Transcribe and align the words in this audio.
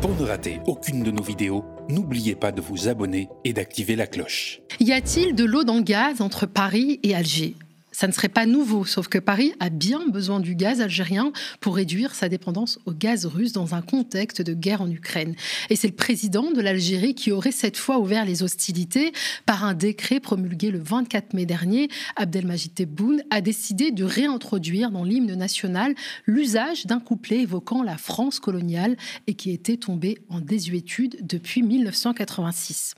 Pour 0.00 0.14
ne 0.14 0.24
rater 0.24 0.60
aucune 0.66 1.02
de 1.02 1.10
nos 1.10 1.24
vidéos, 1.24 1.64
n'oubliez 1.88 2.36
pas 2.36 2.52
de 2.52 2.60
vous 2.60 2.86
abonner 2.88 3.28
et 3.44 3.52
d'activer 3.52 3.96
la 3.96 4.06
cloche. 4.06 4.60
Y 4.78 4.92
a-t-il 4.92 5.34
de 5.34 5.44
l'eau 5.44 5.64
dans 5.64 5.74
le 5.74 5.82
gaz 5.82 6.20
entre 6.20 6.46
Paris 6.46 7.00
et 7.02 7.16
Alger? 7.16 7.56
Ça 7.98 8.06
ne 8.06 8.12
serait 8.12 8.28
pas 8.28 8.46
nouveau, 8.46 8.84
sauf 8.84 9.08
que 9.08 9.18
Paris 9.18 9.54
a 9.58 9.70
bien 9.70 10.06
besoin 10.06 10.38
du 10.38 10.54
gaz 10.54 10.80
algérien 10.80 11.32
pour 11.58 11.74
réduire 11.74 12.14
sa 12.14 12.28
dépendance 12.28 12.78
au 12.86 12.92
gaz 12.92 13.26
russe 13.26 13.50
dans 13.50 13.74
un 13.74 13.82
contexte 13.82 14.40
de 14.40 14.54
guerre 14.54 14.82
en 14.82 14.88
Ukraine. 14.88 15.34
Et 15.68 15.74
c'est 15.74 15.88
le 15.88 15.96
président 15.96 16.52
de 16.52 16.60
l'Algérie 16.60 17.16
qui 17.16 17.32
aurait 17.32 17.50
cette 17.50 17.76
fois 17.76 17.98
ouvert 17.98 18.24
les 18.24 18.44
hostilités 18.44 19.12
par 19.46 19.64
un 19.64 19.74
décret 19.74 20.20
promulgué 20.20 20.70
le 20.70 20.78
24 20.78 21.34
mai 21.34 21.44
dernier. 21.44 21.88
Abdelmajid 22.14 22.72
Tebboune 22.72 23.24
a 23.30 23.40
décidé 23.40 23.90
de 23.90 24.04
réintroduire 24.04 24.92
dans 24.92 25.02
l'hymne 25.02 25.34
national 25.34 25.96
l'usage 26.24 26.86
d'un 26.86 27.00
couplet 27.00 27.40
évoquant 27.40 27.82
la 27.82 27.96
France 27.96 28.38
coloniale 28.38 28.96
et 29.26 29.34
qui 29.34 29.50
était 29.50 29.76
tombé 29.76 30.18
en 30.28 30.38
désuétude 30.38 31.16
depuis 31.26 31.64
1986. 31.64 32.94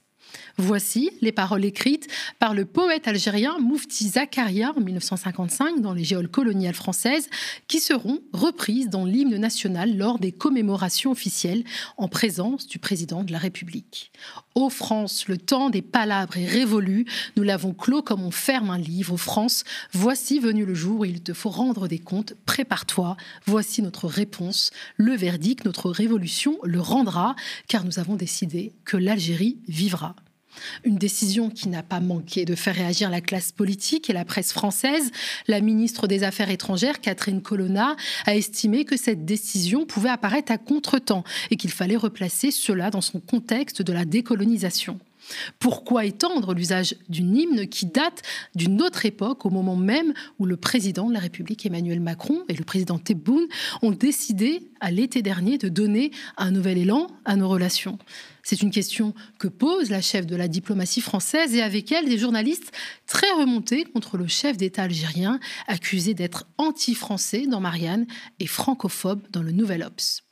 Voici 0.58 1.10
les 1.20 1.32
paroles 1.32 1.64
écrites 1.64 2.08
par 2.38 2.54
le 2.54 2.64
poète 2.64 3.08
algérien 3.08 3.58
Moufti 3.58 4.08
Zakaria 4.08 4.72
en 4.76 4.80
1955 4.80 5.80
dans 5.80 5.94
les 5.94 6.04
géoles 6.04 6.28
coloniales 6.28 6.74
françaises, 6.74 7.28
qui 7.66 7.80
seront 7.80 8.20
reprises 8.32 8.88
dans 8.88 9.04
l'hymne 9.04 9.36
national 9.36 9.96
lors 9.96 10.18
des 10.18 10.32
commémorations 10.32 11.10
officielles 11.10 11.64
en 11.96 12.08
présence 12.08 12.66
du 12.66 12.78
président 12.78 13.24
de 13.24 13.32
la 13.32 13.38
République. 13.38 14.12
Ô 14.54 14.68
France, 14.68 15.28
le 15.28 15.38
temps 15.38 15.70
des 15.70 15.82
palabres 15.82 16.36
est 16.36 16.46
révolu, 16.46 17.06
nous 17.36 17.42
l'avons 17.42 17.72
clos 17.72 18.02
comme 18.02 18.22
on 18.22 18.30
ferme 18.30 18.70
un 18.70 18.78
livre. 18.78 19.14
Ô 19.14 19.16
France, 19.16 19.64
voici 19.92 20.40
venu 20.40 20.64
le 20.64 20.74
jour 20.74 21.00
où 21.00 21.04
il 21.04 21.22
te 21.22 21.32
faut 21.32 21.50
rendre 21.50 21.88
des 21.88 21.98
comptes, 21.98 22.34
prépare-toi, 22.46 23.16
voici 23.46 23.80
notre 23.80 24.08
réponse, 24.08 24.70
le 24.96 25.14
verdict, 25.14 25.64
notre 25.64 25.90
révolution 25.90 26.58
le 26.64 26.80
rendra, 26.80 27.36
car 27.68 27.84
nous 27.84 27.98
avons 27.98 28.16
décidé 28.16 28.72
que 28.84 28.96
l'Algérie 28.96 29.58
vivra. 29.68 30.16
Une 30.84 30.96
décision 30.96 31.50
qui 31.50 31.68
n'a 31.68 31.82
pas 31.82 32.00
manqué 32.00 32.44
de 32.44 32.54
faire 32.54 32.74
réagir 32.74 33.10
la 33.10 33.20
classe 33.20 33.52
politique 33.52 34.10
et 34.10 34.12
la 34.12 34.24
presse 34.24 34.52
française. 34.52 35.10
La 35.48 35.60
ministre 35.60 36.06
des 36.06 36.22
Affaires 36.24 36.50
étrangères, 36.50 37.00
Catherine 37.00 37.42
Colonna, 37.42 37.96
a 38.26 38.36
estimé 38.36 38.84
que 38.84 38.96
cette 38.96 39.24
décision 39.24 39.86
pouvait 39.86 40.08
apparaître 40.08 40.52
à 40.52 40.58
contretemps 40.58 41.24
et 41.50 41.56
qu'il 41.56 41.70
fallait 41.70 41.96
replacer 41.96 42.50
cela 42.50 42.90
dans 42.90 43.00
son 43.00 43.20
contexte 43.20 43.82
de 43.82 43.92
la 43.92 44.04
décolonisation. 44.04 44.98
Pourquoi 45.58 46.04
étendre 46.04 46.54
l'usage 46.54 46.94
d'une 47.08 47.36
hymne 47.36 47.66
qui 47.68 47.86
date 47.86 48.22
d'une 48.54 48.82
autre 48.82 49.06
époque, 49.06 49.46
au 49.46 49.50
moment 49.50 49.76
même 49.76 50.12
où 50.38 50.46
le 50.46 50.56
président 50.56 51.08
de 51.08 51.14
la 51.14 51.20
République 51.20 51.64
Emmanuel 51.66 52.00
Macron 52.00 52.42
et 52.48 52.54
le 52.54 52.64
président 52.64 52.98
Tebboune 52.98 53.46
ont 53.82 53.92
décidé 53.92 54.62
à 54.80 54.90
l'été 54.90 55.22
dernier 55.22 55.58
de 55.58 55.68
donner 55.68 56.10
un 56.36 56.50
nouvel 56.50 56.78
élan 56.78 57.08
à 57.24 57.36
nos 57.36 57.48
relations? 57.48 57.98
C'est 58.42 58.62
une 58.62 58.70
question 58.70 59.14
que 59.38 59.48
pose 59.48 59.90
la 59.90 60.00
chef 60.00 60.26
de 60.26 60.36
la 60.36 60.48
diplomatie 60.48 61.00
française 61.00 61.54
et 61.54 61.62
avec 61.62 61.92
elle 61.92 62.08
des 62.08 62.18
journalistes 62.18 62.72
très 63.06 63.30
remontés 63.32 63.84
contre 63.84 64.16
le 64.16 64.26
chef 64.26 64.56
d'État 64.56 64.84
algérien, 64.84 65.40
accusé 65.66 66.14
d'être 66.14 66.46
anti-français 66.58 67.46
dans 67.46 67.60
Marianne 67.60 68.06
et 68.38 68.46
francophobe 68.46 69.22
dans 69.30 69.42
le 69.42 69.52
Nouvel 69.52 69.82
Obs. 69.82 70.22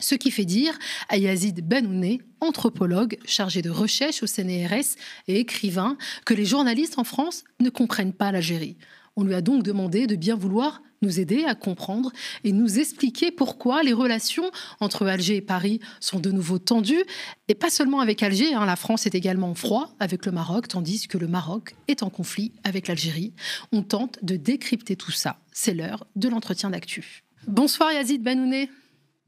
Ce 0.00 0.14
qui 0.14 0.30
fait 0.30 0.46
dire 0.46 0.78
à 1.08 1.18
Yazid 1.18 1.60
Benouné, 1.66 2.22
anthropologue 2.40 3.18
chargé 3.26 3.60
de 3.60 3.70
recherche 3.70 4.22
au 4.22 4.26
CNRS 4.26 4.96
et 5.28 5.38
écrivain, 5.38 5.98
que 6.24 6.34
les 6.34 6.46
journalistes 6.46 6.98
en 6.98 7.04
France 7.04 7.44
ne 7.60 7.68
comprennent 7.68 8.14
pas 8.14 8.32
l'Algérie. 8.32 8.78
On 9.16 9.24
lui 9.24 9.34
a 9.34 9.42
donc 9.42 9.62
demandé 9.62 10.06
de 10.06 10.16
bien 10.16 10.36
vouloir 10.36 10.80
nous 11.02 11.20
aider 11.20 11.44
à 11.44 11.54
comprendre 11.54 12.12
et 12.44 12.52
nous 12.52 12.78
expliquer 12.78 13.30
pourquoi 13.30 13.82
les 13.82 13.92
relations 13.92 14.50
entre 14.80 15.06
Alger 15.06 15.36
et 15.36 15.40
Paris 15.40 15.80
sont 16.00 16.20
de 16.20 16.30
nouveau 16.30 16.58
tendues, 16.58 17.04
et 17.48 17.54
pas 17.54 17.70
seulement 17.70 18.00
avec 18.00 18.22
Alger, 18.22 18.54
hein. 18.54 18.66
la 18.66 18.76
France 18.76 19.06
est 19.06 19.14
également 19.14 19.50
en 19.50 19.54
froid 19.54 19.94
avec 19.98 20.26
le 20.26 20.32
Maroc, 20.32 20.68
tandis 20.68 21.08
que 21.08 21.18
le 21.18 21.26
Maroc 21.26 21.74
est 21.88 22.02
en 22.02 22.10
conflit 22.10 22.52
avec 22.64 22.88
l'Algérie. 22.88 23.32
On 23.72 23.82
tente 23.82 24.18
de 24.22 24.36
décrypter 24.36 24.96
tout 24.96 25.12
ça. 25.12 25.38
C'est 25.52 25.74
l'heure 25.74 26.06
de 26.16 26.28
l'entretien 26.28 26.70
d'actu. 26.70 27.22
Bonsoir 27.46 27.92
Yazid 27.92 28.22
Benouné. 28.22 28.70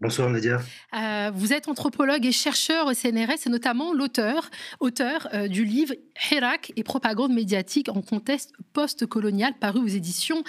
Bonsoir 0.03 0.29
Nadia. 0.31 0.61
Euh, 0.95 1.31
vous 1.33 1.53
êtes 1.53 1.69
anthropologue 1.69 2.27
et 2.27 2.33
chercheur 2.33 2.89
au 2.89 2.93
CNRS 2.93 3.47
et 3.47 3.51
notamment 3.51 3.95
l'auteur 3.95 4.51
auteur, 4.81 5.29
euh, 5.33 5.47
du 5.47 5.65
livre 5.65 5.95
Hirak 6.29 6.73
et 6.75 6.83
propagande 6.83 7.33
médiatique 7.33 7.89
en 7.89 8.03
contexte 8.03 8.53
post-colonial 8.73 9.55
paru 9.61 9.79
aux 9.79 9.87
éditions 9.87 10.43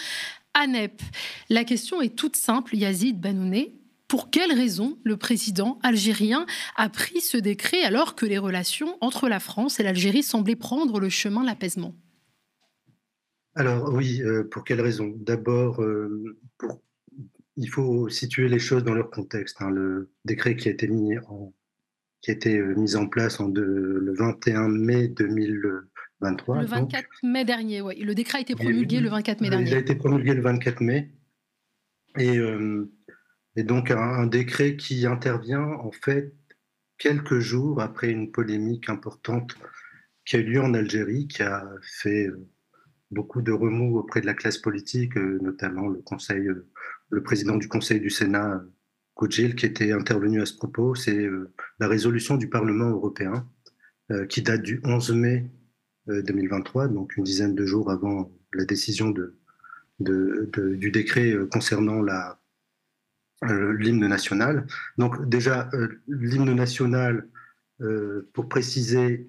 ANEP. 0.53 1.02
La 1.50 1.64
question 1.64 2.02
est 2.02 2.16
toute 2.16 2.36
simple, 2.36 2.75
Yazid 2.75 3.19
Benouné. 3.19 3.75
Pour 4.08 4.30
quelle 4.30 4.52
raison 4.52 5.00
le 5.03 5.18
président 5.18 5.80
algérien 5.81 6.46
a 6.75 6.90
pris 6.90 7.22
ce 7.22 7.38
décret 7.38 7.81
alors 7.81 8.16
que 8.16 8.25
les 8.25 8.38
relations 8.38 8.97
entre 9.02 9.28
la 9.28 9.40
France 9.40 9.80
et 9.80 9.84
l'Algérie 9.84 10.24
semblaient 10.24 10.56
prendre 10.56 11.00
le 11.00 11.09
chemin 11.09 11.41
de 11.41 11.47
l'apaisement? 11.47 11.96
Alors 13.56 13.91
oui, 13.94 14.22
euh, 14.22 14.44
pour 14.44 14.64
quelle 14.64 14.81
raison? 14.81 15.14
D'abord, 15.16 15.81
pour 16.58 16.80
il 17.56 17.70
faut 17.70 18.09
situer 18.09 18.50
les 18.50 18.59
choses 18.59 18.84
dans 18.84 18.94
leur 18.94 19.09
contexte. 19.09 19.62
Hein. 19.62 19.72
Le 19.72 20.09
décret 20.25 20.56
qui 20.56 20.70
a 20.70 20.72
été 20.72 20.88
mis 20.88 21.18
en, 21.28 21.53
qui 22.22 22.31
a 22.31 22.34
été 22.34 22.58
euh, 22.58 22.75
mis 22.75 22.96
en 22.96 23.08
place 23.08 23.40
le 23.40 24.14
21 24.18 24.70
mai 24.70 25.14
2023. 26.23 26.61
Le 26.61 26.66
24 26.67 27.07
mai 27.23 27.45
dernier, 27.45 27.81
oui. 27.81 28.00
Le 28.00 28.16
décret 28.16 28.39
a 28.39 28.41
été 28.41 28.56
promulgué 28.56 29.00
le 29.00 29.09
24 29.09 29.41
mai 29.41 29.50
dernier. 29.50 29.69
Il 29.69 29.75
a 29.75 29.79
été 29.79 29.95
promulgué 29.95 30.34
le 30.34 30.41
24 30.41 30.81
mai. 30.81 31.11
Et, 32.17 32.38
euh, 32.38 32.91
et 33.56 33.63
donc 33.63 33.91
un, 33.91 34.28
décret 34.28 34.75
qui 34.75 35.06
intervient 35.06 35.66
en 35.66 35.91
fait 35.91 36.34
quelques 36.97 37.39
jours 37.39 37.81
après 37.81 38.09
une 38.09 38.31
polémique 38.31 38.89
importante 38.89 39.56
qui 40.25 40.35
a 40.35 40.39
eu 40.39 40.44
lieu 40.44 40.61
en 40.61 40.73
Algérie, 40.73 41.28
qui 41.28 41.44
a 41.44 41.67
fait 41.81 42.28
euh, 42.28 42.47
beaucoup 43.11 43.41
de 43.41 43.51
remous 43.51 43.97
auprès 43.97 44.22
de 44.22 44.25
la 44.25 44.34
classe 44.34 44.57
politique, 44.57 45.16
notamment 45.16 45.88
le 45.88 46.01
Conseil 46.01 46.50
le 47.13 47.22
président 47.22 47.57
du 47.57 47.67
Conseil 47.67 48.00
du 48.00 48.09
Sénat, 48.09 48.63
Koudjil, 49.13 49.55
qui 49.55 49.67
était 49.67 49.91
intervenu 49.91 50.41
à 50.41 50.45
ce 50.45 50.55
propos. 50.55 50.95
C'est 50.95 51.16
euh, 51.16 51.53
la 51.79 51.88
résolution 51.88 52.38
du 52.38 52.50
Parlement 52.50 52.90
européen 52.90 53.47
euh, 54.11 54.25
qui 54.25 54.41
date 54.41 54.63
du 54.63 54.81
11 54.84 55.11
mai 55.11 55.45
2023, 56.08 56.86
euh, 56.86 56.88
donc 56.88 57.16
une 57.18 57.24
dizaine 57.24 57.56
de 57.56 57.66
jours 57.66 57.91
avant 57.91 58.31
la 58.53 58.66
décision 58.66 59.09
de, 59.09 59.36
du 60.00 60.91
décret 60.91 61.34
concernant 61.52 62.02
la, 62.02 62.40
l'hymne 63.41 64.08
national. 64.08 64.68
Donc 64.97 65.28
déjà, 65.28 65.69
l'hymne 66.08 66.53
national, 66.53 67.28
pour 68.34 68.47
préciser, 68.47 69.28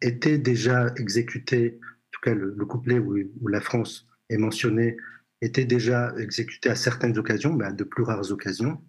était 0.00 0.38
déjà 0.38 0.92
exécuté, 0.96 1.78
en 1.82 2.10
tout 2.12 2.20
cas 2.22 2.34
le, 2.34 2.66
couplet 2.66 2.98
où, 2.98 3.48
la 3.48 3.60
France 3.60 4.08
est 4.30 4.36
mentionnée 4.36 4.96
était 5.42 5.64
déjà 5.64 6.12
exécuté 6.18 6.68
à 6.68 6.74
certaines 6.74 7.18
occasions, 7.18 7.54
mais 7.54 7.66
à 7.66 7.72
de 7.72 7.84
plus 7.84 8.02
rares 8.02 8.30
occasions. 8.30 8.82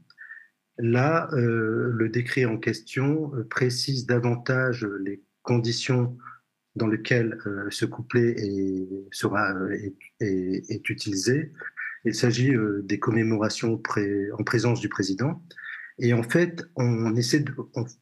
Là, 0.77 1.29
euh, 1.33 1.91
le 1.93 2.09
décret 2.09 2.45
en 2.45 2.57
question 2.57 3.33
euh, 3.35 3.43
précise 3.43 4.05
davantage 4.05 4.87
les 5.01 5.23
conditions 5.43 6.17
dans 6.75 6.87
lesquelles 6.87 7.37
euh, 7.45 7.67
ce 7.69 7.85
couplet 7.85 8.33
est, 8.37 8.87
sera, 9.11 9.53
est, 10.19 10.89
utilisé. 10.89 11.51
Il 12.05 12.15
s'agit 12.15 12.53
des 12.83 12.97
commémorations 12.97 13.73
en 13.73 14.43
présence 14.43 14.79
du 14.79 14.89
président. 14.89 15.43
Et 15.99 16.13
en 16.13 16.23
fait, 16.23 16.63
on 16.75 17.15
essaie 17.15 17.41
de, 17.41 17.53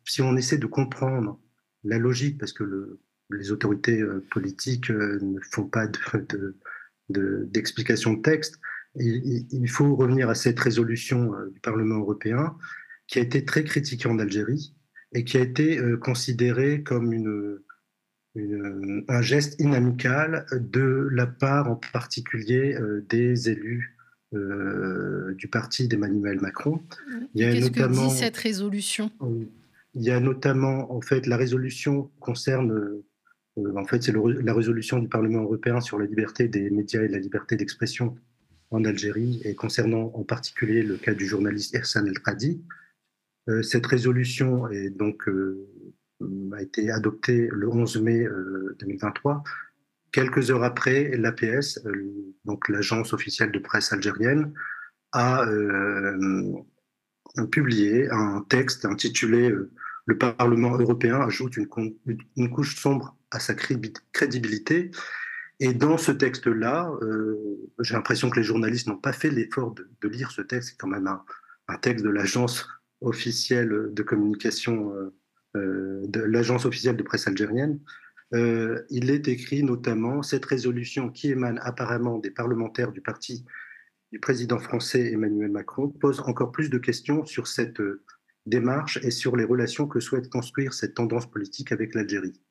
si 0.06 0.22
on 0.22 0.38
essaie 0.38 0.58
de 0.58 0.68
comprendre 0.68 1.38
la 1.84 1.98
logique, 1.98 2.38
parce 2.38 2.54
que 2.54 2.64
le, 2.64 3.02
les 3.30 3.52
autorités 3.52 4.02
politiques 4.32 4.90
ne 4.90 5.40
font 5.52 5.66
pas 5.66 5.88
de 5.88 6.56
d'explication 7.10 8.14
de, 8.14 8.22
texte, 8.22 8.60
il, 8.96 9.68
faut 9.68 9.96
revenir 9.96 10.30
à 10.30 10.36
cette 10.36 10.60
résolution 10.60 11.34
euh, 11.34 11.50
du 11.50 11.60
Parlement 11.60 12.00
européen 12.00 12.58
qui 13.08 13.20
a 13.20 13.22
été 13.22 13.46
très 13.46 13.64
critiquée 13.64 14.08
en 14.08 14.20
Algérie 14.20 14.76
et 15.14 15.24
qui 15.24 15.38
a 15.38 15.42
été 15.42 15.78
euh, 15.80 15.98
considérée 15.98 16.84
comme 16.84 17.14
une, 17.14 17.60
un 19.08 19.22
geste 19.22 19.60
inamical 19.60 20.46
de 20.52 21.08
la 21.12 21.28
part 21.28 21.70
en 21.70 21.76
particulier 21.76 22.76
euh, 22.76 23.06
des 23.10 23.50
élus 23.50 23.96
du 24.32 25.48
parti 25.48 25.88
d'Emmanuel 25.88 26.40
Macron. 26.40 26.80
Qu'est-ce 27.36 27.72
que 27.72 27.88
dit 27.88 28.12
cette 28.12 28.38
résolution? 28.38 29.12
Il 29.96 30.04
y 30.04 30.12
a 30.12 30.20
notamment, 30.20 30.94
en 30.94 31.02
fait, 31.02 31.26
la 31.26 31.36
résolution 31.36 32.12
concerne 32.20 33.02
euh, 33.60 33.76
en 33.76 33.86
fait, 33.86 34.04
c'est 34.04 34.14
la 34.14 34.54
résolution 34.54 35.00
du 35.00 35.08
Parlement 35.08 35.42
européen 35.42 35.82
sur 35.82 35.98
la 35.98 36.06
liberté 36.06 36.48
des 36.48 36.70
médias 36.70 37.02
et 37.02 37.08
la 37.08 37.20
liberté 37.20 37.56
d'expression 37.56 38.16
en 38.72 38.86
Algérie, 38.86 39.42
et 39.46 39.56
concernant 39.56 40.12
en 40.14 40.24
particulier 40.24 40.84
le 40.84 40.98
cas 40.98 41.14
du 41.14 41.26
journaliste 41.26 41.74
Ersan 41.74 42.06
El 42.06 42.20
Khadi. 42.20 42.62
Euh, 43.50 43.64
cette 43.64 43.86
résolution 43.86 44.70
est 44.70 44.92
donc, 44.92 45.28
euh, 45.28 45.68
a 46.54 46.62
été 46.62 46.92
adoptée 46.92 47.50
le 47.52 47.70
11 47.70 48.02
mai 48.02 48.28
2023. 48.80 49.44
Quelques 50.12 50.52
heures 50.52 50.64
après, 50.64 51.16
l'APS, 51.18 51.80
donc 52.46 52.68
l'agence 52.70 53.14
officielle 53.14 53.52
de 53.52 53.60
presse 53.60 53.94
algérienne, 53.94 54.54
a, 55.12 55.46
publié 57.52 58.10
un 58.10 58.46
texte 58.50 58.86
intitulé 58.86 59.54
Le 60.06 60.18
Parlement 60.18 60.78
européen 60.78 61.22
ajoute 61.22 61.58
une, 61.58 62.50
couche 62.50 62.76
sombre 62.76 63.16
à 63.32 63.40
sa 63.40 63.54
crédibilité. 63.54 64.92
Et 65.60 65.74
dans 65.74 65.98
ce 65.98 66.12
texte-là, 66.12 66.92
j'ai 67.80 67.94
l'impression 67.94 68.30
que 68.30 68.40
les 68.40 68.46
journalistes 68.46 68.88
n'ont 68.88 68.98
pas 68.98 69.14
fait 69.14 69.30
l'effort 69.30 69.76
de, 69.76 70.08
lire 70.08 70.32
ce 70.32 70.42
texte. 70.42 70.70
C'est 70.70 70.78
quand 70.78 70.88
même 70.88 71.08
un, 71.08 71.24
un 71.68 71.78
texte 71.78 72.04
de 72.04 72.10
l'agence 72.10 72.68
officielle 73.02 73.90
de 73.92 74.04
communication, 74.04 74.92
de 75.56 76.22
l'agence 76.22 76.66
officielle 76.66 76.96
de 76.96 77.04
presse 77.04 77.28
algérienne. 77.28 77.80
il 78.34 79.10
est 79.10 79.28
écrit 79.28 79.64
notamment 79.64 80.22
cette 80.22 80.46
résolution 80.46 81.10
qui 81.10 81.32
émane 81.32 81.60
apparemment 81.64 82.20
des 82.20 82.32
parlementaires 82.32 82.92
du 82.92 83.02
parti 83.02 83.46
du 84.12 84.20
président 84.20 84.58
français 84.58 85.12
Emmanuel 85.12 85.52
Macron 85.52 85.90
pose 85.90 86.22
encore 86.22 86.52
plus 86.52 86.70
de 86.70 86.78
questions 86.78 87.26
sur 87.26 87.48
cette 87.48 87.80
euh, 87.80 88.04
démarche 88.46 88.98
et 89.04 89.12
sur 89.12 89.36
les 89.36 89.44
relations 89.44 89.88
que 89.88 90.00
souhaite 90.00 90.30
construire 90.30 90.74
cette 90.74 90.96
tendance 90.96 91.30
politique 91.30 91.72
avec 91.72 91.94
l'Algérie. 91.94 92.42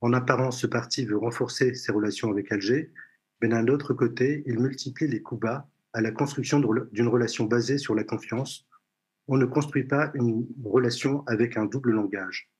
En 0.00 0.12
apparence, 0.12 0.60
ce 0.60 0.66
parti 0.66 1.04
veut 1.04 1.16
renforcer 1.16 1.74
ses 1.74 1.92
relations 1.92 2.30
avec 2.30 2.52
Alger, 2.52 2.92
mais 3.40 3.48
d'un 3.48 3.66
autre 3.66 3.94
côté, 3.94 4.44
il 4.46 4.60
multiplie 4.60 5.08
les 5.08 5.22
coups 5.22 5.40
bas 5.40 5.68
à 5.92 6.00
la 6.00 6.12
construction 6.12 6.60
d'une 6.92 7.08
relation 7.08 7.44
basée 7.44 7.78
sur 7.78 7.94
la 7.94 8.04
confiance. 8.04 8.66
On 9.32 9.38
ne 9.38 9.46
construit 9.46 9.84
pas 9.84 10.10
une 10.12 10.46
relation 10.62 11.24
avec 11.26 11.56
un 11.56 11.64
double 11.64 11.92
langage. 11.92 12.50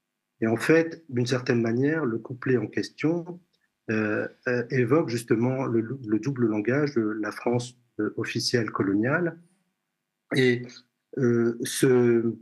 Et 0.41 0.47
en 0.47 0.57
fait, 0.57 1.05
d'une 1.11 1.27
certaine 1.27 1.61
manière, 1.61 2.07
le 2.07 2.19
couplet 2.19 2.57
en 2.57 2.67
question 2.67 3.43
euh, 3.91 4.27
euh, 4.49 4.65
évoque 4.71 5.11
justement 5.11 5.67
le, 5.67 5.83
le, 5.83 6.19
double 6.19 6.47
langage 6.47 6.95
de 6.95 7.03
la 7.03 7.31
France 7.31 7.77
euh, 8.01 8.15
officielle 8.17 8.71
coloniale. 8.71 9.39
Et 10.35 10.63
ce, 11.13 12.39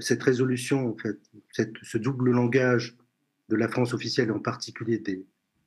cette 0.00 0.24
résolution, 0.24 0.88
en 0.88 0.96
fait, 0.96 1.20
ce 1.82 1.98
double 1.98 2.32
langage 2.32 2.98
de 3.48 3.54
la 3.54 3.68
France 3.68 3.94
officielle, 3.94 4.32
en 4.32 4.40
particulier 4.40 5.00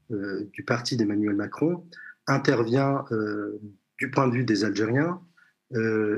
du 0.10 0.64
parti 0.66 0.98
d'Emmanuel 0.98 1.38
Macron, 1.38 1.88
intervient 2.28 3.06
du 4.00 4.12
point 4.12 4.28
de 4.28 4.34
vue 4.34 4.44
des 4.44 4.66
Algériens 4.66 5.22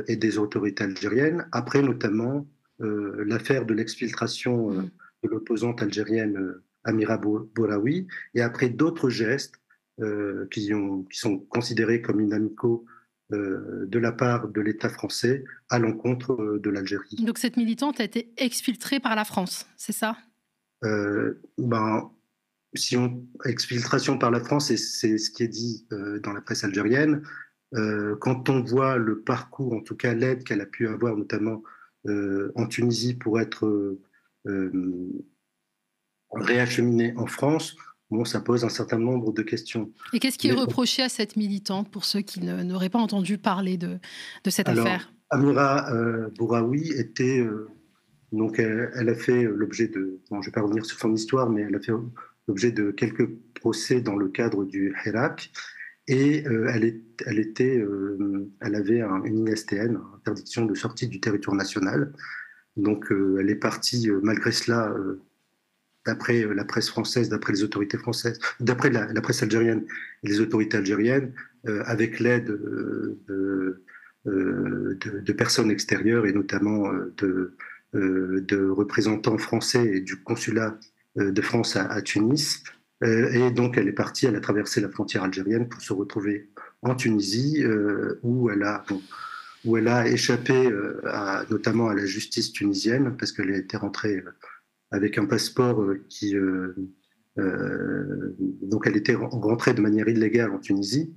et 0.08 0.16
des 0.18 0.38
autorités 0.38 0.84
algériennes, 0.84 1.48
après 1.52 1.82
notamment 1.82 2.46
l'affaire 2.80 3.66
de 3.66 3.74
l'exfiltration 3.74 4.72
mmh. 4.72 4.90
de 5.24 5.30
l'opposante 5.30 5.82
algérienne 5.82 6.56
Amira 6.86 7.18
Bouraoui, 7.18 8.08
et 8.34 8.42
après 8.42 8.70
d'autres 8.70 9.10
gestes 9.10 9.56
euh, 10.02 10.48
qui, 10.52 10.74
ont, 10.74 11.04
qui, 11.04 11.18
sont 11.18 11.38
considérés 11.38 12.02
comme 12.02 12.22
inamicaux 12.22 12.86
euh, 13.32 13.86
de 13.88 13.98
la 13.98 14.12
part 14.12 14.50
de 14.50 14.62
l'État 14.62 14.90
français 14.90 15.44
à 15.70 15.80
l'encontre 15.80 16.34
euh, 16.34 16.60
de 16.60 16.70
l'Algérie. 16.70 17.16
Donc 17.22 17.38
cette 17.38 17.58
militante 17.58 18.00
a 18.00 18.04
été 18.04 18.34
exfiltrée 18.38 19.00
par 19.00 19.16
la 19.16 19.26
France, 19.26 19.66
c'est 19.78 19.94
ça? 19.94 20.18
Ben, 20.82 22.12
si 22.76 22.96
on 22.98 23.26
exfiltration 23.46 24.20
par 24.20 24.30
la 24.30 24.40
France, 24.40 24.68
c'est 24.68 25.18
ce 25.18 25.32
qui 25.32 25.44
est 25.44 25.48
dit 25.48 25.88
dans 25.90 26.34
la 26.34 26.42
presse 26.42 26.64
algérienne, 26.64 27.24
quand 27.74 28.50
on 28.50 28.62
voit 28.62 28.98
le 28.98 29.20
parcours, 29.20 29.74
en 29.74 29.82
tout 29.82 29.96
cas 29.96 30.14
l'aide 30.14 30.44
qu'elle 30.44 30.62
a 30.62 30.66
pu 30.66 30.88
avoir, 30.88 31.16
notamment 31.16 31.62
en 32.08 32.68
Tunisie, 32.68 33.16
pour 33.16 33.40
être 33.40 33.98
réacheminée 36.32 37.14
en 37.18 37.28
France, 37.28 37.76
bon, 38.12 38.26
ça 38.26 38.40
pose 38.40 38.64
un 38.64 38.70
certain 38.70 39.00
nombre 39.00 39.34
de 39.34 39.42
questions. 39.42 39.92
Et 40.14 40.20
qu'est-ce 40.20 40.38
qui 40.38 40.48
est 40.50 40.54
reproché 40.54 41.02
à 41.02 41.10
cette 41.10 41.36
militante 41.36 41.90
pour 41.90 42.06
ceux 42.06 42.22
qui 42.22 42.42
n'auraient 42.42 42.90
pas 42.90 43.00
entendu 43.00 43.38
parler 43.38 43.78
de, 43.78 44.00
de 44.44 44.50
cette 44.50 44.70
affaire? 44.70 45.12
Amira 45.30 45.92
euh, 45.92 46.30
Bouraoui 46.38 46.92
était. 46.92 47.40
Euh, 47.40 47.68
donc, 48.32 48.60
elle, 48.60 49.10
a 49.10 49.16
fait 49.16 49.44
l'objet 49.44 49.88
de. 49.88 50.20
Bon, 50.30 50.42
je 50.42 50.48
ne 50.48 50.52
vais 50.52 50.52
pas 50.52 50.62
revenir 50.62 50.86
sur 50.86 51.00
son 51.00 51.14
histoire, 51.14 51.50
mais 51.50 51.62
elle 51.62 51.76
a 51.76 51.80
fait 51.80 51.94
l'objet 52.48 52.72
de 52.72 52.92
quelques 52.92 53.28
procès 53.54 54.02
dans 54.02 54.16
le 54.16 54.28
cadre 54.28 54.66
du 54.66 54.96
Hirak. 55.06 55.52
Et 56.07 56.48
euh, 56.48 56.68
elle, 56.72 56.84
était, 57.40 57.78
euh, 57.78 58.52
elle 58.62 58.75
avait 58.75 59.02
un, 59.02 59.24
une 59.24 59.48
ISTN, 59.48 59.98
interdiction 60.18 60.66
de 60.66 60.75
sortie 60.75 61.07
du 61.07 61.19
territoire 61.19 61.56
national. 61.56 62.13
Donc, 62.78 63.07
elle 63.10 63.50
est 63.50 63.56
partie, 63.56 64.10
malgré 64.22 64.52
cela, 64.52 64.94
d'après 66.06 66.44
euh, 66.44 66.54
la 66.54 66.63
presse 66.63 66.90
française, 66.90 67.30
d'après 67.30 67.54
les 67.54 67.63
autorités 67.63 67.98
françaises, 67.98 68.40
d'après 68.60 68.90
la, 68.90 69.22
presse 69.22 69.44
algérienne 69.44 69.84
et 70.24 70.28
les 70.28 70.40
autorités 70.40 70.78
algériennes, 70.78 71.34
euh, 71.68 71.84
avec 71.86 72.19
l'aide 72.19 72.50
euh, 72.50 73.81
de, 74.25 75.34
personnes 75.34 75.72
extérieures 75.72 76.25
et 76.25 76.34
notamment 76.34 76.92
de, 77.18 77.56
représentants 78.69 79.38
français 79.38 79.86
et 79.86 80.01
du 80.01 80.16
consulat 80.18 80.78
de 81.16 81.42
France 81.42 81.75
à, 81.75 82.01
Tunis. 82.01 82.63
Et 83.02 83.52
donc 83.52 83.78
elle 83.78 83.88
est 83.88 83.94
partie, 83.94 84.26
elle 84.26 84.36
a 84.36 84.40
traversé 84.40 84.80
la 84.80 84.90
frontière 84.90 85.24
algérienne 85.24 85.68
pour 85.68 85.82
se 85.82 85.94
retrouver 85.94 86.50
en 86.82 86.96
Tunisie, 86.96 87.64
où 88.24 88.50
elle 88.50 88.64
a... 88.64 88.84
où 89.66 89.78
elle 89.78 89.88
a 89.88 90.08
échappé 90.08 90.72
à, 91.06 91.44
notamment 91.50 91.90
à 91.90 91.94
la 91.94 92.06
justice 92.06 92.54
tunisienne, 92.54 93.16
parce 93.18 93.32
qu'elle 93.32 93.52
était 93.52 93.78
rentrée 93.78 94.24
avec 94.92 95.18
un 95.18 95.26
passeport 95.26 95.82
euh, 95.82 96.04
qui. 96.10 96.36
Euh, 96.36 96.74
euh, 97.38 98.36
donc, 98.62 98.88
elle 98.88 98.96
était 98.96 99.16
rentrée 99.16 99.74
de 99.74 99.82
manière 99.82 100.08
illégale 100.08 100.52
en 100.52 100.60
Tunisie. 100.60 101.14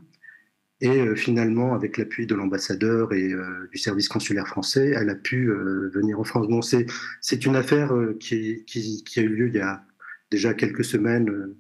Et 0.80 1.16
finalement, 1.16 1.74
avec 1.74 1.96
l'appui 1.96 2.26
de 2.26 2.36
l'ambassadeur 2.36 3.12
et 3.12 3.34
du 3.72 3.78
service 3.78 4.08
consulaire 4.08 4.46
français, 4.46 4.92
elle 4.94 5.10
a 5.10 5.16
pu 5.16 5.50
venir 5.92 6.20
en 6.20 6.24
France. 6.24 6.46
Bon, 6.46 6.60
c'est 6.62 7.46
une 7.46 7.56
affaire 7.56 7.92
qui, 8.20 8.64
qui, 8.64 9.02
a 9.16 9.22
eu 9.22 9.28
lieu 9.28 9.48
il 9.48 9.56
y 9.56 9.60
a 9.60 9.82
déjà 10.30 10.54
quelques 10.54 10.84
semaines. 10.84 11.52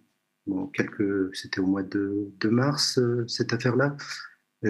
Bon, 0.48 0.66
quelques, 0.66 1.34
c'était 1.36 1.60
au 1.60 1.66
mois 1.66 1.82
de, 1.82 2.30
de 2.40 2.48
mars, 2.48 2.98
cette 3.26 3.52
affaire-là, 3.52 3.96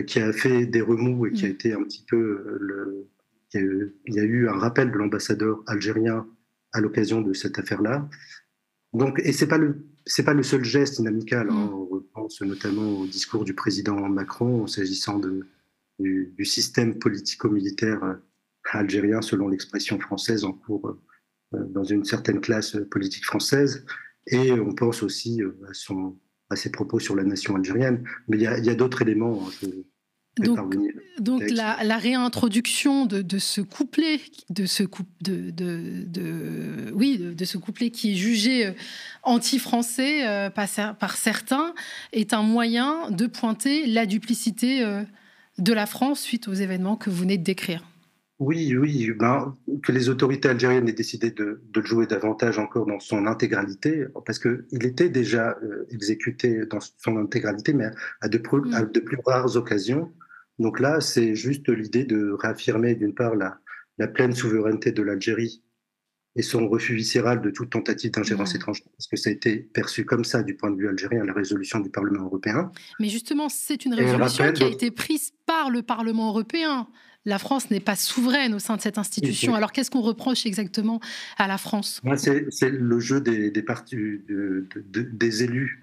qui 0.06 0.20
a 0.20 0.32
fait 0.32 0.66
des 0.66 0.80
remous 0.80 1.26
et 1.26 1.32
qui 1.32 1.44
a 1.46 1.48
mmh. 1.48 1.52
été 1.52 1.72
un 1.72 1.82
petit 1.84 2.04
peu 2.08 2.58
le. 2.60 3.06
Il 3.54 4.14
y 4.14 4.20
a 4.20 4.22
eu, 4.22 4.46
un 4.46 4.58
rappel 4.58 4.90
de 4.90 4.96
l'ambassadeur 4.98 5.62
algérien 5.66 6.26
à 6.72 6.82
l'occasion 6.82 7.22
de 7.22 7.32
cette 7.32 7.58
affaire-là. 7.58 8.06
Donc, 8.92 9.18
et 9.24 9.32
c'est 9.32 9.46
pas 9.46 9.56
le 9.56 9.86
c'est 10.04 10.24
pas 10.24 10.34
le 10.34 10.42
seul 10.42 10.64
geste 10.64 10.98
inamical. 10.98 11.48
Hein. 11.50 11.66
Mm. 11.66 11.88
On 11.90 12.00
pense 12.12 12.42
notamment 12.42 13.00
au 13.00 13.06
discours 13.06 13.44
du 13.44 13.54
président 13.54 14.08
Macron 14.08 14.66
s'agissant 14.66 15.18
de 15.18 15.46
du, 15.98 16.44
système 16.44 16.98
politico-militaire 16.98 18.02
euh, 18.04 18.14
algérien, 18.72 19.22
selon 19.22 19.48
l'expression 19.48 19.98
française 19.98 20.44
en 20.44 20.52
cours 20.52 20.96
euh, 21.54 21.64
dans 21.70 21.84
une 21.84 22.04
certaine 22.04 22.40
classe 22.40 22.76
politique 22.90 23.24
française. 23.24 23.84
Et 24.28 24.52
on 24.52 24.74
pense 24.74 25.02
aussi 25.02 25.42
euh, 25.42 25.58
à 25.68 25.74
son 25.74 26.16
à 26.50 26.56
ses 26.56 26.70
propos 26.70 26.98
sur 26.98 27.14
la 27.14 27.24
nation 27.24 27.56
algérienne. 27.56 28.04
Mais 28.26 28.38
il 28.38 28.42
y 28.42 28.46
a, 28.46 28.74
d'autres 28.74 29.02
éléments. 29.02 29.46
Hein, 29.62 29.68
donc, 31.20 31.50
la, 31.50 31.96
réintroduction 31.96 33.06
de, 33.06 33.38
ce 33.38 33.60
couplet, 33.60 34.20
de 34.50 34.66
ce 34.66 34.84
de, 35.20 35.50
de, 35.50 36.92
oui, 36.94 37.18
de, 37.18 37.44
ce 37.44 37.58
couplet 37.58 37.90
qui 37.90 38.12
est 38.12 38.14
jugé 38.14 38.66
euh, 38.66 38.72
anti-français 39.22 40.26
euh, 40.26 40.50
par, 40.50 41.16
certains, 41.16 41.74
est 42.12 42.32
un 42.32 42.42
moyen 42.42 43.10
de 43.10 43.26
pointer 43.26 43.86
la 43.86 44.06
duplicité 44.06 44.82
euh, 44.82 45.02
de 45.58 45.72
la 45.72 45.86
France 45.86 46.20
suite 46.20 46.48
aux 46.48 46.54
événements 46.54 46.96
que 46.96 47.10
vous 47.10 47.16
venez 47.16 47.38
de 47.38 47.44
décrire. 47.44 47.82
Oui, 48.38 48.76
oui, 48.76 49.10
ben, 49.18 49.56
que 49.82 49.90
les 49.90 50.08
autorités 50.08 50.48
algériennes 50.48 50.88
aient 50.88 50.92
décidé 50.92 51.32
de, 51.32 51.60
le 51.74 51.82
jouer 51.82 52.06
davantage 52.06 52.58
encore 52.60 52.86
dans 52.86 53.00
son 53.00 53.26
intégralité, 53.26 54.06
parce 54.24 54.38
qu'il 54.38 54.84
était 54.84 55.08
déjà 55.08 55.58
exécuté 55.90 56.64
dans 56.66 56.78
son 56.80 57.16
intégralité, 57.16 57.72
mais 57.72 57.90
à 58.20 58.28
de, 58.28 58.38
plus, 58.38 58.72
à 58.74 58.82
mm. 58.82 58.92
de 58.92 59.00
plus 59.00 59.18
rares 59.26 59.56
occasions. 59.56 60.12
Donc 60.60 60.78
là, 60.78 61.00
c'est 61.00 61.34
juste 61.34 61.68
l'idée 61.68 62.04
de 62.04 62.30
réaffirmer 62.32 62.94
d'une 62.94 63.14
part 63.14 63.34
la, 63.34 63.58
pleine 64.08 64.34
souveraineté 64.34 64.92
de 64.92 65.02
l'Algérie 65.02 65.62
et 66.36 66.42
son 66.42 66.68
refus 66.68 66.94
viscéral 66.94 67.40
de 67.40 67.50
toute 67.50 67.70
tentative 67.70 68.12
d'ingérence 68.12 68.54
mmh. 68.54 68.56
étrangère, 68.56 68.86
parce 68.96 69.08
que 69.08 69.16
ça 69.16 69.30
a 69.30 69.32
été 69.32 69.56
perçu 69.56 70.04
comme 70.04 70.24
ça 70.24 70.44
du 70.44 70.54
point 70.54 70.70
de 70.70 70.76
vue 70.76 70.88
algérien, 70.88 71.24
la 71.24 71.32
résolution 71.32 71.80
du 71.80 71.90
Parlement 71.90 72.24
européen. 72.26 72.70
Mais 73.00 73.08
justement, 73.08 73.48
c'est 73.48 73.84
une 73.84 73.94
résolution 73.94 74.52
qui 74.52 74.62
a 74.62 74.68
été 74.68 74.92
prise 74.92 75.32
par 75.46 75.70
le 75.70 75.82
Parlement 75.82 76.28
européen. 76.28 76.86
La 77.28 77.38
France 77.38 77.70
n'est 77.70 77.78
pas 77.78 77.94
souveraine 77.94 78.54
au 78.54 78.58
sein 78.58 78.76
de 78.76 78.80
cette 78.80 78.96
institution. 78.96 79.54
Alors 79.54 79.72
qu'est-ce 79.72 79.90
qu'on 79.90 80.00
reproche 80.00 80.46
exactement 80.46 80.98
à 81.36 81.46
la 81.46 81.58
France? 81.58 82.00
C'est 82.16 82.70
le 82.70 83.00
jeu 83.00 83.20
des, 83.20 83.50
partis, 83.62 83.96
des 84.88 85.42
élus 85.44 85.82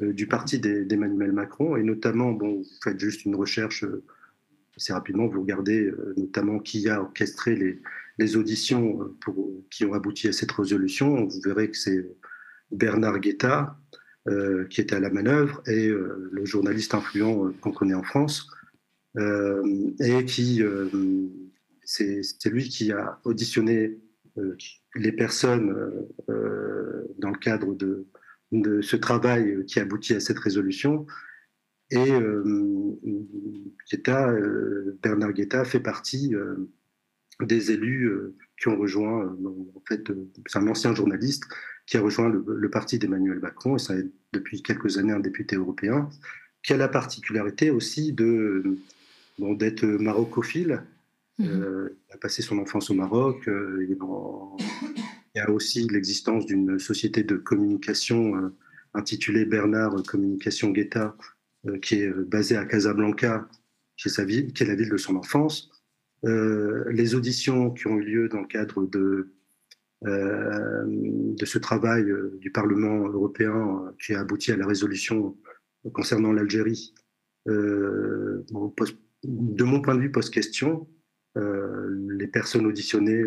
euh, 0.00 0.12
du 0.12 0.28
parti 0.28 0.60
d'Emmanuel 0.60 1.32
Macron, 1.32 1.76
et 1.76 1.82
notamment, 1.82 2.30
bon, 2.30 2.58
vous 2.58 2.66
faites 2.84 3.00
juste 3.00 3.24
une 3.24 3.34
recherche 3.34 3.82
euh, 3.82 4.04
assez 4.76 4.92
rapidement, 4.92 5.26
vous 5.26 5.40
regardez 5.40 5.86
euh, 5.86 6.14
notamment 6.16 6.60
qui 6.60 6.88
a 6.88 7.00
orchestré 7.00 7.56
les, 7.56 7.82
les 8.18 8.36
auditions 8.36 9.00
pour, 9.20 9.50
qui 9.70 9.84
ont 9.84 9.94
abouti 9.94 10.28
à 10.28 10.32
cette 10.32 10.52
résolution, 10.52 11.26
vous 11.26 11.40
verrez 11.44 11.70
que 11.70 11.76
c'est 11.76 12.06
Bernard 12.70 13.18
Guetta 13.18 13.76
qui 14.68 14.82
était 14.82 14.94
à 14.94 15.00
la 15.00 15.08
manœuvre 15.08 15.62
et 15.66 15.88
le 15.88 16.44
journaliste 16.44 16.92
influent 16.92 17.50
qu'on 17.62 17.72
connaît 17.72 17.94
en 17.94 18.02
France, 18.02 18.50
et 19.16 20.24
qui 20.24 20.62
c'est 21.84 22.50
lui 22.50 22.68
qui 22.68 22.92
a 22.92 23.20
auditionné 23.24 23.98
les 24.94 25.12
personnes 25.12 25.74
dans 26.26 27.30
le 27.30 27.38
cadre 27.38 27.74
de, 27.74 28.06
ce 28.82 28.96
travail 28.96 29.64
qui 29.66 29.80
aboutit 29.80 30.14
à 30.14 30.20
cette 30.20 30.38
résolution. 30.38 31.06
Et 31.90 32.12
Bernard 35.02 35.32
Guetta 35.32 35.64
fait 35.64 35.80
partie 35.80 36.34
des 37.40 37.72
élus 37.72 38.10
qui 38.60 38.68
ont 38.68 38.76
rejoint, 38.76 39.36
en 39.74 39.82
fait, 39.88 40.10
c'est 40.46 40.58
un 40.58 40.68
ancien 40.68 40.94
journaliste 40.94 41.44
qui 41.86 41.96
a 41.96 42.02
rejoint 42.02 42.28
le, 42.28 42.70
parti 42.70 42.98
d'Emmanuel 42.98 43.38
Macron, 43.40 43.76
et 43.76 43.78
ça 43.78 43.96
est 43.96 44.06
depuis 44.32 44.62
quelques 44.62 44.98
années 44.98 45.12
un 45.12 45.20
député 45.20 45.56
européen, 45.56 46.10
qui 46.62 46.74
a 46.74 46.76
la 46.76 46.88
particularité 46.88 47.70
aussi 47.70 48.12
de 48.12 48.78
d'être 49.38 49.84
marocophile. 49.84 50.82
Mmh. 51.38 51.46
Euh, 51.46 51.98
il 52.08 52.14
a 52.14 52.18
passé 52.18 52.42
son 52.42 52.58
enfance 52.58 52.90
au 52.90 52.94
Maroc. 52.94 53.48
Euh, 53.48 53.86
il, 53.88 53.96
y 55.34 55.40
a 55.40 55.50
aussi 55.50 55.86
l'existence 55.88 56.46
d'une 56.46 56.78
société 56.78 57.22
de 57.22 57.36
communication 57.36 58.36
euh, 58.36 58.54
intitulée 58.94 59.44
Bernard 59.44 60.02
Communication 60.02 60.70
Guetta, 60.70 61.16
qui 61.82 61.96
est 61.96 62.10
basée 62.10 62.56
à 62.56 62.64
Casablanca, 62.64 63.48
qui 63.96 64.08
est, 64.08 64.10
sa 64.10 64.24
ville, 64.24 64.52
qui 64.52 64.62
est 64.62 64.66
la 64.66 64.74
ville 64.74 64.88
de 64.88 64.96
son 64.96 65.16
enfance. 65.16 65.70
les 66.22 67.14
auditions 67.14 67.70
qui 67.70 67.86
ont 67.86 67.98
eu 67.98 68.04
lieu 68.04 68.28
dans 68.28 68.40
le 68.40 68.46
cadre 68.46 68.86
de 68.86 69.32
euh, 70.06 70.84
de 70.86 71.44
ce 71.44 71.58
travail 71.58 72.08
euh, 72.08 72.38
du 72.40 72.52
Parlement 72.52 73.08
européen 73.08 73.84
euh, 73.84 73.90
qui 74.00 74.14
a 74.14 74.20
abouti 74.20 74.52
à 74.52 74.56
la 74.56 74.64
résolution 74.64 75.36
concernant 75.92 76.32
l'Algérie, 76.32 76.94
de 79.24 79.64
mon 79.64 79.80
point 79.80 79.94
de 79.94 80.00
vue, 80.00 80.12
pose 80.12 80.30
question. 80.30 80.88
les 81.36 82.26
personnes 82.26 82.66
auditionnées, 82.66 83.24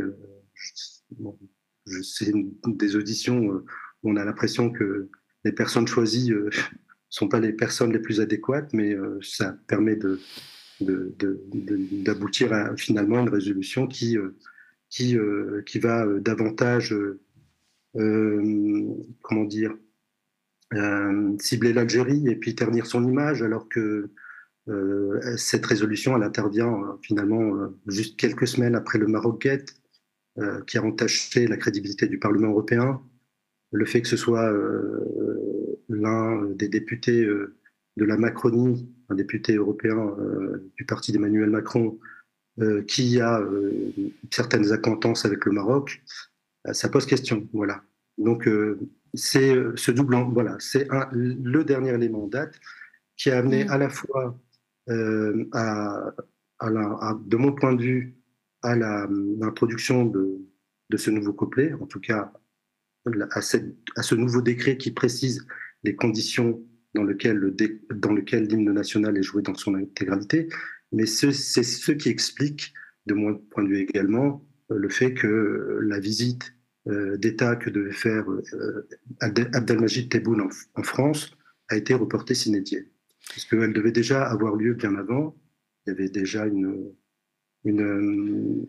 c'est 2.04 2.34
des 2.68 2.96
auditions 2.96 3.40
où 3.40 3.64
on 4.04 4.16
a 4.16 4.26
l'impression 4.26 4.70
que 4.70 5.10
les 5.44 5.52
personnes 5.52 5.88
choisies 5.88 6.32
ne 6.32 6.50
sont 7.10 7.28
pas 7.28 7.40
les 7.40 7.54
personnes 7.54 7.92
les 7.92 8.00
plus 8.00 8.22
adéquates, 8.22 8.74
mais 8.74 8.96
ça 9.22 9.58
permet 9.68 9.98
d'aboutir 10.80 12.50
de, 12.50 12.54
à 12.54 12.76
finalement 12.76 13.20
une 13.20 13.30
résolution 13.30 13.88
qui 13.88 14.18
qui, 14.92 15.18
euh, 15.18 15.64
qui 15.66 15.80
va 15.80 16.06
euh, 16.06 16.20
davantage, 16.20 16.94
euh, 17.96 18.94
comment 19.24 19.46
dire, 19.46 19.74
cibler 21.40 21.74
l'Algérie 21.74 22.30
et 22.30 22.36
puis 22.36 22.56
ternir 22.56 22.86
son 22.86 23.06
image, 23.06 23.42
alors 23.42 23.68
que 23.68 24.10
cette 25.38 25.66
résolution, 25.66 26.16
elle 26.16 26.24
intervient 26.24 26.98
finalement 27.02 27.70
juste 27.88 28.18
quelques 28.18 28.48
semaines 28.48 28.76
après 28.76 29.00
le 29.00 29.08
Maroc 29.08 29.42
Gate, 29.42 29.74
qui 30.68 30.78
a 30.78 30.84
entaché 30.84 31.48
la 31.48 31.58
crédibilité 31.58 32.08
du 32.08 32.20
Parlement 32.20 32.50
européen. 32.50 33.02
Le 33.72 33.86
fait 33.86 34.02
que 34.02 34.08
ce 34.08 34.18
soit 34.18 34.54
l'un 35.90 36.46
des 36.52 36.70
députés 36.70 37.26
de 37.26 38.06
la 38.06 38.18
Macronie, 38.18 38.90
un 39.10 39.16
député 39.16 39.56
européen 39.56 40.16
du 40.78 40.86
parti 40.86 41.12
d'Emmanuel 41.12 41.50
Macron, 41.50 42.00
euh, 42.60 42.84
qui 42.84 43.22
a 43.22 43.40
euh, 43.40 43.92
certaines 44.30 44.74
acquaintances 44.74 45.24
avec 45.26 45.46
le 45.46 45.54
Maroc, 45.54 46.04
euh, 46.68 46.74
ça 46.74 46.90
pose 46.90 47.06
question. 47.06 47.48
Voilà. 47.54 47.82
Donc, 48.18 48.48
c'est 49.14 49.56
ce 49.76 49.90
double, 49.90 50.16
voilà, 50.34 50.58
c'est 50.60 50.88
le 51.12 51.64
dernier 51.64 51.94
élément 51.94 52.26
en 52.26 52.28
date 52.28 52.60
qui 53.16 53.32
a 53.32 53.40
amené 53.40 53.64
mm. 53.64 53.70
à 53.70 53.78
la 53.78 53.90
fois, 53.90 54.38
à, 54.88 56.14
de 56.60 57.38
mon 57.38 57.54
point 57.54 57.74
de 57.74 57.82
vue, 57.82 58.18
à 58.62 58.76
l'introduction 58.76 60.06
de, 60.06 60.40
de, 60.90 60.98
ce 60.98 61.10
nouveau 61.10 61.34
couplet, 61.34 61.74
en 61.74 61.86
tout 61.88 62.00
cas 62.00 62.32
à, 63.32 63.42
ce 63.42 64.16
nouveau 64.16 64.42
décret 64.42 64.78
qui 64.78 64.92
précise 64.92 65.46
les 65.84 65.96
conditions 65.96 66.62
dans 66.94 67.04
lesquelles 67.04 67.40
l'hymne 68.48 68.74
national 68.74 69.18
est 69.18 69.24
joué 69.24 69.42
dans 69.42 69.56
son 69.56 69.76
intégralité, 69.76 70.50
mais 70.92 71.06
c'est 71.06 71.32
ce 71.32 71.92
qui 71.92 72.10
explique, 72.10 72.74
de 73.08 73.14
mon 73.14 73.36
point 73.36 73.64
de 73.64 73.70
vue 73.70 73.80
également, 73.80 74.46
euh, 74.72 74.78
le 74.78 74.90
fait 74.90 75.14
que 75.14 75.80
la 75.82 76.00
visite 76.00 76.54
euh, 76.88 77.18
d'État 77.18 77.56
que 77.56 77.70
devait 77.70 77.92
faire 77.92 78.30
euh, 78.30 78.88
Abdelmajid 79.20 80.10
Tebboune 80.10 80.50
en, 80.76 80.84
France 80.84 81.32
a 81.70 81.78
été 81.78 81.94
reportée 81.94 82.34
s'inédiée. 82.34 82.91
Parce 82.91 82.91
qu'elle 83.46 83.74
devait 83.74 83.92
déjà 83.92 84.24
avoir 84.24 84.56
lieu 84.56 84.74
bien 84.74 84.96
avant. 84.96 85.36
Il 85.86 85.92
y 85.92 85.94
avait 85.94 86.10
déjà 86.10 86.46
une, 86.46 86.94
une, 87.64 88.66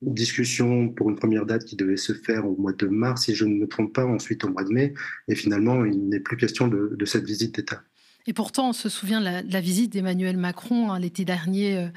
discussion 0.00 0.88
pour 0.88 1.10
une 1.10 1.16
première 1.16 1.46
date 1.46 1.64
qui 1.64 1.76
devait 1.76 1.96
se 1.96 2.12
faire 2.12 2.44
au 2.44 2.56
mois 2.56 2.72
de 2.72 2.86
mars, 2.86 3.24
si 3.26 3.36
je 3.36 3.44
ne 3.44 3.54
me 3.54 3.68
trompe 3.68 3.94
pas, 3.94 4.04
ensuite 4.04 4.42
au 4.44 4.48
mois 4.48 4.64
de 4.64 4.72
mai. 4.72 4.94
Et 5.28 5.36
finalement, 5.36 5.84
il 5.84 6.08
n'est 6.08 6.20
plus 6.20 6.36
question 6.36 6.66
de 6.66 7.04
cette 7.04 7.24
visite 7.24 7.54
d'État. 7.54 7.84
Et 8.26 8.32
pourtant, 8.32 8.68
on 8.68 8.72
se 8.72 8.88
souvient 8.88 9.20
de 9.20 9.52
la, 9.52 9.60
visite 9.60 9.92
d'Emmanuel 9.92 10.36
Macron 10.36 10.92
hein, 10.92 10.98
l'été 10.98 11.24
dernier 11.24 11.76
euh, 11.76 11.88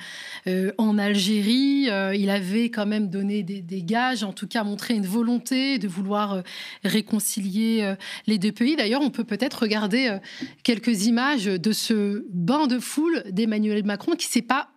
euh, 0.47 0.71
en 0.79 0.97
Algérie. 0.97 1.87
Euh, 1.89 2.15
il 2.15 2.31
avait 2.31 2.69
quand 2.71 2.87
même 2.87 3.09
donné 3.09 3.43
des, 3.43 3.83
gages, 3.83 4.23
en 4.23 4.33
tout 4.33 4.47
cas 4.47 4.63
montré 4.63 4.95
une 4.95 5.05
volonté 5.05 5.77
de 5.77 5.87
vouloir 5.87 6.41
réconcilier 6.83 7.95
les 8.25 8.39
deux 8.39 8.51
pays. 8.51 8.75
D'ailleurs, 8.75 9.01
on 9.01 9.11
peut 9.11 9.23
peut-être 9.23 9.61
regarder 9.61 10.17
quelques 10.63 11.05
images 11.05 11.45
de 11.45 11.71
ce 11.71 12.25
bain 12.31 12.65
de 12.65 12.79
foule 12.79 13.23
d'Emmanuel 13.29 13.83
Macron 13.83 14.13
qui 14.13 14.25
s'est 14.25 14.41
pas 14.41 14.69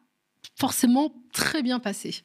forcément 0.57 1.15
très 1.33 1.63
bien 1.63 1.79
passé. 1.79 2.23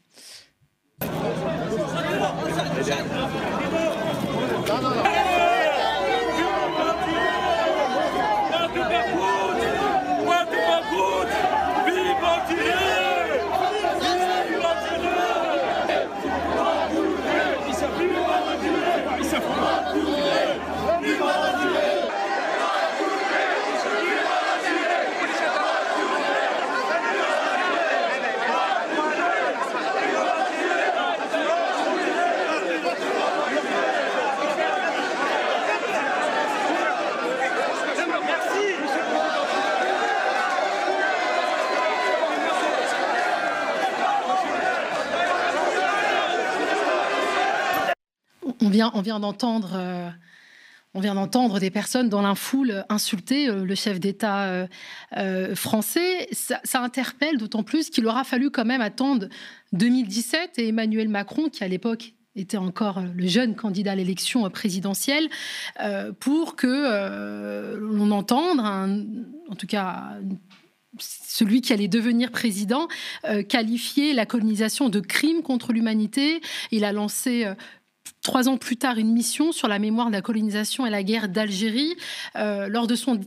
On 48.64 49.02
vient 49.02 49.20
d'entendre. 49.20 49.72
Euh, 49.76 50.10
on 50.96 51.00
vient 51.00 51.16
d'entendre 51.16 51.60
des 51.60 51.72
personnes 51.72 52.08
dans 52.08 52.22
la 52.22 52.36
foule 52.36 52.86
insulter 52.88 53.50
euh, 53.50 53.66
le 53.66 53.74
chef 53.74 54.00
d'État 54.00 54.68
euh, 55.18 55.56
français. 55.56 56.28
Ça, 56.32 56.84
interpelle 56.84 57.38
d'autant 57.38 57.64
plus 57.64 57.90
qu'il 57.90 58.06
aura 58.06 58.24
fallu 58.24 58.52
quand 58.52 58.66
même 58.66 58.82
attendre 58.82 59.28
2017 59.72 60.60
et 60.60 60.68
Emmanuel 60.68 61.10
Macron, 61.10 61.50
qui 61.50 61.64
à 61.64 61.68
l'époque 61.68 62.14
était 62.36 62.58
encore 62.58 63.02
le 63.02 63.28
jeune 63.28 63.56
candidat 63.56 63.94
à 63.94 63.96
l'élection 63.96 64.48
présidentielle, 64.50 65.30
pour 66.20 66.56
que 66.56 67.76
l'on 67.76 68.10
entende, 68.10 68.60
en 68.60 69.56
tout 69.56 69.68
cas 69.68 70.18
celui 70.98 71.62
qui 71.62 71.74
allait 71.74 71.88
devenir 71.88 72.32
président, 72.32 72.88
qualifier 73.50 74.14
la 74.14 74.26
colonisation 74.26 74.90
de 74.90 75.00
crime 75.00 75.44
contre 75.44 75.74
l'humanité. 75.74 76.42
Il 76.72 76.86
a 76.86 76.92
lancé 76.92 77.46
trois 78.24 78.50
ans 78.50 78.58
plus 78.58 78.78
tard 78.78 78.98
une 78.98 79.12
mission 79.12 79.52
sur 79.52 79.68
la 79.68 79.80
mémoire 79.80 80.08
de 80.08 80.14
la 80.14 80.22
colonisation 80.22 80.86
et 80.86 80.90
la 80.90 81.04
guerre 81.04 81.30
d'Algérie. 81.30 81.96
Euh, 82.36 82.68
lors 82.68 82.88
de 82.88 82.96
son 82.96 83.20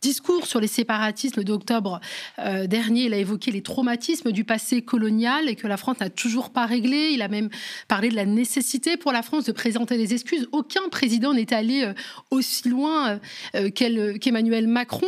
discours 0.00 0.46
sur 0.46 0.60
les 0.60 0.66
séparatismes 0.66 1.44
d'octobre 1.44 2.00
euh, 2.38 2.66
dernier, 2.66 3.04
il 3.04 3.14
a 3.14 3.18
évoqué 3.18 3.50
les 3.50 3.62
traumatismes 3.62 4.32
du 4.32 4.44
passé 4.44 4.82
colonial 4.82 5.48
et 5.48 5.56
que 5.56 5.66
la 5.66 5.76
France 5.76 6.00
n'a 6.00 6.10
toujours 6.10 6.50
pas 6.50 6.66
réglé. 6.66 7.10
Il 7.12 7.22
a 7.22 7.28
même 7.28 7.50
parlé 7.86 8.08
de 8.08 8.16
la 8.16 8.24
nécessité 8.24 8.96
pour 8.96 9.12
la 9.12 9.22
France 9.22 9.44
de 9.44 9.52
présenter 9.52 9.96
des 9.96 10.14
excuses. 10.14 10.48
Aucun 10.52 10.88
président 10.90 11.34
n'est 11.34 11.52
allé 11.52 11.84
euh, 11.84 11.92
aussi 12.30 12.68
loin 12.68 13.20
euh, 13.54 13.70
qu'Emmanuel 13.70 14.66
Macron. 14.68 15.06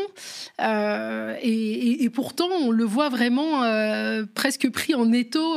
Et, 0.61 2.05
et, 2.05 2.11
pourtant, 2.11 2.49
on 2.49 2.71
le 2.71 2.85
voit 2.85 3.09
vraiment 3.09 3.63
presque 4.35 4.71
pris 4.71 4.95
en 4.95 5.13
étau 5.13 5.57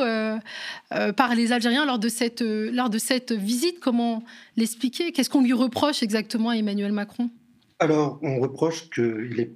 par 1.15 1.36
les 1.36 1.51
Algériens 1.51 1.86
lors 1.86 2.00
de 2.00 2.10
cette, 2.10 2.42
lors 2.42 2.89
de 2.89 2.98
cette 2.98 3.32
visite. 3.32 3.80
Comment 3.80 4.24
l'expliquer? 4.58 5.12
Qu'est-ce 5.12 5.30
qu'on 5.30 5.42
lui 5.42 5.54
reproche 5.54 6.04
exactement 6.04 6.50
à 6.50 6.56
Emmanuel 6.56 6.92
Macron? 6.92 7.30
Alors, 7.79 8.20
on 8.22 8.39
reproche 8.39 8.89
qu'il 8.89 9.39
est 9.39 9.55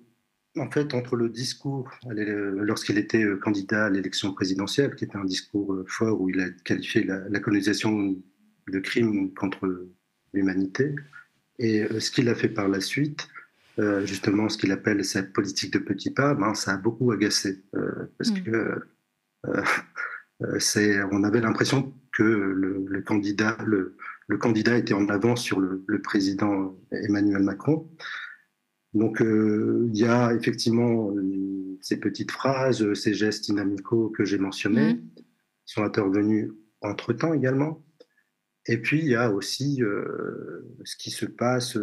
en 0.57 0.69
fait, 0.69 0.93
entre 0.93 1.15
le 1.15 1.29
discours, 1.29 1.89
lorsqu'il 2.07 2.97
était 2.97 3.23
candidat 3.41 3.85
à 3.85 3.89
l'élection 3.89 4.33
présidentielle, 4.33 4.95
qui 4.95 5.05
était 5.05 5.15
un 5.15 5.23
discours 5.23 5.83
fort 5.87 6.19
où 6.19 6.29
il 6.29 6.39
a 6.41 6.49
qualifié 6.65 7.03
la, 7.03 7.39
colonisation 7.39 8.17
de 8.67 8.79
crime 8.79 9.33
contre 9.35 9.87
l'humanité, 10.33 10.95
et 11.59 11.85
ce 11.99 12.11
qu'il 12.11 12.29
a 12.29 12.35
fait 12.35 12.49
par 12.49 12.67
la 12.67 12.81
suite, 12.81 13.27
justement 14.03 14.49
ce 14.49 14.57
qu'il 14.57 14.71
appelle 14.71 15.05
cette 15.05 15.33
politique 15.33 15.71
de 15.71 15.79
petits 15.79 16.11
pas, 16.11 16.33
ben, 16.33 16.53
ça 16.55 16.73
a 16.73 16.77
beaucoup 16.77 17.11
agacé. 17.11 17.63
parce 18.17 18.31
mmh. 18.31 18.43
que 18.43 18.81
c'est, 20.59 21.01
on 21.11 21.23
avait 21.23 21.41
l'impression 21.41 21.93
que 22.11 22.23
le, 22.23 23.01
candidat, 23.01 23.57
le, 23.65 23.95
candidat 24.37 24.77
était 24.77 24.93
en 24.93 25.09
avance 25.09 25.41
sur 25.41 25.59
le, 25.59 26.01
président 26.01 26.77
Emmanuel 26.91 27.43
Macron. 27.43 27.89
Donc 28.93 29.21
euh, 29.21 29.87
il 29.91 29.97
y 29.97 30.05
a 30.05 30.33
effectivement 30.33 31.11
euh, 31.11 31.77
ces 31.81 31.99
petites 31.99 32.31
phrases, 32.31 32.93
ces 32.93 33.13
gestes 33.13 33.45
dynamicaux 33.45 34.09
que 34.09 34.25
j'ai 34.25 34.37
mentionnés, 34.37 34.95
mmh. 34.95 35.01
qui 35.65 35.73
sont 35.73 35.83
intervenus 35.83 36.51
entre-temps 36.81 37.33
également. 37.33 37.83
Et 38.65 38.77
puis 38.77 38.99
il 38.99 39.07
y 39.07 39.15
a 39.15 39.31
aussi 39.31 39.81
euh, 39.81 40.75
ce 40.83 40.95
qui 40.95 41.11
se 41.11 41.25
passe 41.25 41.77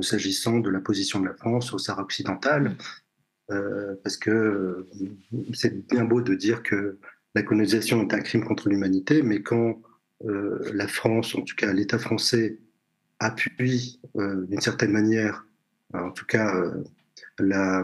s'agissant 0.00 0.58
de 0.58 0.70
la 0.70 0.80
position 0.80 1.20
de 1.20 1.26
la 1.26 1.34
France 1.34 1.72
au 1.72 1.78
Sahara 1.78 2.02
occidental, 2.02 2.76
mmh. 3.48 3.54
parce 4.02 4.16
que 4.16 4.86
c'est 5.54 5.86
bien 5.86 6.04
beau 6.04 6.20
de 6.20 6.34
dire 6.34 6.62
que 6.62 6.98
la 7.34 7.42
colonisation 7.42 8.02
est 8.02 8.14
un 8.14 8.20
crime 8.20 8.44
contre 8.44 8.68
l'humanité, 8.68 9.22
mais 9.22 9.42
quand 9.42 9.80
la 10.20 10.88
France, 10.88 11.34
en 11.34 11.42
tout 11.42 11.54
cas 11.56 11.72
l'État 11.72 11.98
français, 11.98 12.58
appuie 13.20 14.00
d'une 14.14 14.60
certaine 14.60 14.92
manière 14.92 15.44
en 15.94 16.10
tout 16.10 16.26
cas, 16.26 16.54
euh, 16.54 16.84
la, 17.38 17.82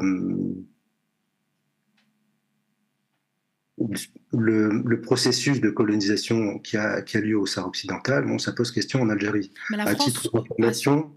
le, 4.32 5.00
processus 5.00 5.60
de 5.60 5.70
colonisation 5.70 6.58
qui 6.58 6.76
a, 6.76 7.02
qui 7.02 7.16
a, 7.16 7.20
lieu 7.20 7.38
au 7.38 7.46
Sahara 7.46 7.68
occidental, 7.68 8.26
bon, 8.26 8.38
ça 8.38 8.52
pose 8.52 8.70
question 8.72 9.00
en 9.00 9.08
Algérie. 9.08 9.50
Mais 9.70 9.78
la 9.78 9.84
à 9.84 9.94
France, 9.94 10.28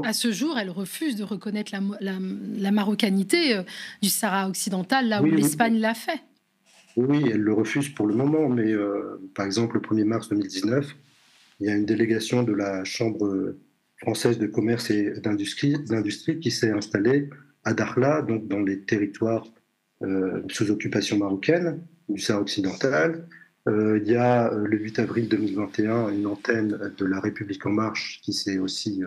à, 0.04 0.14
ce 0.14 0.32
jour, 0.32 0.58
elle 0.58 0.70
refuse 0.70 1.16
de 1.16 1.24
reconnaître 1.24 1.72
la, 1.74 1.82
la, 2.00 2.72
marocanité 2.72 3.58
euh, 3.58 3.64
du 4.02 4.10
Sahara 4.10 4.48
occidental, 4.48 5.10
là 5.10 5.22
où 5.22 5.26
l'Espagne 5.26 5.78
l'a 5.80 5.94
fait. 5.94 6.22
Oui, 6.96 7.26
elle 7.32 7.42
le 7.42 7.54
refuse 7.54 7.90
pour 7.90 8.08
le 8.08 8.16
moment, 8.16 8.50
mais 8.50 8.72
euh, 8.72 9.22
par 9.36 9.46
exemple, 9.46 9.76
le 9.76 9.82
1er 9.82 10.06
mars 10.06 10.30
2019, 10.30 10.96
il 11.60 11.68
y 11.68 11.70
a 11.70 11.76
une 11.76 11.86
délégation 11.86 12.44
de 12.44 12.54
la 12.54 12.84
Chambre 12.84 13.56
française 13.98 14.38
de 14.38 14.48
commerce 14.48 14.90
et 14.92 15.20
d'industrie 15.20 16.40
qui 16.40 16.52
s'est 16.52 16.72
installée 16.72 17.30
à 17.64 17.74
Dakhla, 17.74 18.22
donc 18.22 18.48
dans 18.48 18.62
les 18.62 18.82
territoires 18.82 19.46
euh, 20.04 20.44
sous 20.50 20.70
occupation 20.70 21.18
marocaine 21.18 21.82
du 22.08 22.22
Sahara 22.22 22.42
occidental. 22.42 23.28
Euh, 23.68 24.00
il 24.02 24.10
y 24.10 24.16
a 24.16 24.54
euh, 24.54 24.66
le 24.68 24.78
8 24.78 25.00
avril 25.00 25.28
2021 25.28 26.10
une 26.10 26.28
antenne 26.28 26.94
de 26.96 27.06
la 27.06 27.20
République 27.20 27.66
en 27.66 27.72
marche 27.72 28.22
qui 28.22 28.32
s'est 28.32 28.60
aussi 28.60 29.04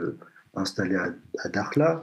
installée 0.54 0.96
à, 0.96 1.14
à. 1.44 2.00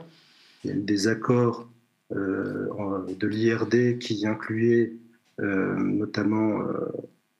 Il 0.64 0.70
y 0.70 0.72
a 0.72 0.76
eu 0.76 0.80
des 0.80 1.06
accords 1.06 1.68
de 2.10 3.26
l'IRD 3.26 3.98
qui 3.98 4.26
incluaient 4.26 4.94
notamment 5.38 6.62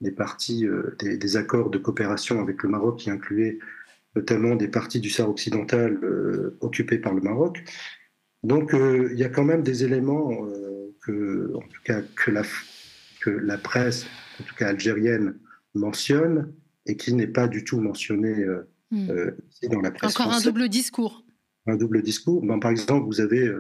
des 0.00 0.12
parties, 0.12 0.66
des, 1.00 1.16
des, 1.16 1.36
accords 1.36 1.70
de 1.70 1.78
coopération 1.78 2.40
avec 2.40 2.62
le 2.62 2.68
Maroc 2.68 2.98
qui 2.98 3.10
incluaient 3.10 3.58
notamment 4.18 4.56
des 4.56 4.68
parties 4.68 5.00
du 5.00 5.10
Sahara 5.10 5.30
occidental 5.30 5.98
euh, 6.02 6.56
occupées 6.60 6.98
par 6.98 7.14
le 7.14 7.20
Maroc. 7.20 7.64
Donc 8.42 8.74
euh, 8.74 9.08
il 9.12 9.18
y 9.18 9.24
a 9.24 9.28
quand 9.28 9.44
même 9.44 9.62
des 9.62 9.84
éléments 9.84 10.46
euh, 10.46 10.94
que, 11.04 11.52
en 11.54 11.60
tout 11.60 11.82
cas, 11.84 12.02
que 12.16 12.30
la, 12.30 12.42
que 13.20 13.30
la 13.30 13.58
presse, 13.58 14.06
en 14.40 14.44
tout 14.44 14.54
cas 14.54 14.68
algérienne, 14.68 15.38
mentionne 15.74 16.52
et 16.86 16.96
qui 16.96 17.12
n'est 17.14 17.26
pas 17.26 17.48
du 17.48 17.64
tout 17.64 17.80
mentionné 17.80 18.46
hmm. 18.90 19.08
dans 19.70 19.80
la 19.80 19.90
presse. 19.90 20.18
Encore 20.18 20.32
un 20.32 20.40
double 20.40 20.68
discours. 20.68 21.24
Un 21.66 21.76
double 21.76 22.02
discours. 22.02 22.42
Ben, 22.42 22.58
par 22.58 22.70
exemple, 22.70 23.06
vous 23.06 23.20
avez 23.20 23.52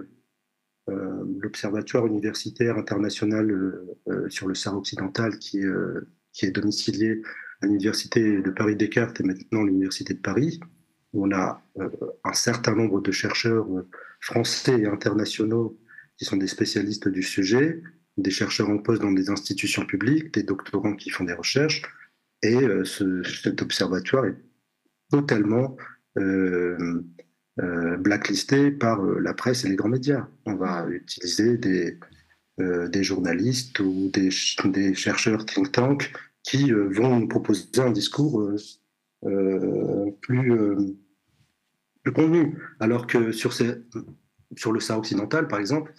l'Observatoire 1.42 2.06
universitaire 2.06 2.78
international 2.78 3.78
sur 4.30 4.48
le 4.48 4.54
Sahara 4.54 4.78
occidental 4.78 5.38
qui, 5.38 5.60
qui 6.38 6.46
est 6.46 6.52
domicilié 6.52 7.20
à 7.60 7.66
l'université 7.66 8.40
de 8.40 8.50
Paris 8.50 8.76
Descartes 8.76 9.20
et 9.20 9.24
maintenant 9.24 9.64
l'université 9.64 10.14
de 10.14 10.20
Paris, 10.20 10.60
où 11.12 11.26
on 11.26 11.32
a 11.32 11.60
euh, 11.80 11.88
un 12.24 12.32
certain 12.32 12.76
nombre 12.76 13.00
de 13.00 13.10
chercheurs 13.10 13.66
euh, 13.76 13.88
français 14.20 14.80
et 14.80 14.86
internationaux 14.86 15.76
qui 16.16 16.24
sont 16.24 16.36
des 16.36 16.46
spécialistes 16.46 17.08
du 17.08 17.22
sujet, 17.22 17.82
des 18.16 18.30
chercheurs 18.30 18.70
en 18.70 18.78
poste 18.78 19.02
dans 19.02 19.10
des 19.12 19.30
institutions 19.30 19.84
publiques, 19.84 20.32
des 20.32 20.44
doctorants 20.44 20.94
qui 20.94 21.10
font 21.10 21.24
des 21.24 21.32
recherches, 21.32 21.82
et 22.42 22.54
euh, 22.54 22.84
cet 22.84 23.60
observatoire 23.62 24.26
est 24.26 24.36
totalement 25.10 25.76
blacklisté 27.98 28.72
par 28.72 29.00
la 29.00 29.34
presse 29.34 29.64
et 29.64 29.68
les 29.68 29.76
grands 29.76 29.88
médias. 29.88 30.26
On 30.46 30.56
va 30.56 30.86
utiliser 30.90 31.56
des, 31.56 31.96
des 32.58 33.02
journalistes 33.04 33.78
ou 33.78 34.10
des, 34.12 34.30
des 34.64 34.94
chercheurs 34.94 35.46
think 35.46 35.70
tank 35.70 36.12
qui 36.48 36.72
euh, 36.72 36.88
vont 36.88 37.20
nous 37.20 37.28
proposer 37.28 37.66
un 37.76 37.90
discours 37.90 38.40
euh, 38.40 38.56
euh, 39.26 40.10
plus, 40.22 40.50
plus. 42.02 42.58
Alors 42.80 43.06
que 43.06 43.32
sur, 43.32 43.52
le 44.72 44.80
Sahara 44.80 45.00
occidental, 45.00 45.46
par 45.46 45.58
exemple, 45.58 45.92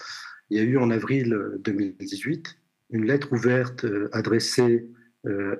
il 0.50 0.58
y 0.58 0.60
a 0.60 0.64
eu 0.64 0.80
en 0.80 0.90
avril 0.90 1.38
2018 1.60 2.58
une 2.90 3.06
lettre 3.06 3.32
ouverte 3.32 3.86
adressée 4.12 4.90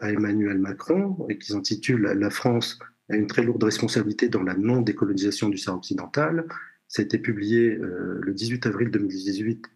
à 0.02 0.12
Emmanuel 0.12 0.58
Macron 0.58 1.28
et 1.30 1.38
qui 1.38 1.52
s'intitule 1.52 2.02
La 2.02 2.32
France 2.32 2.80
a 3.10 3.16
une 3.16 3.28
très 3.28 3.44
lourde 3.44 3.64
responsabilité 3.64 4.30
dans 4.30 4.42
la 4.42 4.56
non-décolonisation 4.56 5.50
du 5.50 5.60
Sahara 5.60 5.78
occidental. 5.78 6.48
Ça 6.88 7.04
a 7.04 7.06
été 7.06 7.20
publié 7.20 7.78
le 7.78 8.34
18 8.34 8.66
avril 8.66 8.90
2018 8.90 9.68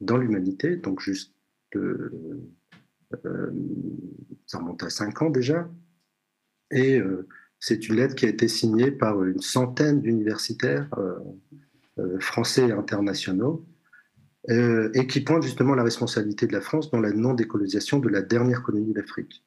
dans 0.00 0.16
l'Humanité, 0.16 0.76
donc 0.76 1.00
juste 1.00 1.34
ça 4.46 4.58
remonte 4.58 4.82
à 4.82 4.90
cinq 4.90 5.22
ans 5.22 5.30
déjà. 5.30 5.68
Et 6.70 6.98
euh, 6.98 7.28
c'est 7.60 7.88
une 7.88 7.96
lettre 7.96 8.14
qui 8.14 8.26
a 8.26 8.28
été 8.28 8.48
signée 8.48 8.90
par 8.90 9.22
une 9.22 9.40
centaine 9.40 10.00
d'universitaires 10.00 10.88
euh, 10.98 12.18
français 12.20 12.68
et 12.68 12.72
internationaux 12.72 13.66
et 14.48 15.06
qui 15.06 15.20
pointe 15.20 15.44
justement 15.44 15.76
la 15.76 15.84
responsabilité 15.84 16.48
de 16.48 16.52
la 16.52 16.60
France 16.60 16.90
dans 16.90 16.98
la 17.00 17.12
non-décolonisation 17.12 18.00
de 18.00 18.08
la 18.08 18.22
dernière 18.22 18.64
colonie 18.64 18.92
d'Afrique. 18.92 19.44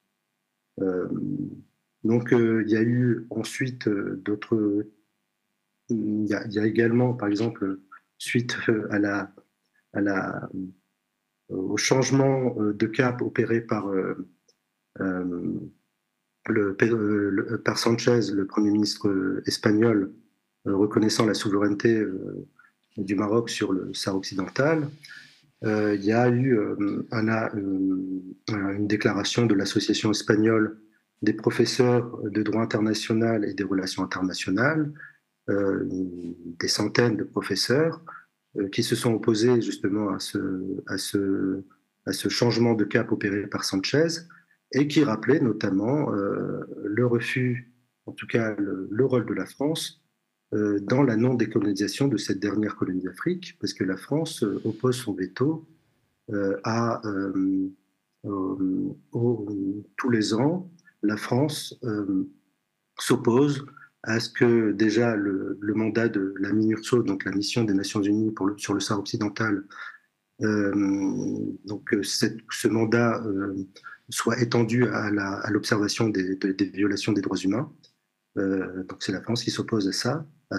donc 2.05 2.29
il 2.31 2.69
y 2.69 2.77
a 2.77 2.81
eu 2.81 3.27
ensuite 3.29 3.89
d'autres... 3.89 4.87
Il, 5.89 6.25
il 6.27 6.53
y, 6.53 6.59
a 6.59 6.65
également, 6.65 7.13
par 7.13 7.27
exemple, 7.27 7.77
suite 8.17 8.55
à 8.89 8.99
la, 8.99 9.33
à 9.95 10.01
la 10.01 10.49
euh, 10.53 10.57
au 11.49 11.77
changement 11.77 12.55
euh, 12.59 12.73
de 12.73 12.87
cap 12.87 13.21
opéré 13.21 13.61
par, 13.61 13.87
euh, 13.89 14.27
le, 16.47 17.57
par 17.63 17.77
Sanchez, 17.77 18.31
le 18.33 18.45
Premier 18.45 18.71
ministre 18.71 19.41
espagnol, 19.45 20.13
reconnaissant 20.65 21.25
la 21.25 21.33
souveraineté 21.33 22.03
du 22.97 23.15
Maroc 23.15 23.49
sur 23.49 23.73
le 23.73 23.93
Sahara 23.93 24.17
occidental, 24.17 24.87
il 25.63 26.03
y 26.03 26.11
a 26.11 26.29
eu 26.29 26.59
un, 27.11 27.49
une 27.53 28.87
déclaration 28.87 29.45
de 29.45 29.53
l'Association 29.53 30.11
espagnole 30.11 30.79
des 31.21 31.33
professeurs 31.33 32.19
de 32.23 32.41
droit 32.41 32.61
international 32.61 33.45
et 33.45 33.53
des 33.53 33.63
relations 33.63 34.03
internationales, 34.03 34.91
des 35.47 36.67
centaines 36.67 37.17
de 37.17 37.23
professeurs, 37.23 38.01
euh, 38.01 38.24
qui 38.71 38.83
se 38.83 38.95
sont 38.95 39.13
opposés 39.13 39.61
justement 39.61 40.09
à 40.09 40.97
ce 40.97 41.63
changement 42.29 42.73
de 42.73 42.83
cap 42.83 43.11
opéré 43.11 43.47
par 43.47 43.63
Sanchez 43.63 44.07
et 44.71 44.87
qui 44.87 45.03
rappelaient 45.03 45.39
notamment 45.39 46.13
euh, 46.13 46.61
le 46.83 47.05
refus, 47.05 47.73
en 48.05 48.11
tout 48.11 48.27
cas 48.27 48.55
le, 48.57 49.05
rôle 49.05 49.25
de 49.25 49.33
la 49.33 49.45
France 49.45 50.01
euh, 50.53 50.79
dans 50.79 51.03
la 51.03 51.15
non-décolonisation 51.15 52.07
de 52.07 52.17
cette 52.17 52.39
dernière 52.39 52.75
colonie 52.75 53.03
d'Afrique, 53.03 53.57
parce 53.59 53.73
que 53.73 53.83
la 53.83 53.97
France 53.97 54.43
oppose 54.63 54.97
son 54.97 55.13
veto 55.13 55.67
à 56.63 57.01
tous 58.23 60.09
les 60.09 60.33
ans, 60.33 60.71
la 61.03 61.17
France 61.17 61.79
s'oppose 62.97 63.63
à 64.05 64.19
ce 64.19 64.29
que 64.29 64.71
déjà 64.71 65.15
le, 65.15 65.57
mandat 65.61 66.09
de 66.09 66.35
la 66.39 66.53
MINURSO, 66.53 67.03
donc 67.03 67.25
la 67.25 67.31
mission 67.31 67.63
des 67.63 67.73
Nations 67.73 68.01
Unies 68.01 68.33
sur 68.57 68.73
le 68.73 68.79
Sahara 68.79 69.01
occidental, 69.01 69.63
euh, 70.43 70.71
donc 71.65 71.93
euh, 71.93 72.03
ce 72.03 72.67
mandat 72.67 73.21
euh, 73.25 73.55
soit 74.09 74.39
étendu 74.39 74.85
à 74.87 75.49
l'observation 75.49 76.09
des, 76.09 76.35
des, 76.35 76.65
violations 76.65 77.13
des 77.13 77.21
droits 77.21 77.37
humains. 77.37 77.71
donc 78.35 78.97
c'est 78.99 79.11
la 79.11 79.21
France 79.21 79.43
qui 79.43 79.49
s'oppose 79.49 79.87
à 79.87 79.91
ça, 79.91 80.27
à, 80.51 80.57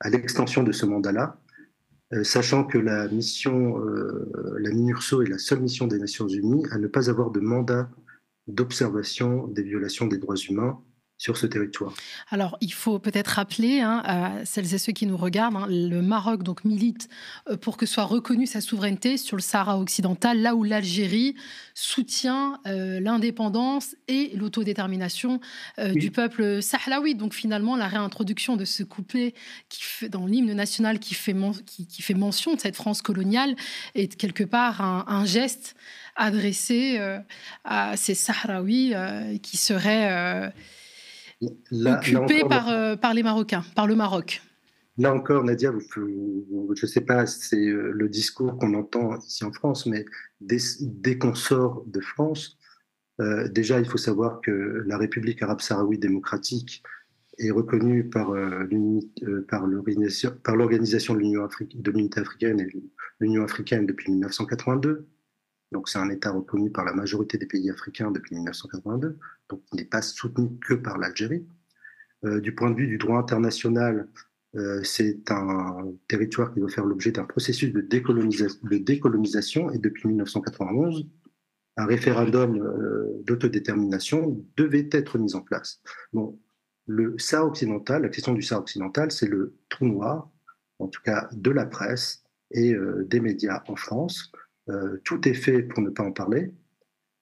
à, 0.00 0.10
l'extension 0.10 0.62
de 0.62 0.72
ce 0.72 0.84
mandat-là. 0.84 1.40
sachant 2.22 2.64
que 2.64 2.76
la 2.76 3.08
mission, 3.08 3.78
la 4.58 4.70
MINURSO 4.70 5.22
est 5.22 5.30
la 5.30 5.38
seule 5.38 5.60
mission 5.60 5.86
des 5.86 5.98
Nations 5.98 6.28
Unies 6.28 6.66
à 6.70 6.78
ne 6.78 6.88
pas 6.88 7.08
avoir 7.08 7.30
de 7.30 7.40
mandat 7.40 7.88
d'observation 8.46 9.46
des 9.46 9.62
violations 9.62 10.06
des 10.06 10.18
droits 10.18 10.36
humains 10.36 10.78
sur 11.16 11.36
ce 11.36 11.46
territoire. 11.46 11.94
Alors, 12.30 12.58
il 12.60 12.72
faut 12.72 12.98
peut-être 12.98 13.28
rappeler 13.28 13.80
hein, 13.80 14.02
à 14.04 14.44
celles 14.44 14.74
et 14.74 14.78
ceux 14.78 14.92
qui 14.92 15.06
nous 15.06 15.16
regardent, 15.16 15.56
hein, 15.56 15.66
le 15.68 16.02
Maroc 16.02 16.42
donc 16.42 16.64
milite 16.64 17.08
euh, 17.48 17.56
pour 17.56 17.76
que 17.76 17.86
soit 17.86 18.04
reconnue 18.04 18.46
sa 18.46 18.60
souveraineté 18.60 19.16
sur 19.16 19.36
le 19.36 19.42
Sahara 19.42 19.78
occidental, 19.78 20.40
là 20.40 20.56
où 20.56 20.64
l'Algérie 20.64 21.36
soutient 21.74 22.60
euh, 22.66 22.98
l'indépendance 22.98 23.94
et 24.08 24.32
l'autodétermination 24.34 25.40
euh, 25.78 25.92
du 25.92 26.10
peuple 26.10 26.60
sahraoui. 26.60 27.14
Donc, 27.14 27.32
finalement, 27.32 27.76
la 27.76 27.86
réintroduction 27.86 28.56
de 28.56 28.64
ce 28.64 28.82
couplet 28.82 29.34
qui 29.68 29.82
fait, 29.82 30.08
dans 30.08 30.26
l'hymne 30.26 30.52
national 30.52 30.98
qui 30.98 31.14
fait, 31.14 31.36
qui, 31.64 32.02
fait, 32.02 32.14
mention 32.14 32.54
de 32.54 32.60
cette 32.60 32.76
France 32.76 33.02
coloniale 33.02 33.54
est 33.94 34.16
quelque 34.16 34.44
part 34.44 34.80
un, 34.80 35.24
geste 35.24 35.74
adressé 36.16 37.00
à 37.64 37.96
ces 37.96 38.14
Sahraouis 38.14 38.92
qui 39.42 39.56
seraient 39.56 40.52
occupé 41.42 42.42
par, 42.48 42.68
euh, 42.68 42.96
par 42.96 43.14
les 43.14 43.22
Marocains, 43.22 43.64
par 43.74 43.86
le 43.86 43.94
Maroc. 43.94 44.42
Là 44.96 45.12
encore, 45.12 45.42
Nadia, 45.42 45.72
je 45.96 46.00
ne 46.00 46.74
sais 46.86 47.00
pas, 47.00 47.26
c'est 47.26 47.66
euh, 47.66 47.90
le 47.92 48.08
discours 48.08 48.56
qu'on 48.58 48.74
entend 48.74 49.18
ici 49.18 49.44
en 49.44 49.52
France, 49.52 49.86
mais 49.86 50.04
dès, 50.40 51.18
qu'on 51.18 51.34
sort 51.34 51.84
de 51.86 52.00
France, 52.00 52.58
euh, 53.20 53.48
déjà, 53.48 53.80
il 53.80 53.86
faut 53.86 53.98
savoir 53.98 54.40
que 54.40 54.84
la 54.86 54.96
République 54.96 55.42
arabe 55.42 55.60
sahraoui 55.60 55.98
démocratique 55.98 56.82
est 57.38 57.50
reconnue 57.50 58.08
par, 58.08 58.32
par 59.48 59.66
l'Organisation 59.66 61.14
de 61.14 61.90
l'Unité 61.90 62.20
africaine 62.20 62.60
et 62.60 62.68
l'Union 63.18 63.42
africaine 63.42 63.86
depuis 63.86 64.12
1982. 64.12 65.08
Donc 65.74 65.88
c'est 65.88 65.98
un 65.98 66.08
État 66.08 66.30
reconnu 66.30 66.70
par 66.70 66.84
la 66.84 66.92
majorité 66.92 67.36
des 67.36 67.46
pays 67.46 67.68
africains 67.68 68.12
depuis 68.12 68.36
1982, 68.36 69.18
donc 69.50 69.60
il 69.72 69.76
n'est 69.76 69.84
pas 69.84 70.02
soutenu 70.02 70.56
que 70.60 70.74
par 70.74 70.98
l'Algérie. 70.98 71.44
Euh, 72.24 72.40
du 72.40 72.54
point 72.54 72.70
de 72.70 72.76
vue 72.76 72.86
du 72.86 72.96
droit 72.96 73.18
international, 73.18 74.08
euh, 74.54 74.80
c'est 74.84 75.32
un 75.32 75.92
territoire 76.06 76.54
qui 76.54 76.60
doit 76.60 76.68
faire 76.68 76.84
l'objet 76.84 77.10
d'un 77.10 77.24
processus 77.24 77.72
de, 77.72 77.80
décolonisation 77.80 79.72
et 79.72 79.78
depuis 79.78 80.06
1991, 80.06 81.08
un 81.76 81.86
référendum 81.86 82.56
euh, 82.56 83.20
d'autodétermination 83.24 84.46
devait 84.56 84.88
être 84.92 85.18
mis 85.18 85.34
en 85.34 85.40
place. 85.40 85.80
Bon, 86.12 86.38
le 86.86 87.18
Sahara 87.18 87.48
occidental, 87.48 88.02
la 88.02 88.10
question 88.10 88.32
du 88.32 88.42
Sahara 88.42 88.62
occidental, 88.62 89.10
c'est 89.10 89.26
le 89.26 89.56
trou 89.70 89.86
noir, 89.86 90.30
en 90.78 90.86
tout 90.86 91.02
cas 91.02 91.28
de 91.32 91.50
la 91.50 91.66
presse 91.66 92.22
et 92.52 92.76
des 93.06 93.18
médias 93.18 93.64
en 93.66 93.74
France. 93.74 94.30
Euh, 94.70 94.98
tout 95.04 95.28
est 95.28 95.34
fait 95.34 95.62
pour 95.62 95.82
ne 95.82 95.90
pas 95.90 96.02
en 96.02 96.12
parler. 96.12 96.52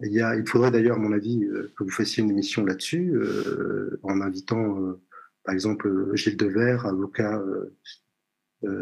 Il, 0.01 0.45
faudrait 0.47 0.71
d'ailleurs, 0.71 0.97
à 0.97 1.01
mon 1.01 1.13
avis, 1.13 1.45
euh, 1.45 1.73
que 1.77 1.85
vous 1.85 1.91
fassiez 1.91 2.23
une 2.23 2.31
émission 2.31 2.65
là-dessus, 2.65 3.13
euh, 3.15 4.01
en 4.03 4.21
invitant, 4.21 4.99
par 5.45 5.55
exemple, 5.55 6.11
Gilles 6.15 6.37
Devers, 6.37 6.87
avocat 6.87 7.43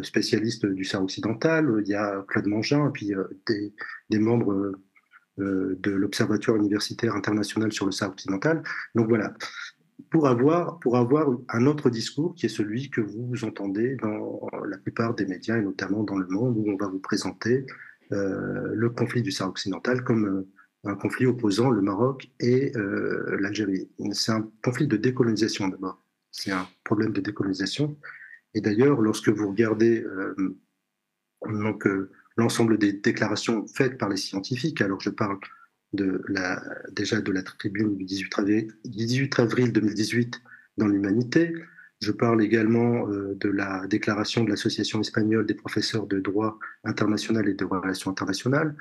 spécialiste 0.02 0.66
du 0.66 0.84
Sahara 0.84 1.04
occidental. 1.04 1.82
Il 1.84 1.88
y 1.88 1.94
a 1.94 2.24
Claude 2.28 2.46
Mangin, 2.46 2.88
et 2.88 2.90
puis 2.92 3.12
des, 4.10 4.18
membres 4.18 4.72
de 5.38 5.90
l'Observatoire 5.90 6.56
universitaire 6.56 7.14
international 7.14 7.72
sur 7.72 7.86
le 7.86 7.92
Sahara 7.92 8.12
occidental. 8.12 8.62
Donc 8.94 9.08
voilà, 9.08 9.34
pour 10.10 10.26
avoir, 10.26 10.78
un 11.48 11.66
autre 11.66 11.90
discours 11.90 12.34
qui 12.34 12.46
est 12.46 12.50
celui 12.50 12.90
que 12.90 13.00
vous 13.00 13.44
entendez 13.44 13.96
dans 13.96 14.48
la 14.66 14.78
plupart 14.78 15.14
des 15.14 15.26
médias, 15.26 15.58
et 15.58 15.62
notamment 15.62 16.02
dans 16.02 16.16
le 16.16 16.26
monde, 16.28 16.56
où 16.56 16.70
on 16.70 16.76
va 16.76 16.88
vous 16.88 16.98
présenter 16.98 17.66
le 18.10 18.90
conflit 18.90 19.22
du 19.22 19.30
Sahara 19.30 19.50
occidental 19.50 20.04
comme 20.04 20.26
euh, 20.26 20.48
un 20.84 20.94
conflit 20.94 21.26
opposant 21.26 21.70
le 21.70 21.82
Maroc 21.82 22.30
et 22.40 22.72
euh, 22.76 23.36
l'Algérie. 23.40 23.90
C'est 24.12 24.32
un 24.32 24.50
conflit 24.64 24.86
de 24.86 24.96
décolonisation 24.96 25.68
d'abord. 25.68 26.02
C'est 26.30 26.50
un 26.52 26.66
problème 26.84 27.12
de 27.12 27.20
décolonisation. 27.20 27.96
Et 28.54 28.60
d'ailleurs, 28.60 29.00
lorsque 29.00 29.28
vous 29.28 29.48
regardez 29.48 30.04
donc 31.46 31.86
l'ensemble 32.36 32.78
des 32.78 32.92
déclarations 32.92 33.66
faites 33.68 33.98
par 33.98 34.08
les 34.08 34.16
scientifiques, 34.16 34.80
alors 34.80 35.00
je 35.00 35.10
parle 35.10 35.38
déjà 35.92 37.20
de 37.20 37.32
la 37.32 37.42
tribune 37.42 37.96
du 37.96 38.04
18 38.04 38.38
avril, 38.38 38.72
18 38.84 39.38
avril 39.38 39.72
2018 39.72 40.40
dans 40.78 40.86
l'Humanité, 40.86 41.54
je 42.00 42.12
parle 42.12 42.42
également 42.42 43.08
euh, 43.08 43.34
de 43.36 43.48
la 43.48 43.86
déclaration 43.86 44.42
de 44.44 44.50
l'Association 44.50 45.00
espagnole 45.00 45.46
des 45.46 45.54
professeurs 45.54 46.06
de 46.06 46.18
droit 46.18 46.58
international 46.84 47.48
et 47.48 47.54
de 47.54 47.64
relations 47.64 48.10
internationales. 48.10 48.74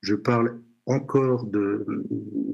Je 0.00 0.14
parle 0.14 0.60
encore 0.86 1.44
de, 1.44 1.86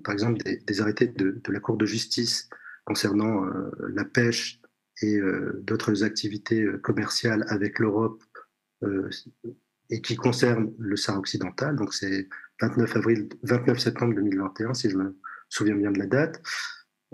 par 0.05 0.13
exemple, 0.13 0.43
des, 0.43 0.81
arrêtés 0.81 1.07
de, 1.07 1.41
la 1.49 1.61
Cour 1.61 1.77
de 1.77 1.87
justice 1.87 2.51
concernant 2.85 3.47
euh, 3.47 3.71
la 3.95 4.05
pêche 4.05 4.61
et 5.03 5.17
euh, 5.17 5.61
d'autres 5.63 6.03
activités 6.03 6.67
commerciales 6.83 7.45
avec 7.49 7.79
l'Europe 7.79 8.23
et 9.91 10.01
qui 10.03 10.15
concernent 10.17 10.73
le 10.79 10.97
Sahara 10.97 11.21
occidental. 11.21 11.77
Donc 11.77 11.95
c'est 11.95 12.29
29 12.61 12.97
avril, 12.97 13.29
29 13.43 13.79
septembre 13.79 14.15
2021, 14.15 14.75
si 14.75 14.91
je 14.91 14.97
me 14.97 15.17
souviens 15.49 15.77
bien 15.77 15.91
de 15.91 15.99
la 15.99 16.07
date. 16.07 16.43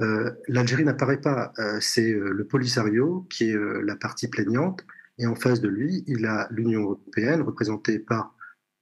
Euh, 0.01 0.33
L'Algérie 0.49 0.85
n'apparaît 0.85 1.21
pas. 1.21 1.53
Euh, 1.59 1.79
c'est 1.81 2.11
euh, 2.11 2.31
le 2.31 2.47
Polisario 2.47 3.27
qui 3.31 3.51
est 3.51 3.57
la 3.83 3.97
partie 3.97 4.29
plaignante. 4.29 4.85
Et 5.19 5.27
en 5.27 5.37
face 5.37 5.61
de 5.61 5.69
lui, 5.69 6.03
il 6.07 6.27
a 6.27 6.49
l'Union 6.51 6.83
européenne 6.83 7.43
représentée 7.43 8.01
par 8.01 8.35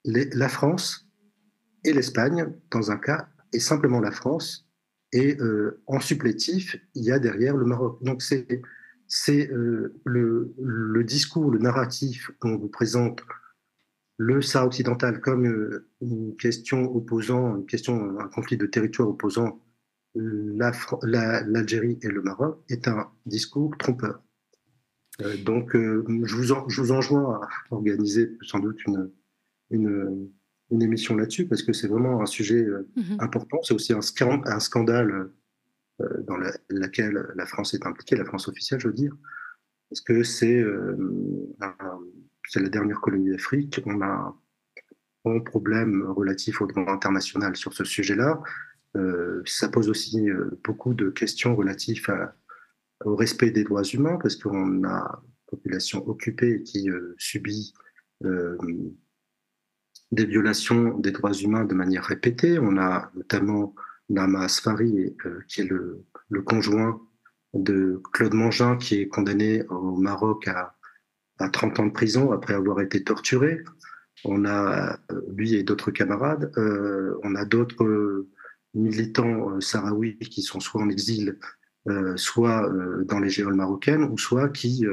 la 0.05 0.49
France 0.49 1.07
et 1.85 1.93
l'Espagne 1.93 2.47
dans 2.71 2.91
un 2.91 2.97
cas, 2.97 3.29
et 3.53 3.61
simplement 3.61 4.01
la 4.01 4.13
France. 4.13 4.67
Et 5.13 5.37
en 5.87 6.01
supplétif, 6.01 6.77
il 6.95 7.05
y 7.05 7.13
a 7.13 7.19
derrière 7.19 7.55
le 7.55 7.67
Maroc. 7.67 8.03
Donc 8.03 8.23
c'est 8.23 8.49
le, 10.07 11.03
discours, 11.05 11.51
le 11.51 11.59
narratif 11.59 12.31
qu'on 12.41 12.57
vous 12.57 12.71
présente 12.71 13.23
le 14.17 14.41
Sahara 14.41 14.69
occidental 14.69 15.21
comme 15.21 15.83
une 16.01 16.35
question 16.37 16.97
opposant, 16.97 17.57
une 17.57 17.67
question, 17.67 18.19
un 18.19 18.29
conflit 18.29 18.57
de 18.57 18.65
territoire 18.65 19.11
opposant 19.11 19.61
l'Algérie 20.15 21.99
et 22.03 22.09
le 22.09 22.23
Maroc 22.23 22.63
est 22.69 22.89
un 22.89 23.11
discours 23.27 23.77
trompeur. 23.79 24.23
Euh, 25.21 25.37
donc, 25.39 25.75
euh, 25.77 26.05
je, 26.25 26.37
vous 26.37 26.69
je 26.69 26.81
vous 26.81 26.93
enjoins 26.93 27.35
à 27.35 27.49
organiser 27.71 28.37
sans 28.43 28.59
doute 28.59 28.85
une, 28.87 29.11
une, 29.71 30.31
une 30.71 30.83
émission 30.83 31.17
là-dessus 31.17 31.47
parce 31.47 31.63
que 31.63 31.73
c'est 31.73 31.89
vraiment 31.89 32.23
un 32.23 32.27
sujet 32.27 32.63
euh, 32.63 32.89
mhm. 32.97 33.17
important. 33.21 33.59
C'est 33.63 33.75
aussi 33.75 33.93
un, 33.93 34.01
un 34.45 34.61
scandale 34.61 35.31
dans 36.27 36.37
la, 36.37 36.53
lequel 36.69 37.29
la 37.37 37.47
France 37.47 37.75
est 37.75 37.87
impliquée, 37.87 38.17
la 38.17 38.25
France 38.25 38.49
officielle, 38.49 38.81
je 38.81 38.89
veux 38.89 38.95
dire, 38.95 39.15
parce 39.89 40.01
que 40.01 40.25
c'est 40.25 40.65
c'est 42.49 42.61
la 42.61 42.69
dernière 42.69 43.01
colonie 43.01 43.31
d'Afrique. 43.31 43.81
On 43.87 44.01
a 44.03 44.35
un 45.25 45.41
problème 45.41 46.05
relatif 46.09 46.61
au 46.61 46.67
droit 46.67 46.91
international 46.91 47.55
sur 47.55 47.73
ce 47.73 47.85
sujet-là. 47.85 48.43
Euh, 48.97 49.43
ça 49.47 49.69
pose 49.69 49.89
aussi 49.89 50.29
euh, 50.29 50.59
beaucoup 50.65 50.95
de 50.95 51.09
questions 51.09 51.57
relatives 51.57 52.07
au 53.05 53.17
respect 53.17 53.51
des 53.51 53.65
droits 53.65 53.83
humains, 53.83 54.19
parce 54.21 54.37
qu'on 54.37 54.85
a 54.85 55.23
une 55.25 55.31
population 55.47 56.07
occupée 56.07 56.63
qui 56.63 56.91
euh, 56.91 57.15
subit 57.19 57.75
des 60.13 60.25
violations 60.25 60.97
des 60.99 61.11
droits 61.11 61.33
humains 61.33 61.65
de 61.65 61.75
manière 61.75 62.05
répétée. 62.05 62.59
On 62.61 62.77
a 62.79 63.11
notamment 63.17 63.75
Nama 64.09 64.43
Asfari, 64.43 65.17
qui 65.49 65.63
est 65.63 65.69
le, 65.69 66.05
conjoint 66.47 67.01
de 67.55 68.01
Claude 68.13 68.35
Mangin, 68.35 68.77
qui 68.77 69.01
est 69.01 69.09
condamné 69.09 69.65
au 69.67 69.97
Maroc 69.97 70.47
à, 70.47 70.77
à 71.39 71.49
30 71.49 71.81
ans 71.81 71.87
de 71.87 71.93
prison 71.93 72.31
après 72.31 72.55
avoir 72.55 72.81
été 72.81 73.03
torturé. 73.03 73.65
On 74.25 74.45
a 74.45 75.01
lui 75.29 75.57
et 75.57 75.65
d'autres 75.65 75.91
camarades. 75.91 76.53
on 77.25 77.35
a 77.35 77.45
d'autres 77.45 78.29
militants 78.75 79.51
euh, 79.51 79.61
sahraouis 79.61 80.19
qui 80.19 80.43
sont 80.43 80.61
soit 80.61 80.83
en 80.83 80.89
exil, 80.89 81.39
euh, 81.89 82.17
soit 82.17 82.69
euh, 82.69 83.05
dans 83.05 83.19
les 83.19 83.31
géoles 83.31 83.55
marocaines, 83.55 84.05
ou 84.05 84.19
soit 84.19 84.49
qui 84.49 84.85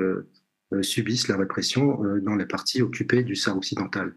subissent 0.84 1.28
la 1.28 1.36
répression 1.36 2.00
dans 2.22 2.36
les 2.36 2.46
parties 2.46 2.84
occupées 2.84 3.24
du 3.24 3.36
Sahara 3.36 3.58
occidental. 3.58 4.14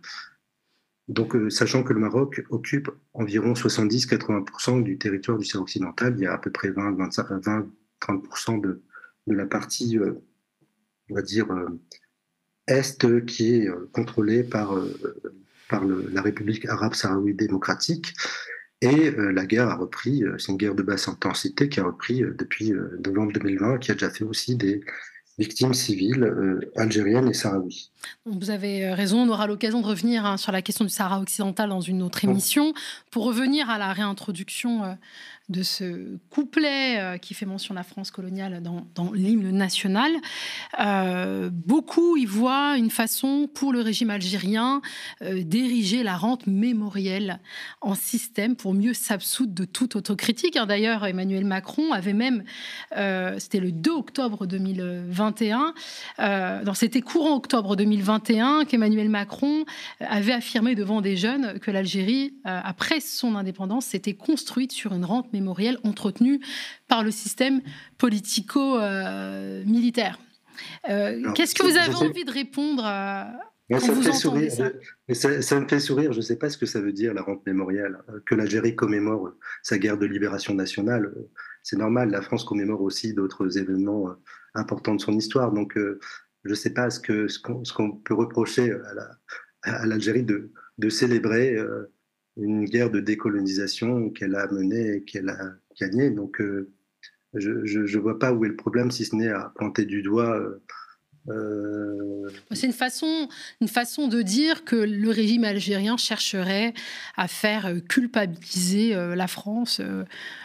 Donc, 1.09 1.35
sachant 1.49 1.83
que 1.83 1.95
le 1.95 2.01
Maroc 2.01 2.45
occupe 2.51 2.91
environ 3.15 3.55
70-80% 3.55 4.83
du 4.83 4.99
territoire 4.99 5.39
du 5.39 5.47
Sahara 5.47 5.63
occidental, 5.63 6.15
il 6.19 6.25
y 6.25 6.27
a 6.27 6.35
à 6.35 6.39
peu 6.39 6.51
près 6.51 6.69
20-30% 6.69 8.61
de, 8.61 8.83
de, 9.29 9.35
la 9.35 9.47
partie, 9.47 9.99
on 11.09 11.15
va 11.15 11.23
dire, 11.23 11.47
est 12.67 13.25
qui 13.25 13.55
est 13.55 13.71
contrôlée 13.93 14.45
par, 14.45 14.77
par 15.71 15.87
la 15.87 16.21
République 16.21 16.67
arabe 16.67 16.93
sahraoui 16.93 17.33
démocratique. 17.33 18.15
Et 18.83 19.15
euh, 19.17 19.31
la 19.31 19.47
guerre 19.47 19.69
a 19.69 19.77
repris, 19.77 20.25
euh, 20.25 20.37
c'est 20.39 20.51
une 20.51 20.59
guerre 20.59 20.75
de 20.75 20.83
basse 20.83 21.07
intensité 21.09 21.69
qui 21.69 21.79
a 21.79 21.85
repris 21.85 22.23
euh, 22.25 22.35
depuis 22.37 22.73
novembre 23.05 23.33
2020, 23.33 23.79
qui 23.79 23.93
a 23.93 23.95
déjà 23.95 24.11
fait 24.11 24.25
aussi 24.25 24.57
des 24.57 24.83
victimes 25.39 25.73
civiles 25.73 26.31
algériennes 26.77 27.29
et 27.29 27.33
sahraouis. 27.33 27.92
Vous 28.25 28.51
avez 28.51 28.93
raison, 28.93 29.23
on 29.23 29.29
aura 29.29 29.47
l'occasion 29.47 29.81
de 29.81 29.87
revenir 29.87 30.27
hein, 30.27 30.37
sur 30.37 30.53
la 30.53 30.63
question 30.63 30.85
du 30.85 30.91
Sahara 30.91 31.21
occidental 31.21 31.69
dans 31.69 31.81
une 31.81 32.03
autre 32.03 32.25
émission. 32.25 32.73
Pour 33.11 33.25
revenir 33.25 33.71
à 33.71 33.79
la 33.79 33.93
réintroduction 33.93 34.97
de 35.49 35.63
ce 35.63 36.17
couplet 36.31 36.99
euh, 36.99 37.19
qui 37.19 37.35
fait 37.35 37.47
mention 37.47 37.75
de 37.75 37.79
la 37.79 37.85
France 37.85 38.11
coloniale 38.11 38.63
dans, 38.63 39.13
l'hymne 39.13 39.51
national. 39.51 40.11
Euh, 40.81 41.51
beaucoup 41.53 42.17
y 42.17 42.25
voient 42.25 42.77
une 42.77 42.91
façon 42.91 43.49
pour 43.53 43.73
le 43.73 43.81
régime 43.81 44.11
algérien 44.11 44.81
euh, 45.23 45.43
d'ériger 45.45 46.03
la 46.03 46.17
rente 46.17 46.47
mémorielle 46.47 47.41
en 47.81 47.95
système 47.95 48.57
pour 48.57 48.73
mieux 48.75 48.95
s'absoudre 48.95 49.53
de 49.53 49.65
toute 49.65 49.97
autocritique. 49.97 50.57
Hein, 50.57 50.67
d'ailleurs, 50.67 51.05
Emmanuel 51.05 51.45
Macron 51.45 51.93
avait 51.93 52.15
même, 52.15 52.45
c'était 53.39 53.61
le 53.61 53.73
2 53.73 53.91
octobre 53.91 54.47
2021, 54.47 55.75
c'était 56.75 57.03
courant 57.03 57.35
octobre 57.37 57.77
2021 57.77 57.92
qu'Emmanuel 58.69 59.09
Macron 59.09 59.65
avait 60.01 60.33
affirmé 60.33 60.75
devant 60.75 61.01
des 61.01 61.17
jeunes 61.17 61.61
que 61.61 61.71
l'Algérie, 61.71 62.35
après 62.45 63.01
son 63.01 63.37
indépendance, 63.37 63.87
s'était 63.87 64.15
construite 64.15 64.73
sur 64.73 64.93
une 64.93 65.05
rente 65.05 65.33
mémoriel 65.33 65.79
entretenu 65.85 66.41
par 66.89 67.03
le 67.03 67.11
système 67.11 67.63
politico-militaire. 67.99 70.19
Euh, 70.89 71.33
qu'est-ce 71.33 71.55
que 71.55 71.63
vous 71.63 71.77
avez 71.77 71.95
envie 71.95 72.25
de 72.25 72.31
répondre 72.31 72.83
à, 72.85 73.33
ça, 73.79 73.95
me 73.95 74.03
fait 74.03 74.13
sourire, 74.13 74.53
ça, 74.53 75.61
me 75.61 75.69
fait 75.69 75.81
sourire. 75.81 76.13
Je 76.13 76.19
ne 76.19 76.23
sais 76.23 76.37
pas 76.37 76.51
ce 76.51 76.59
que 76.59 76.67
ça 76.67 76.81
veut 76.81 76.93
dire, 76.93 77.15
la 77.15 77.23
rente 77.23 77.47
mémorielle. 77.47 77.99
Que 78.27 78.35
l'Algérie 78.35 78.77
commémore 78.77 79.33
sa 79.63 79.79
guerre 79.79 79.97
de 79.97 80.07
libération 80.07 80.55
nationale, 80.55 81.13
c'est 81.63 81.77
normal. 81.77 82.11
La 82.11 82.23
France 82.23 82.45
commémore 82.45 82.83
aussi 82.83 83.15
d'autres 83.15 83.59
événements 83.59 84.09
euh, 84.09 84.15
importants 84.55 84.95
de 84.95 85.01
son 85.01 85.13
histoire. 85.13 85.53
Donc, 85.53 85.79
euh, 85.79 86.01
je 86.45 86.51
ne 86.51 86.55
sais 86.55 86.71
pas 86.71 86.91
ce 86.91 87.01
qu'on 87.01 87.65
ce 87.65 87.73
peut 88.05 88.15
reprocher 88.15 88.73
à 89.63 89.87
l'Algérie 89.87 90.25
de, 90.25 90.51
de, 90.79 90.89
célébrer 90.89 91.57
une 92.37 92.65
guerre 92.65 92.91
de 92.91 93.01
décolonisation 93.01 94.11
qu'elle 94.11 94.35
a 94.35 94.47
menée 94.51 94.97
et 94.97 95.05
qu'elle 95.05 95.29
a 95.29 95.55
gagnée. 95.81 96.11
Donc, 96.11 96.41
euh, 96.41 96.71
je 97.35 97.51
ne 97.51 97.99
vois 97.99 98.19
pas 98.19 98.33
où 98.33 98.45
est 98.45 98.49
le 98.49 98.57
problème, 98.57 98.91
si 98.91 99.05
ce 99.05 99.17
n'est 99.17 99.29
à 99.29 99.53
pointer 99.57 99.85
du 99.85 100.03
doigt. 100.03 100.41
Euh, 101.29 101.33
euh, 102.25 102.29
C'est 102.51 102.67
une 102.67 102.73
façon, 102.73 103.29
une 103.61 103.69
façon 103.69 104.09
de 104.09 104.23
dire 104.23 104.65
que 104.65 104.77
le 104.77 105.11
régime 105.11 105.45
algérien 105.45 105.97
chercherait 105.97 106.75
à 107.17 107.29
faire 107.29 107.73
culpabiliser 107.89 108.95
la 108.95 109.27
France 109.27 109.81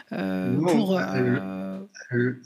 pour. 0.10 1.00
Elle 2.12 2.40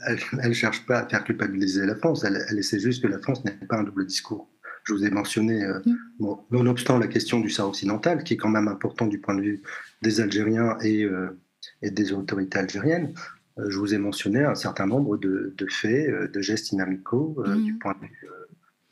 ne 0.48 0.52
cherche 0.52 0.86
pas 0.86 1.00
à 1.00 1.08
faire 1.08 1.24
culpabiliser 1.24 1.86
la 1.86 1.94
France, 1.96 2.24
elle, 2.24 2.44
elle 2.48 2.58
essaie 2.58 2.80
juste 2.80 3.02
que 3.02 3.08
la 3.08 3.18
France 3.18 3.44
n'ait 3.44 3.52
pas 3.68 3.76
un 3.76 3.84
double 3.84 4.06
discours 4.06 4.48
je 4.84 4.92
vous 4.92 5.04
ai 5.04 5.10
mentionné, 5.10 5.64
euh, 5.64 5.78
mm. 5.84 6.34
nonobstant 6.50 6.98
la 6.98 7.06
question 7.06 7.40
du 7.40 7.50
Sahara 7.50 7.70
occidental, 7.70 8.24
qui 8.24 8.34
est 8.34 8.36
quand 8.36 8.48
même 8.48 8.68
important 8.68 9.06
du 9.06 9.18
point 9.18 9.34
de 9.34 9.42
vue 9.42 9.62
des 10.02 10.20
Algériens 10.20 10.76
et, 10.82 11.04
euh, 11.04 11.38
des 11.82 12.12
autorités 12.12 12.58
algériennes, 12.58 13.14
euh, 13.14 13.41
je 13.58 13.78
vous 13.78 13.94
ai 13.94 13.98
mentionné 13.98 14.44
un 14.44 14.54
certain 14.54 14.86
nombre 14.86 15.16
de, 15.16 15.54
faits, 15.70 16.30
de 16.32 16.40
gestes 16.40 16.72
inamicaux 16.72 17.42
mm. 17.46 17.64
du 17.64 17.78
point 17.78 17.94
de 17.94 18.06
vue 18.06 18.28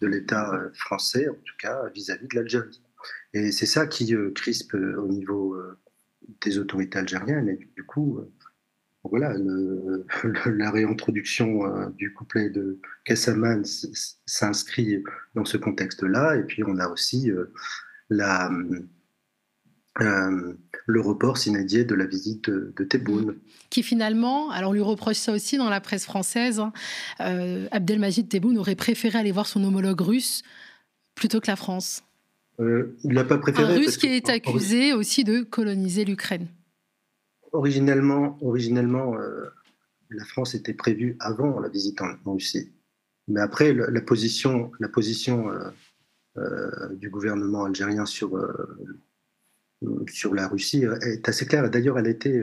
de 0.01 0.07
l'État 0.07 0.59
français, 0.75 1.29
en 1.29 1.35
tout 1.35 1.57
cas 1.59 1.89
vis-à-vis 1.95 2.29
de 2.29 2.37
l'Algérie. 2.37 2.83
Et 3.35 3.53
c'est 3.53 3.67
ça 3.67 3.87
qui 3.87 4.15
crispe 4.35 4.75
au 4.75 5.09
niveau 5.09 5.57
des 6.41 6.59
autorités 6.59 6.99
algériennes, 6.99 7.49
et 7.49 7.69
du 7.77 7.85
coup, 7.85 8.21
voilà, 9.05 9.35
la 10.47 10.71
réintroduction 10.71 11.65
euh, 11.65 11.89
du 11.91 12.13
couplet 12.13 12.51
de 12.51 12.79
Kassaman 13.05 13.65
s'inscrit 14.27 15.03
dans 15.35 15.45
ce 15.45 15.57
contexte-là. 15.57 16.37
Et 16.37 16.43
puis 16.43 16.63
on 16.65 16.79
a 16.79 16.89
aussi 16.89 17.31
euh, 17.31 17.53
la, 18.11 18.51
euh, 20.01 20.55
le 20.87 21.01
report 21.01 21.37
s'inédié 21.37 21.85
de 21.85 21.95
la 21.95 22.07
visite 22.07 22.49
de, 22.49 22.85
Tebboune. 22.85 23.37
Qui 23.71 23.83
finalement, 23.83 24.51
alors 24.51 24.71
on 24.71 24.73
lui 24.73 24.81
reproche 24.81 25.17
ça 25.17 25.33
aussi 25.33 25.57
dans 25.57 25.69
la 25.69 25.81
presse 25.81 26.05
française, 26.05 26.61
hein, 26.61 26.73
Abdelmajid 27.71 28.29
Tebboune 28.29 28.59
aurait 28.59 28.77
préféré 28.77 29.19
aller 29.19 29.33
voir 29.33 29.47
son 29.47 29.63
homologue 29.65 30.01
russe 30.01 30.43
plutôt 31.15 31.41
que 31.41 31.49
la 31.49 31.57
France. 31.57 32.03
il 32.59 32.93
n'a 33.05 33.25
pas 33.25 33.39
préféré. 33.39 33.75
Un 33.75 33.77
russe 33.77 33.97
qui 33.97 34.07
est 34.07 34.29
accusé 34.29 34.93
aussi 34.93 35.25
de 35.25 35.43
coloniser 35.43 36.05
l'Ukraine 36.05 36.49
originellement, 37.53 38.39
originellement 38.43 39.17
euh, 39.17 39.51
la 40.11 40.25
France 40.25 40.55
était 40.55 40.75
prévue 40.75 41.17
avant 41.21 41.61
la 41.61 41.69
visite 41.69 42.01
en, 42.03 42.33
Russie. 42.33 42.73
Mais 43.29 43.41
après, 43.41 43.73
la 43.73 44.01
position, 44.01 44.73
la 44.81 44.89
position 44.89 45.51
euh, 45.51 45.71
euh, 46.37 46.95
du 46.97 47.11
gouvernement 47.11 47.65
algérien 47.65 48.07
sur, 48.07 48.37
sur 50.09 50.35
la 50.35 50.49
Russie 50.49 50.85
est 51.03 51.29
assez 51.29 51.47
claire. 51.47 51.71
D'ailleurs, 51.71 51.99
elle 51.99 52.07
a 52.07 52.11
été 52.11 52.43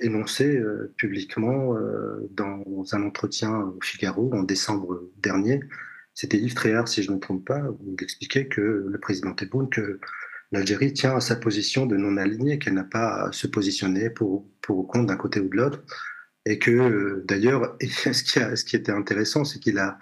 énoncée 0.00 0.60
publiquement 0.96 1.76
dans 2.30 2.84
un 2.92 3.02
entretien 3.02 3.54
au 3.56 3.78
Figaro 3.82 4.32
en 4.32 4.42
décembre 4.42 5.10
dernier. 5.18 5.60
C'était 6.14 6.38
Yves 6.38 6.54
Tréhard, 6.54 6.88
si 6.88 7.04
je 7.04 7.10
ne 7.10 7.16
me 7.16 7.20
trompe 7.20 7.44
pas, 7.44 7.62
où 7.62 7.96
expliquait 8.00 8.48
que 8.48 8.60
le 8.60 8.98
président 8.98 9.34
Tebboune, 9.34 9.70
que 9.70 10.00
l'Algérie 10.50 10.92
tient 10.92 11.14
à 11.14 11.20
sa 11.20 11.36
position 11.36 11.86
de 11.86 11.96
non 11.96 12.16
aligné 12.16 12.58
qu'elle 12.58 12.74
n'a 12.74 12.82
pas 12.82 13.26
à 13.26 13.32
se 13.32 13.46
positionner 13.46 14.10
pour, 14.10 14.44
pour 14.60 14.78
ou 14.78 14.82
contre 14.82 15.06
d'un 15.06 15.16
côté 15.16 15.38
ou 15.38 15.48
de 15.48 15.56
l'autre. 15.56 15.84
Et 16.44 16.58
que 16.58 16.72
euh, 16.72 17.24
d'ailleurs, 17.26 17.76
ce, 17.80 18.22
qui 18.24 18.56
ce 18.56 18.64
qui 18.64 18.74
était 18.74 18.90
intéressant, 18.90 19.44
c'est 19.44 19.58
qu'il 19.58 19.78
a, 19.78 19.98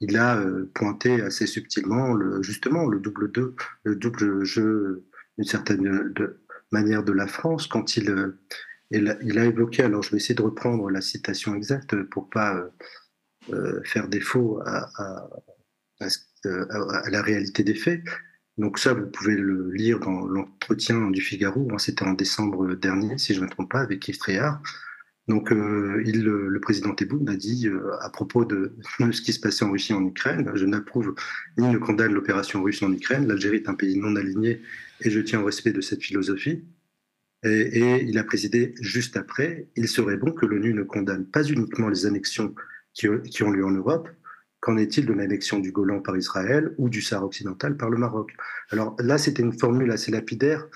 il 0.00 0.18
a 0.18 0.38
euh, 0.38 0.70
pointé 0.74 1.22
assez 1.22 1.46
subtilement 1.46 2.12
le, 2.12 2.42
justement 2.42 2.86
le 2.86 2.98
double, 3.00 3.30
deux, 3.32 3.54
le 3.84 3.96
double 3.96 4.44
jeu 4.44 5.04
d'une 5.36 5.46
certaine 5.46 6.14
manière 6.70 7.02
de 7.04 7.12
la 7.12 7.26
France 7.26 7.66
quand 7.66 7.96
il, 7.96 8.10
euh, 8.10 8.40
il, 8.90 9.38
a 9.38 9.44
évoqué, 9.44 9.82
alors 9.82 10.02
je 10.02 10.10
vais 10.10 10.18
essayer 10.18 10.34
de 10.34 10.42
reprendre 10.42 10.90
la 10.90 11.00
citation 11.00 11.54
exacte 11.54 12.00
pour 12.04 12.30
pas 12.30 12.70
faire 13.84 14.08
défaut 14.08 14.60
à, 14.64 14.88
à, 14.96 15.28
à, 16.00 17.10
la 17.10 17.22
réalité 17.22 17.62
des 17.62 17.74
faits, 17.74 18.02
donc 18.56 18.78
ça, 18.78 18.94
vous 18.94 19.06
pouvez 19.06 19.34
le 19.34 19.70
lire 19.70 19.98
dans 19.98 20.26
l'entretien 20.26 21.10
du 21.10 21.20
Figaro. 21.20 21.68
Hein, 21.72 21.78
c'était 21.78 22.04
en 22.04 22.12
décembre 22.12 22.74
dernier, 22.74 23.18
si 23.18 23.34
je 23.34 23.40
ne 23.40 23.46
me 23.46 23.50
trompe 23.50 23.70
pas, 23.70 23.80
avec 23.80 24.06
Yves 24.06 24.18
Tréhard. 24.18 24.62
Donc 25.26 25.52
euh, 25.52 26.02
il, 26.04 26.22
le 26.22 26.60
président 26.60 26.94
Tebboune 26.94 27.28
a 27.30 27.36
dit 27.36 27.66
euh, 27.66 27.96
à 28.00 28.10
propos 28.10 28.44
de, 28.44 28.76
ce 28.98 29.22
qui 29.22 29.32
se 29.32 29.40
passait 29.40 29.64
en 29.64 29.70
Russie 29.70 29.92
et 29.92 29.94
en 29.94 30.04
Ukraine, 30.04 30.50
je 30.54 30.66
n'approuve 30.66 31.14
ni 31.56 31.66
ne 31.68 31.78
condamne 31.78 32.12
l'opération 32.12 32.62
russe 32.62 32.82
en 32.82 32.92
Ukraine. 32.92 33.26
L'Algérie 33.26 33.56
est 33.56 33.68
un 33.68 33.74
pays 33.74 33.98
non 33.98 34.16
aligné 34.16 34.60
et 35.00 35.10
je 35.10 35.20
tiens 35.20 35.40
au 35.40 35.44
respect 35.46 35.72
de 35.72 35.80
cette 35.80 36.02
philosophie. 36.02 36.64
Et, 37.42 38.02
il 38.02 38.16
a 38.16 38.24
présidé 38.24 38.74
juste 38.80 39.18
après, 39.18 39.68
il 39.76 39.86
serait 39.86 40.16
bon 40.16 40.32
que 40.32 40.46
l'ONU 40.46 40.72
ne 40.72 40.82
condamne 40.82 41.26
pas 41.26 41.42
uniquement 41.42 41.88
les 41.88 42.06
annexions 42.06 42.54
qui, 42.94 43.08
ont 43.08 43.50
lieu 43.50 43.64
en 43.64 43.72
Europe, 43.72 44.08
Qu'en 44.60 44.78
est-il 44.78 45.04
de 45.04 45.12
l'annexion 45.12 45.58
du 45.58 45.72
Golan 45.72 46.00
par 46.00 46.16
Israël 46.16 46.74
ou 46.78 46.88
du 46.88 47.02
Sahara 47.02 47.26
occidental 47.26 47.76
par 47.76 47.90
le 47.90 47.98
Maroc? 47.98 48.34
Alors 48.70 48.96
là, 48.98 49.18
c'était 49.18 49.42
une 49.42 49.52
formule 49.52 49.90
assez 49.90 50.10
lapidaire 50.10 50.66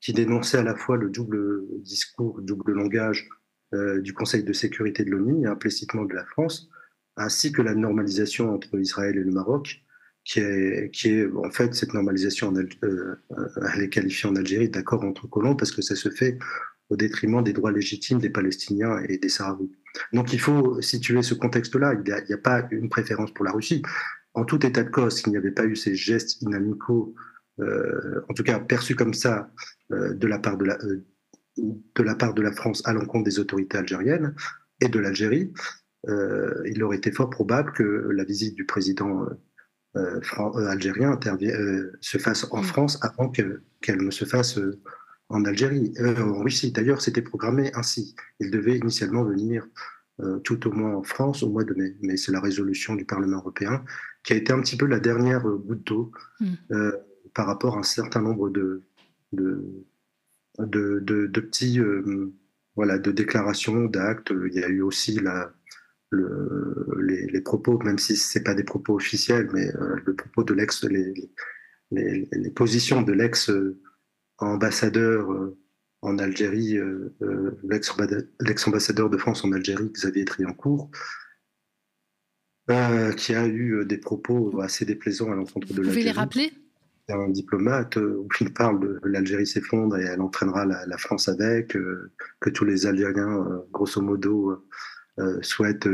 qui 0.00 0.12
dénonçait 0.12 0.58
à 0.58 0.64
la 0.64 0.74
fois 0.74 0.96
le 0.96 1.10
double 1.10 1.62
discours, 1.82 2.38
le 2.38 2.42
double 2.42 2.72
langage 2.72 3.28
euh, 3.28 3.35
du 3.72 4.12
Conseil 4.12 4.44
de 4.44 4.52
sécurité 4.52 5.04
de 5.04 5.10
l'ONU 5.10 5.46
implicitement 5.48 6.04
de 6.04 6.14
la 6.14 6.24
France, 6.24 6.68
ainsi 7.16 7.52
que 7.52 7.62
la 7.62 7.74
normalisation 7.74 8.54
entre 8.54 8.78
Israël 8.78 9.16
et 9.16 9.24
le 9.24 9.32
Maroc, 9.32 9.82
qui 10.26 10.40
est, 10.40 10.90
qui 10.92 11.08
est 11.10 11.26
en 11.32 11.50
fait 11.50 11.74
cette 11.74 11.94
normalisation, 11.94 12.52
euh, 12.54 13.14
elle 13.74 13.82
est 13.82 13.88
qualifiée 13.88 14.28
en 14.28 14.36
Algérie 14.36 14.68
d'accord 14.68 15.04
entre 15.04 15.28
colons 15.28 15.54
parce 15.54 15.70
que 15.70 15.82
ça 15.82 15.94
se 15.94 16.10
fait 16.10 16.38
au 16.90 16.96
détriment 16.96 17.42
des 17.42 17.52
droits 17.52 17.72
légitimes 17.72 18.18
des 18.18 18.30
Palestiniens 18.30 19.00
et 19.08 19.18
des 19.18 19.28
Sahraouis. 19.28 19.72
Donc 20.12 20.32
il 20.32 20.40
faut 20.40 20.80
situer 20.82 21.22
ce 21.22 21.34
contexte-là. 21.34 21.94
Il 21.94 22.02
n'y 22.02 22.34
a, 22.34 22.38
pas 22.38 22.66
une 22.70 22.88
préférence 22.88 23.32
pour 23.32 23.44
la 23.44 23.52
Russie. 23.52 23.82
En 24.34 24.44
tout 24.44 24.64
état 24.66 24.82
de 24.82 24.90
cause, 24.90 25.16
s'il 25.16 25.30
n'y 25.30 25.38
avait 25.38 25.52
pas 25.52 25.64
eu 25.64 25.76
ces 25.76 25.94
gestes 25.94 26.42
inamicaux, 26.42 27.14
euh, 27.60 28.20
en 28.28 28.34
tout 28.34 28.42
cas 28.42 28.58
perçus 28.58 28.96
comme 28.96 29.14
ça 29.14 29.50
euh, 29.92 30.12
de, 30.12 30.26
la 30.26 30.38
part 30.38 30.58
de, 30.58 30.66
la, 30.66 30.76
euh, 30.84 31.04
de 31.58 32.02
la 32.02 32.14
part 32.14 32.34
de 32.34 32.42
la 32.42 32.52
France 32.52 32.82
à 32.86 32.92
l'encontre 32.92 33.24
des 33.24 33.38
autorités 33.38 33.78
algériennes 33.78 34.34
et 34.80 34.88
de 34.88 34.98
l'Algérie, 34.98 35.52
il 36.06 36.82
aurait 36.84 36.98
été 36.98 37.10
fort 37.10 37.30
probable 37.30 37.72
que 37.72 37.82
la 37.82 38.24
visite 38.24 38.54
du 38.54 38.64
président 38.64 39.26
algérien 39.94 41.18
se 42.00 42.18
fasse 42.18 42.46
en 42.52 42.60
mm. 42.60 42.64
France 42.64 42.98
avant 43.02 43.28
qu'elle 43.28 44.02
ne 44.02 44.10
se 44.10 44.24
fasse 44.24 44.60
en 45.28 45.44
Algérie, 45.44 45.92
euh, 45.98 46.20
en 46.22 46.42
Russie. 46.42 46.72
D'ailleurs, 46.72 47.00
c'était 47.00 47.22
programmé 47.22 47.70
ainsi. 47.74 48.14
Il 48.40 48.50
devait 48.50 48.76
initialement 48.76 49.24
venir 49.24 49.66
euh, 50.20 50.38
tout 50.38 50.66
au 50.66 50.72
moins 50.72 50.94
en 50.94 51.02
France 51.02 51.42
au 51.42 51.50
mois 51.50 51.64
de 51.64 51.74
mai, 51.74 51.96
mais 52.00 52.16
c'est 52.16 52.32
la 52.32 52.40
résolution 52.40 52.94
du 52.94 53.04
Parlement 53.04 53.38
européen 53.38 53.84
qui 54.22 54.32
a 54.32 54.36
été 54.36 54.52
un 54.52 54.60
petit 54.60 54.76
peu 54.76 54.86
la 54.86 55.00
dernière 55.00 55.42
goutte 55.42 55.86
d'eau 55.86 56.12
mm. 56.40 56.46
euh, 56.72 56.92
par 57.34 57.46
rapport 57.46 57.76
à 57.76 57.80
un 57.80 57.84
certain 57.84 58.22
nombre 58.22 58.50
de, 58.50 58.82
de, 59.32 59.84
de, 60.58 61.00
de, 61.00 61.40
petits 61.40 61.80
voilà, 62.74 62.98
de 62.98 63.10
déclarations, 63.10 63.86
d'actes. 63.86 64.32
Il 64.52 64.54
y 64.54 64.64
a 64.64 64.68
eu 64.68 64.82
aussi 64.82 65.18
la, 65.20 65.52
les, 66.12 67.40
propos, 67.40 67.78
même 67.78 67.98
si 67.98 68.16
ce 68.16 68.38
n'est 68.38 68.44
pas 68.44 68.54
des 68.54 68.64
propos 68.64 68.94
officiels, 68.94 69.48
mais 69.52 69.72
le 70.04 70.14
propos 70.14 70.44
de 70.44 70.54
l'ex, 70.54 70.84
les, 70.84 71.30
les, 71.90 72.50
positions 72.50 73.02
de 73.02 73.12
l'ex-ambassadeur 73.12 75.28
en 76.02 76.18
Algérie, 76.18 76.78
l'ex-ambassadeur 77.64 79.10
de 79.10 79.16
France 79.16 79.44
en 79.44 79.50
Algérie, 79.52 79.90
Xavier 79.92 80.24
Triancourt, 80.24 80.90
qui 83.16 83.34
a 83.34 83.46
eu 83.46 83.84
des 83.84 83.98
propos 83.98 84.60
assez 84.60 84.84
déplaisants 84.84 85.32
à 85.32 85.34
l'encontre 85.34 85.72
de 85.72 85.82
l'Algérie. 85.82 85.86
Vous 85.86 85.92
pouvez 85.92 86.04
les 86.04 86.10
rappeler? 86.10 86.52
Un 87.08 87.28
diplomate 87.28 87.96
euh, 87.96 88.16
où 88.18 88.28
il 88.40 88.52
parle 88.52 88.80
de 88.80 89.00
l'Algérie 89.04 89.46
s'effondre 89.46 89.96
et 89.96 90.04
elle 90.04 90.20
entraînera 90.20 90.64
la, 90.64 90.98
France 90.98 91.28
avec, 91.28 91.76
euh, 91.76 92.12
que 92.40 92.50
tous 92.50 92.64
les 92.64 92.86
Algériens, 92.86 93.46
euh, 93.46 93.58
grosso 93.72 94.00
modo, 94.00 94.64
souhaitent 95.40 95.88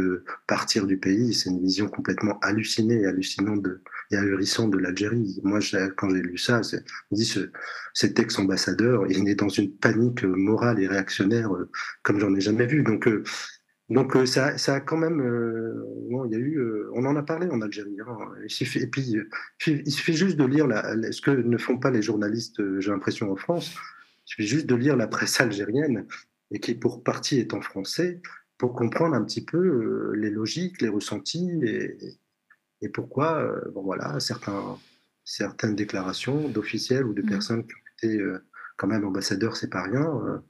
partir 0.48 0.84
du 0.84 0.98
pays. 0.98 1.32
C'est 1.32 1.48
une 1.48 1.62
vision 1.62 1.86
complètement 1.86 2.40
hallucinée, 2.40 3.06
hallucinante 3.06 3.62
de, 3.62 3.80
et 4.10 4.16
ahurissante 4.16 4.72
de 4.72 4.78
l'Algérie. 4.78 5.38
Moi, 5.44 5.60
quand 5.96 6.10
j'ai 6.10 6.22
lu 6.22 6.36
ça, 6.36 6.60
je 6.62 6.78
me 6.78 7.16
dis, 7.16 7.24
ce, 7.24 7.52
cet 7.94 8.18
ex-ambassadeur, 8.18 9.06
il 9.08 9.28
est 9.28 9.36
dans 9.36 9.48
une 9.48 9.70
panique 9.76 10.24
morale 10.24 10.80
et 10.80 10.88
réactionnaire 10.88 11.52
comme 12.02 12.18
j'en 12.18 12.34
ai 12.34 12.40
jamais 12.40 12.66
vu. 12.66 12.82
Donc, 12.82 13.08
donc 13.88 14.16
euh, 14.16 14.26
ça, 14.26 14.56
ça, 14.58 14.76
a 14.76 14.80
quand 14.80 14.96
même, 14.96 15.20
euh, 15.20 15.84
bon, 16.10 16.24
il 16.24 16.32
y 16.32 16.36
a 16.36 16.38
eu, 16.38 16.56
euh, 16.58 16.90
on 16.94 17.04
en 17.04 17.16
a 17.16 17.22
parlé 17.22 17.48
en 17.48 17.60
Algérie. 17.60 17.96
Hein. 18.00 18.16
il 18.42 18.50
suffit, 18.50 18.78
et 18.78 18.86
puis 18.86 19.16
il 19.66 19.92
suffit 19.92 20.14
juste 20.14 20.36
de 20.36 20.44
lire 20.44 20.66
la, 20.66 21.12
ce 21.12 21.20
que 21.20 21.30
ne 21.30 21.58
font 21.58 21.78
pas 21.78 21.90
les 21.90 22.02
journalistes, 22.02 22.62
j'ai 22.80 22.90
l'impression 22.90 23.30
en 23.30 23.36
France. 23.36 23.74
Il 24.26 24.30
suffit 24.30 24.46
juste 24.46 24.66
de 24.66 24.74
lire 24.74 24.96
la 24.96 25.08
presse 25.08 25.40
algérienne 25.40 26.06
et 26.50 26.60
qui 26.60 26.74
pour 26.74 27.02
partie 27.02 27.38
est 27.38 27.54
en 27.54 27.60
français 27.60 28.20
pour 28.56 28.74
comprendre 28.74 29.16
un 29.16 29.24
petit 29.24 29.44
peu 29.44 30.12
les 30.14 30.30
logiques, 30.30 30.80
les 30.80 30.88
ressentis 30.88 31.50
et, 31.64 31.98
et 32.80 32.88
pourquoi, 32.88 33.52
bon 33.74 33.82
voilà, 33.82 34.20
certains, 34.20 34.78
certaines 35.24 35.74
déclarations 35.74 36.48
d'officiels 36.48 37.04
ou 37.04 37.12
de 37.12 37.22
mmh. 37.22 37.26
personnes 37.26 37.66
qui 37.66 37.74
ont 37.74 38.08
été 38.08 38.24
quand 38.76 38.86
même 38.86 39.04
ambassadeurs, 39.04 39.56
c'est 39.56 39.70
pas 39.70 39.82
rien 39.82 40.42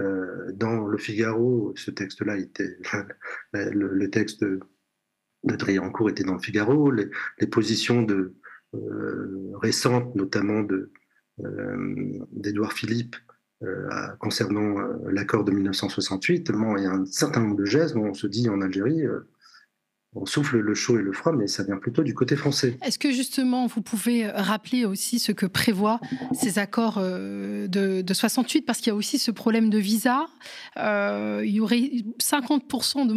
euh, 0.00 0.50
dans 0.52 0.86
Le 0.86 0.98
Figaro, 0.98 1.72
ce 1.76 1.90
texte-là 1.90 2.36
était 2.36 2.76
le, 3.52 4.06
texte 4.10 4.42
de, 4.42 4.60
Driancourt 5.44 6.10
était 6.10 6.24
dans 6.24 6.34
Le 6.34 6.40
Figaro. 6.40 6.90
Les, 6.90 7.10
positions 7.46 8.02
de, 8.02 8.34
euh, 8.74 9.52
récentes, 9.62 10.14
notamment 10.14 10.62
de 10.62 10.90
euh, 11.44 12.18
d'Edouard 12.32 12.72
Philippe 12.72 13.16
concernant 14.18 14.76
l'accord 15.06 15.42
de 15.42 15.50
1968, 15.50 16.52
il 16.52 16.82
y 16.82 16.86
a 16.86 16.92
un 16.92 17.06
certain 17.06 17.40
nombre 17.40 17.56
de 17.56 17.64
gestes 17.64 17.94
dont 17.94 18.08
on 18.08 18.12
se 18.12 18.26
dit 18.26 18.50
en 18.50 18.60
Algérie, 18.60 19.04
on 20.16 20.26
souffle 20.26 20.58
le 20.58 20.74
chaud 20.74 20.98
et 20.98 21.02
le 21.02 21.12
froid, 21.12 21.32
mais 21.32 21.48
ça 21.48 21.64
vient 21.64 21.76
plutôt 21.76 22.02
du 22.02 22.14
côté 22.14 22.36
français. 22.36 22.78
Est-ce 22.82 22.98
que 22.98 23.10
justement, 23.10 23.66
vous 23.66 23.82
pouvez 23.82 24.28
rappeler 24.28 24.84
aussi 24.84 25.18
ce 25.18 25.32
que 25.32 25.46
prévoient 25.46 26.00
ces 26.32 26.58
accords 26.58 26.98
euh, 26.98 27.66
de, 27.66 28.12
68 28.12 28.62
Parce 28.62 28.78
qu'il 28.78 28.88
y 28.88 28.90
a 28.90 28.94
aussi 28.94 29.18
ce 29.18 29.32
problème 29.32 29.70
de 29.70 29.78
visa. 29.78 30.26
Euh, 30.76 31.42
il 31.44 31.52
y 31.52 31.60
aurait 31.60 31.90
50% 32.20 33.06
de, 33.06 33.14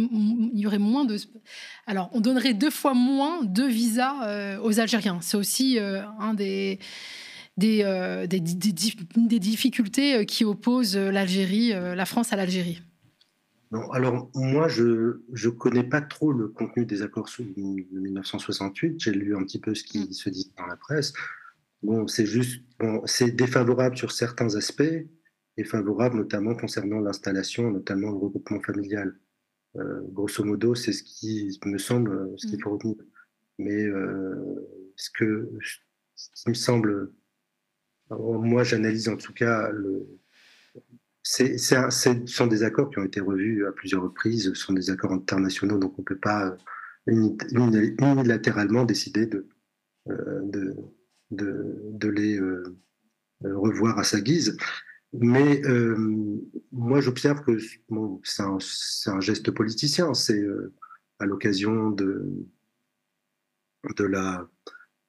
il 0.52 0.58
y 0.58 0.66
aurait 0.66 0.78
moins 0.78 1.04
de. 1.04 1.16
Alors, 1.86 2.10
on 2.12 2.20
donnerait 2.20 2.54
deux 2.54 2.70
fois 2.70 2.94
moins 2.94 3.44
de 3.44 3.62
visas 3.62 4.26
euh, 4.26 4.58
aux 4.60 4.80
Algériens. 4.80 5.18
C'est 5.20 5.36
aussi 5.36 5.78
un 5.78 6.34
des. 6.34 6.78
Des, 7.56 7.82
des, 8.28 8.38
des, 8.38 9.38
difficultés 9.40 10.24
qui 10.26 10.44
opposent 10.44 10.96
l'Algérie, 10.96 11.70
la 11.70 12.04
France 12.06 12.32
à 12.32 12.36
l'Algérie. 12.36 12.80
Non, 13.70 13.90
alors 13.90 14.30
moi, 14.34 14.66
je 14.68 15.20
ne 15.28 15.48
connais 15.50 15.84
pas 15.84 16.00
trop 16.00 16.32
le 16.32 16.48
contenu 16.48 16.86
des 16.86 17.02
accords 17.02 17.28
de 17.38 17.60
1968. 18.00 18.98
J'ai 18.98 19.12
lu 19.12 19.36
un 19.36 19.44
petit 19.44 19.58
peu 19.58 19.74
ce 19.74 19.84
qui 19.84 20.08
mm. 20.08 20.12
se 20.12 20.30
dit 20.30 20.52
dans 20.56 20.66
la 20.66 20.76
presse. 20.76 21.12
Bon, 21.82 22.06
c'est 22.06 22.26
juste, 22.26 22.62
bon, 22.78 23.02
c'est 23.06 23.30
défavorable 23.30 23.96
sur 23.96 24.10
certains 24.10 24.56
aspects 24.56 24.82
et 25.56 25.64
favorable 25.64 26.16
notamment 26.16 26.54
concernant 26.54 27.00
l'installation, 27.00 27.70
notamment 27.70 28.10
le 28.10 28.16
regroupement 28.16 28.60
familial. 28.60 29.18
Euh, 29.76 30.00
grosso 30.12 30.42
modo, 30.44 30.74
c'est 30.74 30.92
ce 30.92 31.02
qui 31.02 31.58
me 31.66 31.78
semble 31.78 32.32
ce 32.38 32.46
qu'il 32.46 32.58
mm. 32.58 32.62
faut 32.62 32.70
retenir. 32.70 32.96
Mais 33.58 33.82
euh, 33.82 34.92
ce, 34.96 35.10
que, 35.10 35.50
ce 36.14 36.42
qui 36.42 36.48
me 36.48 36.54
semble, 36.54 37.12
moi 38.10 38.64
j'analyse 38.64 39.08
en 39.08 39.16
tout 39.16 39.34
cas 39.34 39.70
le, 39.70 40.06
ce 41.22 41.56
sont 42.26 42.46
des 42.46 42.62
accords 42.62 42.90
qui 42.90 42.98
ont 42.98 43.04
été 43.04 43.20
revus 43.20 43.66
à 43.66 43.72
plusieurs 43.72 44.02
reprises, 44.02 44.44
ce 44.44 44.54
sont 44.54 44.72
des 44.72 44.90
accords 44.90 45.12
internationaux, 45.12 45.78
donc 45.78 45.94
on 45.98 46.02
ne 46.02 46.06
peut 46.06 46.18
pas 46.18 46.56
unilatéralement 47.06 48.84
décider 48.84 49.26
de, 49.26 49.46
euh, 50.10 50.74
de, 51.30 52.08
les 52.08 52.38
euh, 52.40 52.78
revoir 53.42 53.98
à 53.98 54.04
sa 54.04 54.20
guise. 54.20 54.56
Mais 55.12 55.62
euh, 55.66 55.96
moi, 56.70 57.00
j'observe 57.00 57.42
que 57.42 57.58
c'est 58.24 58.42
un, 58.42 59.20
geste 59.20 59.50
politicien. 59.50 60.12
C'est 60.14 60.44
à 61.18 61.24
l'occasion 61.24 61.90
de, 61.90 62.46
de 63.96 64.04
la, 64.04 64.48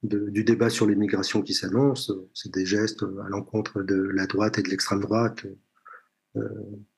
du 0.02 0.44
débat 0.44 0.70
sur 0.70 0.86
l'immigration 0.86 1.42
qui 1.42 1.54
s'annonce. 1.54 2.12
C'est 2.34 2.52
des 2.52 2.64
gestes 2.64 3.02
à 3.02 3.28
l'encontre 3.28 3.82
de 3.82 3.96
la 3.96 4.26
droite 4.26 4.58
et 4.58 4.62
de 4.62 4.68
l'extrême 4.68 5.00
droite 5.00 5.44
euh, 5.44 5.58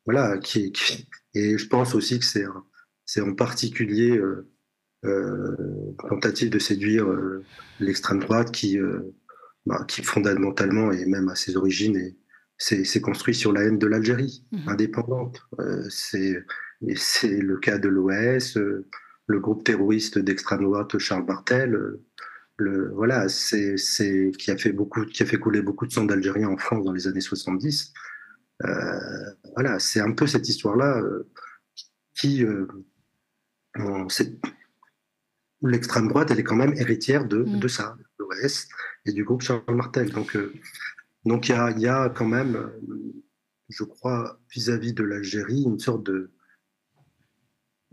voilà, 0.04 0.38
qui, 0.38 0.72
et 1.34 1.56
je 1.58 1.68
pense 1.68 1.94
aussi 1.94 2.18
que 2.18 2.24
c'est 2.24 2.44
c'est 3.04 3.20
en 3.20 3.34
particulier 3.34 4.16
euh, 4.16 4.48
euh, 5.04 5.56
tentative 6.08 6.50
de 6.50 6.58
séduire 6.58 7.06
l'extrême 7.80 8.20
droite 8.20 8.52
qui, 8.52 8.78
bah, 9.66 9.84
qui 9.88 10.02
fondamentalement 10.02 10.92
et 10.92 11.06
même 11.06 11.28
à 11.28 11.34
ses 11.34 11.56
origines 11.56 12.14
c'est 12.58 13.00
construit 13.00 13.34
sur 13.34 13.52
la 13.52 13.62
haine 13.62 13.78
de 13.78 13.88
l'Algérie 13.88 14.44
mmh. 14.52 14.68
indépendante. 14.68 15.42
c'est 15.88 16.44
c'est 16.94 17.38
le 17.38 17.58
cas 17.58 17.78
de 17.78 17.88
l'OS, 17.88 18.56
le 19.26 19.40
groupe 19.40 19.64
terroriste 19.64 20.18
d'extrême 20.18 20.62
droite 20.62 20.98
Charles 20.98 21.26
Bartel. 21.26 21.78
Le, 22.56 22.92
voilà, 22.94 23.28
c'est 23.28 23.76
qui 24.38 24.50
a 24.50 24.56
fait 24.56 24.72
beaucoup, 24.72 25.04
qui 25.04 25.22
a 25.22 25.26
fait 25.26 25.38
couler 25.38 25.62
beaucoup 25.62 25.86
de 25.86 25.92
sang 25.92 26.04
d'Algériens 26.04 26.48
en 26.48 26.56
France 26.56 26.84
dans 26.84 26.92
les 26.92 27.08
années 27.08 27.20
70. 27.20 27.92
Euh, 28.64 29.31
voilà, 29.55 29.79
c'est 29.79 30.01
un 30.01 30.12
peu 30.12 30.27
cette 30.27 30.48
histoire-là 30.48 30.98
euh, 30.98 31.29
qui. 32.14 32.44
Euh, 32.44 32.66
l'extrême 35.62 36.09
droite, 36.09 36.31
elle 36.31 36.40
est 36.40 36.44
quand 36.44 36.57
même 36.57 36.75
héritière 36.75 37.27
de, 37.27 37.38
mm. 37.38 37.61
de 37.61 37.68
ça, 37.68 37.96
de 38.18 38.25
l'OS 38.25 38.68
et 39.07 39.12
du 39.12 39.25
groupe 39.25 39.42
Charles 39.42 39.62
Martel. 39.68 40.11
Donc, 40.11 40.37
donc 41.25 41.48
il 41.48 41.53
y 41.53 41.55
a, 41.55 41.70
y 41.70 41.87
a, 41.87 42.09
quand 42.11 42.27
même, 42.27 42.70
je 43.68 43.85
crois, 43.85 44.40
vis-à-vis 44.51 44.92
de 44.92 45.05
l'Algérie, 45.05 45.62
une 45.62 45.79
sorte 45.79 46.05
de, 46.05 46.33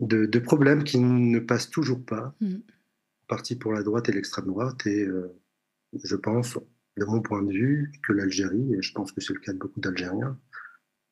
de, 0.00 0.38
problème 0.38 0.84
qui 0.84 0.98
ne 0.98 1.38
passe 1.38 1.70
toujours 1.70 2.04
pas, 2.04 2.34
mm. 2.40 2.56
parti 3.28 3.56
pour 3.56 3.72
la 3.72 3.82
droite 3.82 4.08
et 4.08 4.12
l'extrême 4.12 4.46
droite. 4.46 4.86
Et 4.86 5.08
je 6.04 6.16
pense, 6.16 6.58
de 6.98 7.04
mon 7.04 7.22
point 7.22 7.42
de 7.42 7.52
vue, 7.52 7.92
que 8.06 8.12
l'Algérie, 8.12 8.74
et 8.74 8.82
je 8.82 8.92
pense 8.92 9.12
que 9.12 9.20
c'est 9.20 9.32
le 9.32 9.40
cas 9.40 9.52
de 9.52 9.58
beaucoup 9.58 9.80
d'Algériens, 9.80 10.38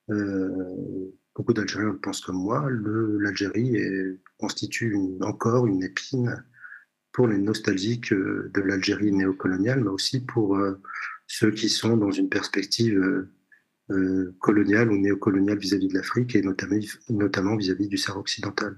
beaucoup 0.09 1.53
d'Algériens 1.53 1.99
pensent 2.03 2.21
comme 2.21 2.43
moi, 2.43 2.67
l'Algérie 2.71 3.77
constitue 4.39 4.97
encore 5.21 5.67
une 5.67 5.83
épine 5.83 6.45
pour 7.13 7.27
les 7.27 7.39
nostalgiques 7.39 8.13
euh, 8.13 8.51
de 8.55 8.61
l'Algérie 8.61 9.11
néocoloniale, 9.11 9.83
mais 9.83 9.91
aussi 9.91 10.21
pour 10.21 10.57
euh, 10.57 10.81
ceux 11.27 11.51
qui 11.51 11.69
sont 11.69 11.97
dans 11.97 12.13
une 12.13 12.29
perspective 12.29 13.27
coloniale 14.39 14.93
ou 14.93 14.99
néocoloniale 14.99 15.57
vis-à-vis 15.57 15.89
de 15.89 15.95
l'Afrique 15.95 16.37
et 16.37 16.43
notamment 17.09 17.57
vis-à-vis 17.57 17.89
du 17.89 17.97
Sahara 17.97 18.21
occidental. 18.21 18.77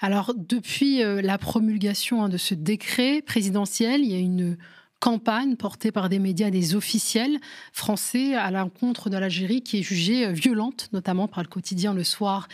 Alors, 0.00 0.34
depuis 0.36 0.98
la 0.98 1.38
promulgation 1.38 2.24
hein, 2.24 2.28
de 2.28 2.38
ce 2.38 2.54
décret 2.54 3.22
présidentiel, 3.24 4.00
il 4.00 4.10
y 4.10 4.16
a 4.16 4.18
une 4.18 4.58
campagne 5.02 5.56
portée 5.56 5.90
par 5.90 6.08
des 6.08 6.20
médias, 6.20 6.50
des 6.50 6.76
officiels 6.76 7.40
français 7.72 8.36
à 8.36 8.52
l'encontre 8.52 9.10
de 9.10 9.16
l'Algérie 9.16 9.60
qui 9.60 9.80
est 9.80 9.82
jugée 9.82 10.26
euh, 10.26 10.30
violente, 10.30 10.90
notamment 10.92 11.26
par 11.26 11.42
le 11.42 11.48
quotidien 11.48 11.92
Le 11.92 12.04
Soir 12.04 12.46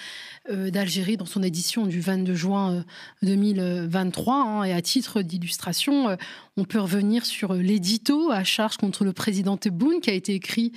euh, 0.48 0.70
d'Algérie 0.70 1.18
dans 1.18 1.26
son 1.26 1.42
édition 1.42 1.84
du 1.84 2.00
22 2.00 2.34
juin 2.34 2.86
2023. 3.20 4.34
Euh, 4.34 4.38
hein. 4.38 4.64
Et 4.64 4.72
à 4.72 4.80
titre 4.80 5.20
d'illustration, 5.20 6.16
on 6.56 6.64
peut 6.64 6.80
revenir 6.80 7.26
sur 7.26 7.52
l'édito 7.52 8.30
à 8.30 8.44
charge 8.44 8.78
contre 8.78 9.04
le 9.04 9.12
président 9.12 9.58
Tebboune 9.58 10.00
qui 10.00 10.08
a 10.08 10.14
été 10.14 10.32
écrit 10.32 10.72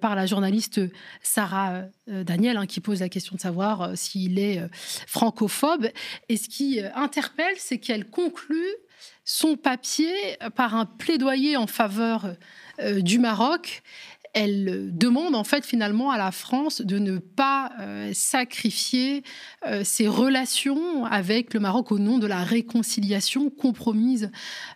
par 0.00 0.14
la 0.14 0.26
journaliste 0.26 0.82
Sarah 1.22 1.84
Daniel, 2.06 2.58
hein, 2.58 2.66
qui 2.66 2.80
pose 2.80 3.00
la 3.00 3.08
question 3.08 3.36
de 3.36 3.40
savoir 3.40 3.96
s'il 3.96 4.38
est 4.38 4.60
francophobe. 5.06 5.88
Et 6.28 6.36
ce 6.36 6.48
qui 6.48 6.80
interpelle, 6.94 7.54
c'est 7.56 7.78
qu'elle 7.78 8.04
conclut 8.04 8.76
son 9.32 9.56
papier 9.56 10.12
par 10.56 10.74
un 10.74 10.86
plaidoyer 10.86 11.56
en 11.56 11.68
faveur 11.68 12.34
euh, 12.80 13.00
du 13.00 13.18
Maroc 13.18 13.82
elle 14.32 14.96
demande 14.96 15.34
en 15.34 15.44
fait 15.44 15.64
finalement 15.64 16.10
à 16.10 16.18
la 16.18 16.30
France 16.30 16.82
de 16.82 16.98
ne 16.98 17.18
pas 17.18 17.72
euh, 17.80 18.10
sacrifier 18.12 19.22
euh, 19.66 19.82
ses 19.84 20.06
relations 20.06 21.04
avec 21.04 21.52
le 21.54 21.60
Maroc 21.60 21.90
au 21.90 21.98
nom 21.98 22.18
de 22.18 22.26
la 22.26 22.44
réconciliation 22.44 23.50
compromise 23.50 24.30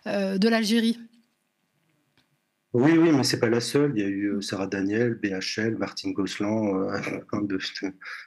euh, 0.07 0.37
de 0.37 0.49
l'Algérie. 0.49 0.99
Oui, 2.73 2.97
oui, 2.97 3.13
mais 3.13 3.23
c'est 3.23 3.39
pas 3.39 3.49
la 3.49 3.61
seule. 3.61 3.93
Il 3.95 4.01
y 4.01 4.05
a 4.05 4.09
eu 4.09 4.41
Sarah 4.41 4.67
Daniel, 4.67 5.13
BHL, 5.13 5.77
Martine 5.77 6.11
Gosselin, 6.11 6.99
de, 7.33 7.57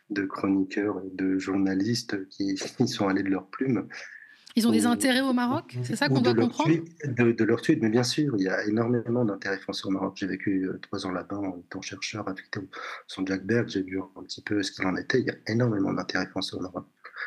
de, 0.08 0.22
chroniqueurs 0.22 1.02
et 1.04 1.14
de 1.14 1.38
journalistes 1.38 2.26
qui, 2.30 2.54
qui 2.54 2.88
sont 2.88 3.08
allés 3.08 3.22
de 3.22 3.28
leur 3.28 3.46
plume. 3.48 3.86
Ils 4.58 4.66
ont 4.66 4.72
des 4.72 4.86
intérêts 4.86 5.20
au 5.20 5.32
Maroc 5.32 5.78
C'est 5.84 5.94
ça 5.94 6.08
qu'on 6.08 6.20
doit 6.20 6.34
comprendre 6.34 6.74
de, 7.04 7.44
leur 7.44 7.60
suite, 7.60 7.80
mais 7.80 7.90
bien 7.90 8.02
sûr, 8.02 8.34
il 8.36 8.42
y 8.42 8.48
a 8.48 8.64
énormément 8.66 9.24
d'intérêts 9.24 9.60
français 9.60 9.86
au 9.86 9.90
Maroc. 9.90 10.14
J'ai 10.16 10.26
vécu 10.26 10.64
euh, 10.64 10.80
trois 10.82 11.06
ans 11.06 11.12
là-bas 11.12 11.36
en 11.36 11.60
étant 11.60 11.80
chercheur 11.80 12.28
affecté 12.28 12.58
son 13.06 13.24
Jack 13.24 13.46
Berg. 13.46 13.68
J'ai 13.68 13.84
vu 13.84 14.00
un 14.00 14.22
petit 14.24 14.42
peu 14.42 14.64
ce 14.64 14.72
qu'il 14.72 14.84
en 14.84 14.96
était. 14.96 15.20
Il 15.20 15.26
y 15.26 15.30
a 15.30 15.36
énormément 15.46 15.92
d'intérêts 15.92 16.26
français 16.26 16.56
au 16.56 16.60
Maroc. 16.60 16.86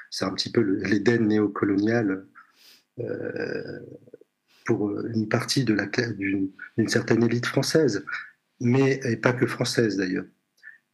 C'est 0.09 0.25
un 0.25 0.33
petit 0.33 0.51
peu 0.51 0.59
l'Éden 0.59 1.25
néocolonial 1.25 2.25
euh, 2.99 3.79
pour 4.65 4.89
euh, 4.89 5.09
une 5.15 5.29
partie 5.29 5.63
d'une 5.63 6.87
certaine 6.87 7.23
élite 7.23 7.45
française, 7.45 8.03
mais 8.59 8.99
et 9.05 9.15
pas 9.15 9.31
que 9.31 9.47
française 9.47 9.95
d'ailleurs. 9.95 10.25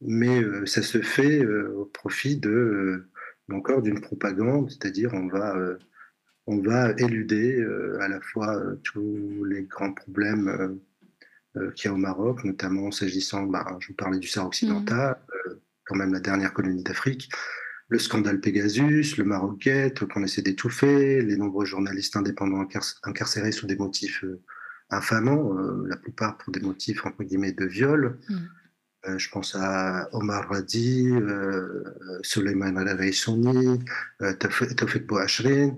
Mais 0.00 0.40
ça 0.66 0.82
se 0.82 1.02
fait 1.02 1.44
au 1.44 1.84
profit 1.86 2.36
de 2.36 3.08
encore 3.52 3.82
d'une 3.82 4.00
propagande, 4.00 4.70
c'est-à-dire 4.70 5.10
on 5.12 5.26
va 5.26 5.56
on 6.48 6.62
va 6.62 6.92
éluder 6.96 7.60
euh, 7.60 8.00
à 8.00 8.08
la 8.08 8.20
fois 8.22 8.56
euh, 8.56 8.76
tous 8.82 9.44
les 9.44 9.64
grands 9.64 9.92
problèmes 9.92 10.80
euh, 11.56 11.70
qu'il 11.72 11.90
y 11.90 11.92
a 11.92 11.94
au 11.94 11.98
Maroc, 11.98 12.42
notamment 12.42 12.90
s'agissant, 12.90 13.42
bah, 13.42 13.66
je 13.80 13.88
vous 13.88 13.94
parlais 13.94 14.18
du 14.18 14.28
Sahara 14.28 14.48
occidental, 14.48 15.18
mm. 15.28 15.50
quand 15.84 15.96
même 15.96 16.12
la 16.12 16.20
dernière 16.20 16.54
colonie 16.54 16.82
d'Afrique, 16.82 17.30
le 17.88 17.98
scandale 17.98 18.40
Pegasus, 18.40 19.16
le 19.18 19.24
Maroc 19.24 19.58
Gate 19.60 20.06
qu'on 20.06 20.24
essaie 20.24 20.40
d'étouffer, 20.42 21.20
les 21.20 21.36
nombreux 21.36 21.66
journalistes 21.66 22.16
indépendants 22.16 22.66
incarcérés 23.02 23.52
sous 23.52 23.66
des 23.66 23.76
motifs 23.76 24.24
infamants, 24.90 25.54
la 25.86 25.96
plupart 25.96 26.38
pour 26.38 26.52
des 26.52 26.60
motifs 26.60 27.04
entre 27.04 27.24
guillemets 27.24 27.52
de 27.52 27.64
viol. 27.64 28.18
Mm. 28.28 29.16
je 29.16 29.30
pense 29.30 29.54
à 29.54 30.08
Omar 30.12 30.48
Radi, 30.48 31.08
euh, 31.10 31.82
Soleiman 32.22 32.76
euh, 32.76 34.32
Tawfiq 34.34 35.06
Bouachrin, 35.06 35.76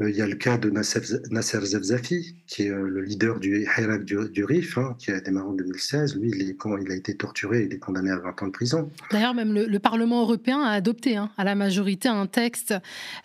il 0.00 0.14
y 0.14 0.22
a 0.22 0.26
le 0.28 0.36
cas 0.36 0.58
de 0.58 0.70
Nasser, 0.70 1.00
Nasser 1.30 1.60
Zefzafi, 1.60 2.36
qui 2.46 2.64
est 2.64 2.70
euh, 2.70 2.88
le 2.88 3.02
leader 3.02 3.40
du 3.40 3.62
Hirak 3.62 4.04
du, 4.04 4.44
RIF, 4.44 4.78
hein, 4.78 4.94
qui 4.98 5.10
a 5.10 5.20
démarré 5.20 5.48
en 5.48 5.54
2016. 5.54 6.16
Lui, 6.16 6.30
il, 6.30 6.48
est, 6.48 6.56
il 6.82 6.92
a 6.92 6.94
été 6.94 7.16
torturé, 7.16 7.64
il 7.64 7.74
est 7.74 7.78
condamné 7.78 8.10
à 8.12 8.18
20 8.18 8.42
ans 8.42 8.46
de 8.46 8.52
prison. 8.52 8.90
D'ailleurs, 9.10 9.34
même 9.34 9.52
le, 9.52 9.78
Parlement 9.78 10.20
européen 10.20 10.60
a 10.60 10.70
adopté 10.70 11.16
hein, 11.16 11.30
à 11.36 11.44
la 11.44 11.54
majorité 11.54 12.08
un 12.08 12.26
texte 12.26 12.74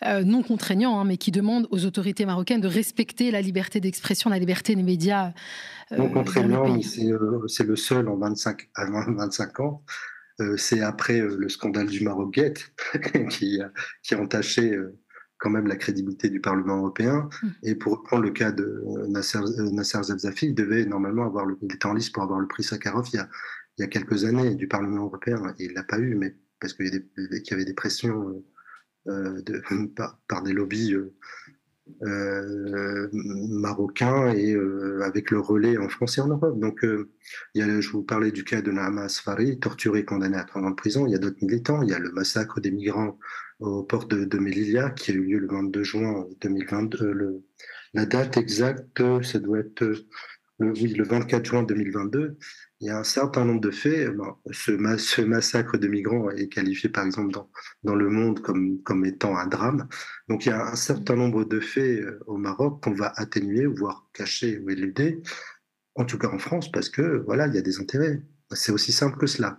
euh, 0.03 0.23
non 0.23 0.41
contraignant, 0.41 0.99
hein, 0.99 1.05
mais 1.05 1.17
qui 1.17 1.31
demande 1.31 1.67
aux 1.69 1.85
autorités 1.85 2.25
marocaines 2.25 2.61
de 2.61 2.67
respecter 2.67 3.29
la 3.29 3.41
liberté 3.41 3.79
d'expression, 3.79 4.29
la 4.29 4.39
liberté 4.39 4.75
des 4.75 4.83
médias. 4.83 5.33
non 5.95 6.09
contraignant, 6.09 6.79
c'est 6.81 7.63
le 7.63 7.75
seul 7.75 8.07
en 8.07 8.17
25, 8.17 8.69
à 8.75 8.85
25 8.85 9.59
ans. 9.59 9.83
c'est 10.57 10.81
après 10.81 11.19
le 11.19 11.49
scandale 11.49 11.87
du 11.87 12.03
Maroc 12.03 12.33
Gate 12.33 12.71
qui, 13.29 13.59
qui 14.01 14.15
a 14.15 14.19
entaché 14.19 14.75
quand 15.43 15.49
même 15.49 15.67
la 15.67 15.75
crédibilité 15.75 16.29
du 16.29 16.39
Parlement 16.39 16.77
européen. 16.77 17.27
Hmm. 17.41 17.49
Et 17.63 17.75
pour 17.75 17.97
reprendre 17.97 18.23
le 18.23 18.31
cas 18.31 18.53
de 18.53 18.81
Nasser, 19.09 19.39
euh, 19.39 19.69
Nasser 19.71 19.99
il 20.41 20.55
devait 20.55 20.85
normalement 20.85 21.25
avoir 21.25 21.45
le, 21.45 21.57
il 21.61 21.73
était 21.73 21.85
en 21.85 21.93
liste 21.93 22.13
pour 22.13 22.23
avoir 22.23 22.39
le 22.39 22.47
prix 22.47 22.63
Sakharov 22.63 23.09
il 23.11 23.17
y 23.17 23.19
a, 23.19 23.27
il 23.77 23.81
y 23.81 23.83
a 23.83 23.87
quelques 23.87 24.23
années 24.23 24.55
du 24.55 24.69
Parlement 24.69 25.03
européen. 25.03 25.53
Et 25.59 25.65
il 25.65 25.73
l'a 25.73 25.83
pas 25.83 25.99
eu, 25.99 26.15
mais 26.15 26.37
parce 26.61 26.71
qu'il 26.73 26.95
y, 27.17 27.49
y, 27.49 27.53
avait 27.53 27.65
des 27.65 27.73
pressions 27.73 28.41
euh, 29.07 29.41
de, 29.41 29.61
par, 30.29 30.43
des 30.43 30.53
lobbies 30.53 30.93
euh, 30.93 31.13
euh, 32.03 33.09
marocains 33.13 34.33
et 34.33 34.55
avec 35.03 35.31
le 35.31 35.39
relais 35.39 35.77
en 35.77 35.89
France 35.89 36.17
et 36.17 36.21
en 36.21 36.27
Europe. 36.27 36.59
Donc, 36.59 36.83
a, 36.83 37.81
je 37.81 37.89
vous 37.89 38.03
parlais 38.03 38.31
du 38.31 38.43
cas 38.43 38.61
de 38.61 38.71
Naama 38.71 39.03
Asfari, 39.03 39.59
torturé, 39.59 40.05
condamné 40.05 40.37
à 40.37 40.43
30 40.43 40.65
ans 40.65 40.69
de 40.69 40.75
prison. 40.75 41.07
Il 41.07 41.11
y 41.11 41.15
a 41.15 41.19
d'autres 41.19 41.43
militants. 41.43 41.81
Il 41.81 41.89
y 41.89 41.93
a 41.93 41.99
le 41.99 42.11
massacre 42.11 42.61
des 42.61 42.71
migrants 42.71 43.17
au 43.59 43.83
port 43.83 44.07
de, 44.07 44.37
Melilla, 44.37 44.89
qui 44.91 45.11
a 45.11 45.13
eu 45.13 45.23
lieu 45.23 45.39
le 45.39 45.47
22 45.47 45.83
juin 45.83 46.25
2022. 46.41 47.11
Le, 47.11 47.43
la 47.93 48.05
date 48.05 48.37
exacte, 48.37 49.01
ça 49.21 49.39
doit 49.39 49.59
être 49.59 49.93
oui, 50.59 50.93
le 50.93 51.03
24 51.03 51.45
juin 51.45 51.63
2022. 51.63 52.37
Il 52.83 52.87
y 52.87 52.89
a 52.89 52.99
un 52.99 53.05
certain 53.05 53.45
nombre 53.45 53.61
de 53.61 53.71
faits. 53.71 54.11
ce, 54.51 54.97
ce, 54.97 55.21
massacre 55.21 55.77
de 55.77 55.87
migrants 55.87 56.29
est 56.31 56.49
qualifié, 56.49 56.89
par 56.89 57.05
exemple, 57.05 57.31
dans, 57.31 57.49
dans 57.83 57.95
le 57.95 58.09
monde 58.09 58.41
comme, 58.41 58.83
comme 58.83 59.05
étant 59.05 59.37
un 59.37 59.47
drame. 59.47 59.87
Donc, 60.27 60.45
il 60.45 60.49
y 60.49 60.51
a 60.51 60.65
un 60.67 60.75
certain 60.75 61.15
nombre 61.15 61.45
de 61.45 61.61
faits 61.61 62.01
euh, 62.01 62.19
au 62.27 62.35
Maroc 62.35 62.83
qu'on 62.83 62.93
va 62.93 63.13
atténuer, 63.15 63.67
voire 63.67 64.09
cacher 64.11 64.59
ou 64.59 64.69
éluder, 64.69 65.21
en 65.95 66.03
tout 66.03 66.17
cas 66.17 66.27
en 66.27 66.39
France, 66.39 66.69
parce 66.73 66.89
que, 66.89 67.23
voilà, 67.25 67.47
il 67.47 67.55
y 67.55 67.57
a 67.57 67.61
des 67.61 67.79
intérêts. 67.79 68.21
C'est 68.51 68.73
aussi 68.73 68.91
simple 68.91 69.17
que 69.17 69.27
cela. 69.27 69.57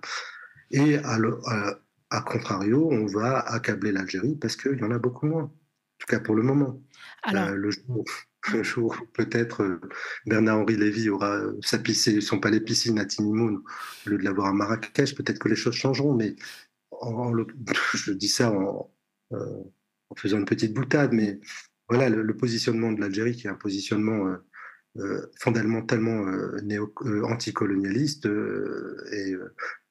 Et 0.71 0.99
à, 0.99 2.21
contrario, 2.27 2.91
on 2.93 3.07
va 3.07 3.39
accabler 3.39 3.93
l'Algérie 3.93 4.37
parce 4.39 4.55
qu'il 4.55 4.79
y 4.79 4.85
en 4.85 4.91
a 4.91 4.99
beaucoup 4.99 5.25
moins, 5.25 5.45
en 5.45 5.97
tout 5.99 6.07
cas 6.09 6.21
pour 6.21 6.35
le 6.35 6.43
moment. 6.43 6.79
Alors... 7.23 7.49
Euh, 7.49 7.55
le 7.55 7.71
jour, 7.71 8.05
peut-être 9.13 9.63
euh, 9.63 9.81
Bernard-Henri 10.27 10.77
Lévy 10.77 11.09
aura 11.09 11.41
sa 11.63 11.79
piscine, 11.79 12.21
son 12.21 12.39
palais 12.39 12.61
piscine 12.61 12.99
à 12.99 13.05
Timimoun 13.05 13.63
au 14.07 14.11
lieu 14.11 14.19
de 14.19 14.25
l'avoir 14.25 14.49
à 14.49 14.53
Marrakech, 14.53 15.15
peut-être 15.15 15.39
que 15.39 15.49
les 15.49 15.57
choses 15.57 15.75
changeront, 15.75 16.15
mais 16.15 16.37
je 17.95 18.13
dis 18.13 18.29
ça 18.29 18.51
en, 18.51 18.91
euh, 19.33 19.63
en, 20.11 20.15
faisant 20.17 20.39
une 20.39 20.45
petite 20.45 20.75
boutade, 20.75 21.13
mais 21.13 21.41
voilà, 21.89 22.09
le, 22.09 22.37
positionnement 22.37 22.93
de 22.93 23.01
l'Algérie 23.01 23.37
qui 23.37 23.47
est 23.47 23.51
un 23.51 23.55
positionnement 23.55 24.35
fondamentalement 25.39 26.25
anticolonialiste 27.25 28.27
et 28.27 29.35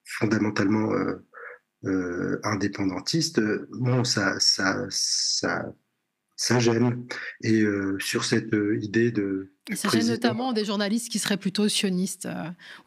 fondamentalement 0.05 0.91
euh, 1.85 2.39
indépendantiste, 2.43 3.41
bon, 3.71 4.05
ça, 4.05 4.39
ça, 4.39 4.85
ça, 4.89 5.65
ça 6.35 6.59
gêne. 6.59 7.05
Et 7.41 7.61
euh, 7.61 7.97
sur 7.99 8.25
cette 8.25 8.53
euh, 8.53 8.79
idée 8.81 9.11
de. 9.11 9.51
ça 9.73 9.89
gêne 9.89 10.07
notamment 10.07 10.53
des 10.53 10.65
journalistes 10.65 11.09
qui 11.09 11.19
seraient 11.19 11.37
plutôt 11.37 11.69
sionistes 11.69 12.27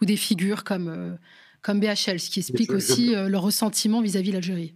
ou 0.01 0.05
des 0.05 0.17
figures 0.17 0.65
comme, 0.65 1.19
comme 1.63 1.81
BHL, 1.81 2.21
ce 2.21 2.31
qui 2.31 2.41
explique 2.41 2.73
aussi 2.73 3.15
le 3.15 3.37
ressentiment 3.37 4.01
vis-à-vis 4.03 4.31
de 4.31 4.35
l'Algérie. 4.35 4.75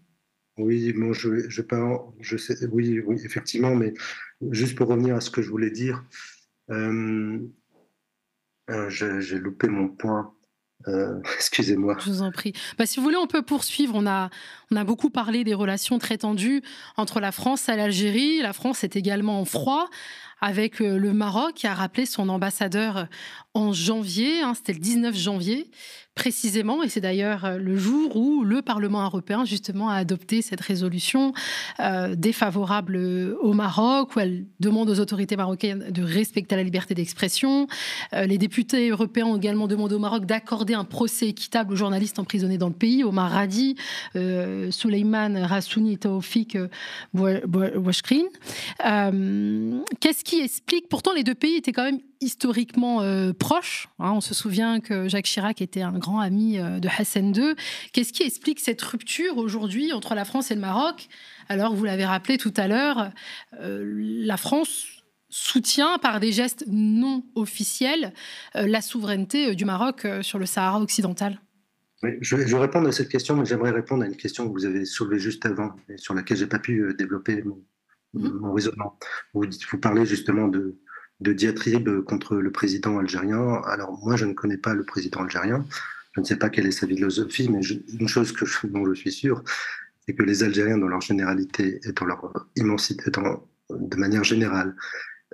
Oui, 0.57 0.93
bon, 0.93 1.13
je, 1.13 1.49
je, 1.49 1.63
je 2.21 2.37
sais, 2.37 2.67
oui, 2.67 3.01
oui, 3.01 3.21
effectivement, 3.25 3.75
mais 3.75 3.95
juste 4.51 4.77
pour 4.77 4.89
revenir 4.89 5.17
à 5.17 5.21
ce 5.21 5.31
que 5.31 5.41
je 5.43 5.49
voulais 5.49 5.71
dire, 5.71 6.05
j'ai 8.89 9.39
loupé 9.39 9.69
mon 9.69 9.89
point. 9.89 10.35
Euh, 10.89 11.21
excusez-moi. 11.37 11.97
Je 12.01 12.11
vous 12.11 12.23
en 12.23 12.31
prie. 12.31 12.53
Bah, 12.79 12.87
si 12.87 12.97
vous 12.97 13.03
voulez, 13.03 13.17
on 13.17 13.27
peut 13.27 13.43
poursuivre. 13.43 13.95
On 13.97 14.07
a, 14.07 14.31
on 14.71 14.77
a 14.77 14.85
beaucoup 14.85 15.11
parlé 15.11 15.45
des 15.45 15.55
relations 15.55 15.99
très 15.99 16.19
tendues 16.19 16.63
entre 16.97 17.21
la 17.21 17.33
France 17.33 17.69
et 17.69 17.77
l'Algérie. 17.77 18.41
La 18.43 18.53
France 18.53 18.85
est 18.85 18.97
également 18.97 19.41
en 19.41 19.45
froid 19.45 19.89
avec 20.41 20.81
euh, 20.81 20.99
le 20.99 21.13
Maroc 21.13 21.55
qui 21.55 21.67
a 21.67 21.75
rappelé 21.75 22.07
son 22.07 22.29
ambassadeur 22.29 23.07
en 23.55 23.73
janvier, 23.73 24.41
hein, 24.43 24.55
c'était 24.55 24.73
le 24.73 24.79
19 24.79 25.15
janvier 25.15 25.71
précisément, 26.21 26.83
et 26.83 26.91
c'est 26.91 27.01
d'ailleurs 27.01 27.47
euh, 27.47 27.57
le 27.57 27.79
jour 27.79 28.15
où 28.15 28.45
le 28.45 28.61
Parlement 28.61 29.03
européen 29.03 29.47
justement 29.47 29.89
a 29.89 29.95
adopté 29.95 30.43
cette 30.43 30.61
résolution 30.61 31.33
euh, 31.81 32.15
défavorable 32.15 32.99
au 33.41 33.55
Maroc, 33.55 34.15
où 34.15 34.21
elle 34.21 34.45
demande 34.61 34.91
aux 34.91 35.01
autorités 35.01 35.35
marocaines 35.37 35.91
de 35.91 36.03
respecter 36.03 36.57
la 36.57 36.63
liberté 36.63 36.95
d'expression. 36.95 37.69
les 38.13 38.37
députés 38.37 38.91
européens 38.91 39.27
ont 39.27 39.37
également 39.39 39.67
demandé 39.67 39.95
au 39.95 39.99
Maroc 39.99 40.27
d'accorder 40.27 40.75
un 40.75 40.85
procès 40.85 41.29
équitable 41.29 41.73
aux 41.73 41.77
journalistes 41.77 42.19
emprisonnés 42.19 42.59
dans 42.59 42.69
le 42.69 42.75
pays, 42.75 43.03
Omar 43.03 43.31
Radi, 43.31 43.77
euh, 44.15 44.71
Souleyman 44.71 45.39
Rassouni 45.39 45.97
Taoufik. 45.97 46.59
Qu'est-ce 50.01 50.25
qui 50.25 50.41
explique, 50.41 50.89
pourtant 50.91 51.15
les 51.15 51.25
deux 51.25 51.35
pays 51.35 51.57
étaient 51.57 51.73
quand 51.73 51.85
même 51.85 52.01
historiquement 52.21 53.03
euh, 53.03 53.33
proches. 53.33 53.89
Hein. 53.99 54.13
on 54.13 54.21
se 54.21 54.35
souvient 54.35 54.81
que 54.81 55.09
Jacques 55.09 55.27
Chirac 55.27 55.63
était 55.63 55.83
un 55.83 55.99
grand 55.99 56.21
ami 56.21 56.59
euh, 56.59 56.79
de 56.79 56.89
Hassan 56.89 57.35
II. 57.35 57.55
Qu'est-ce 57.93 58.13
qui 58.13 58.23
explique 58.23 58.61
cette 58.61 58.83
rupture 58.83 59.39
aujourd'hui 59.39 59.93
entre 59.93 60.15
la 60.15 60.25
France 60.25 60.51
et 60.51 60.55
le 60.55 60.61
Maroc? 60.61 61.09
Alors, 61.49 61.75
vous 61.75 61.85
l'avez 61.85 62.05
rappelé 62.05 62.39
tout 62.39 62.55
à 62.57 62.69
l'heure, 62.69 63.11
euh, 63.61 63.83
la 64.25 64.37
France 64.37 65.03
soutient 65.31 65.99
par 65.99 66.21
des 66.21 66.33
gestes 66.33 66.65
non 66.67 67.25
officiels 67.37 68.13
la 68.55 68.81
souveraineté 68.81 69.55
du 69.55 69.65
Maroc 69.65 70.05
sur 70.23 70.41
le 70.41 70.47
Sahara 70.47 70.81
occidental. 70.81 71.41
je, 72.03 72.35
vais, 72.35 72.59
répondre 72.59 72.89
à 72.89 72.93
cette 72.93 73.09
question, 73.09 73.37
mais 73.37 73.45
j'aimerais 73.45 73.71
répondre 73.71 74.03
à 74.03 74.07
une 74.07 74.17
question 74.17 74.49
que 74.49 74.53
vous 74.53 74.65
avez 74.65 74.85
soulevée 74.85 75.21
juste 75.21 75.47
avant 75.47 75.71
et 75.89 75.99
sur 75.99 76.15
laquelle 76.15 76.37
j'ai 76.37 76.49
pas 76.49 76.59
pu 76.59 76.93
développer 76.99 77.45
mon, 77.45 77.63
mm-hmm. 78.17 78.53
raisonnement. 78.53 78.99
Vous, 79.33 79.45
vous 79.71 79.79
parlez 79.79 80.05
justement 80.05 80.49
de, 80.49 80.81
de 81.21 81.33
diatribe 81.33 82.03
contre 82.03 82.37
le 82.37 82.51
président 82.51 82.99
algérien. 82.99 83.61
Alors 83.67 83.99
moi, 84.05 84.17
je 84.17 84.25
ne 84.25 84.33
connais 84.33 84.57
pas 84.57 84.75
le 84.75 84.85
président 84.85 85.21
algérien. 85.21 85.65
Je 86.13 86.21
ne 86.21 86.25
sais 86.25 86.37
pas 86.37 86.49
quelle 86.49 86.67
est 86.67 86.73
sa 86.73 86.87
philosophie, 86.87 87.49
mais 87.49 87.61
une 87.63 88.09
chose 88.09 88.35
dont 88.65 88.87
je 88.87 88.95
suis 88.95 89.13
sûr, 89.13 89.45
c'est 90.07 90.15
que 90.15 90.23
les 90.23 90.43
Algériens, 90.43 90.79
dans 90.79 90.89
leur 90.89 91.01
généralité 91.01 91.81
et 91.85 91.93
dans 91.93 92.07
leur 92.07 92.47
immensité, 92.57 93.11
de 93.11 93.97
manière 93.97 94.25
générale, 94.25 94.75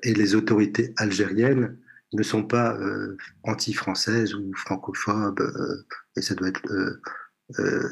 et 0.03 0.13
les 0.13 0.35
autorités 0.35 0.93
algériennes 0.99 1.79
ne 2.13 2.23
sont 2.23 2.45
pas 2.45 2.77
euh, 2.77 3.17
anti-françaises 3.43 4.35
ou 4.35 4.53
francophobes, 4.55 5.41
euh, 5.41 5.87
et 6.17 6.23
ça 6.23 6.35
doit 6.35 6.49
être 6.49 6.71
euh, 6.71 7.01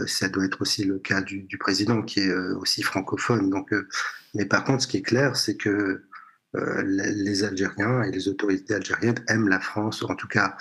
ça 0.07 0.29
doit 0.29 0.45
être 0.45 0.61
aussi 0.63 0.85
le 0.85 0.99
cas 0.99 1.23
du, 1.23 1.45
du 1.45 1.59
président 1.59 2.03
qui 2.03 2.21
est 2.21 2.35
aussi 2.35 2.83
francophone. 2.83 3.51
Donc, 3.51 3.73
mais 4.35 4.47
par 4.47 4.65
contre, 4.65 4.83
ce 4.83 4.89
qui 4.89 4.97
est 4.97 5.03
clair, 5.03 5.37
c'est 5.37 5.57
que 5.57 6.03
les 6.55 7.45
Algériens 7.45 8.03
et 8.03 8.11
les 8.11 8.29
autorités 8.29 8.75
algériennes 8.75 9.25
aiment 9.29 9.49
la 9.49 9.61
France, 9.61 10.03
ou 10.03 10.07
en 10.07 10.15
tout 10.15 10.29
cas 10.29 10.57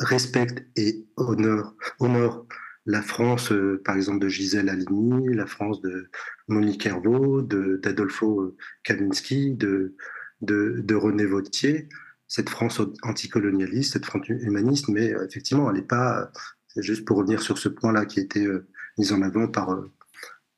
respectent 0.00 0.64
et 0.76 1.06
honorent, 1.16 2.46
la 2.86 3.02
France, 3.02 3.52
par 3.84 3.96
exemple, 3.96 4.20
de 4.20 4.28
Gisèle 4.28 4.70
Halimi, 4.70 5.34
la 5.34 5.46
France 5.46 5.82
de 5.82 6.08
Monique 6.48 6.86
Hervaux, 6.86 7.42
d'Adolfo 7.42 8.56
Kaminski, 8.82 9.52
de, 9.52 9.94
de, 10.40 10.76
de 10.78 10.94
René 10.94 11.26
Vautier. 11.26 11.88
Cette 12.28 12.48
France 12.50 12.80
anticolonialiste, 13.02 13.94
cette 13.94 14.06
France 14.06 14.28
humaniste, 14.28 14.88
mais 14.88 15.14
euh, 15.14 15.26
effectivement, 15.26 15.70
elle 15.70 15.76
n'est 15.76 15.82
pas, 15.82 16.30
juste 16.76 17.06
pour 17.06 17.16
revenir 17.16 17.40
sur 17.40 17.58
ce 17.58 17.68
point-là 17.68 18.04
qui 18.04 18.20
a 18.20 18.22
été 18.22 18.44
euh, 18.46 18.66
mis 18.98 19.12
en 19.12 19.22
avant 19.22 19.48
par, 19.48 19.70
euh, 19.70 19.90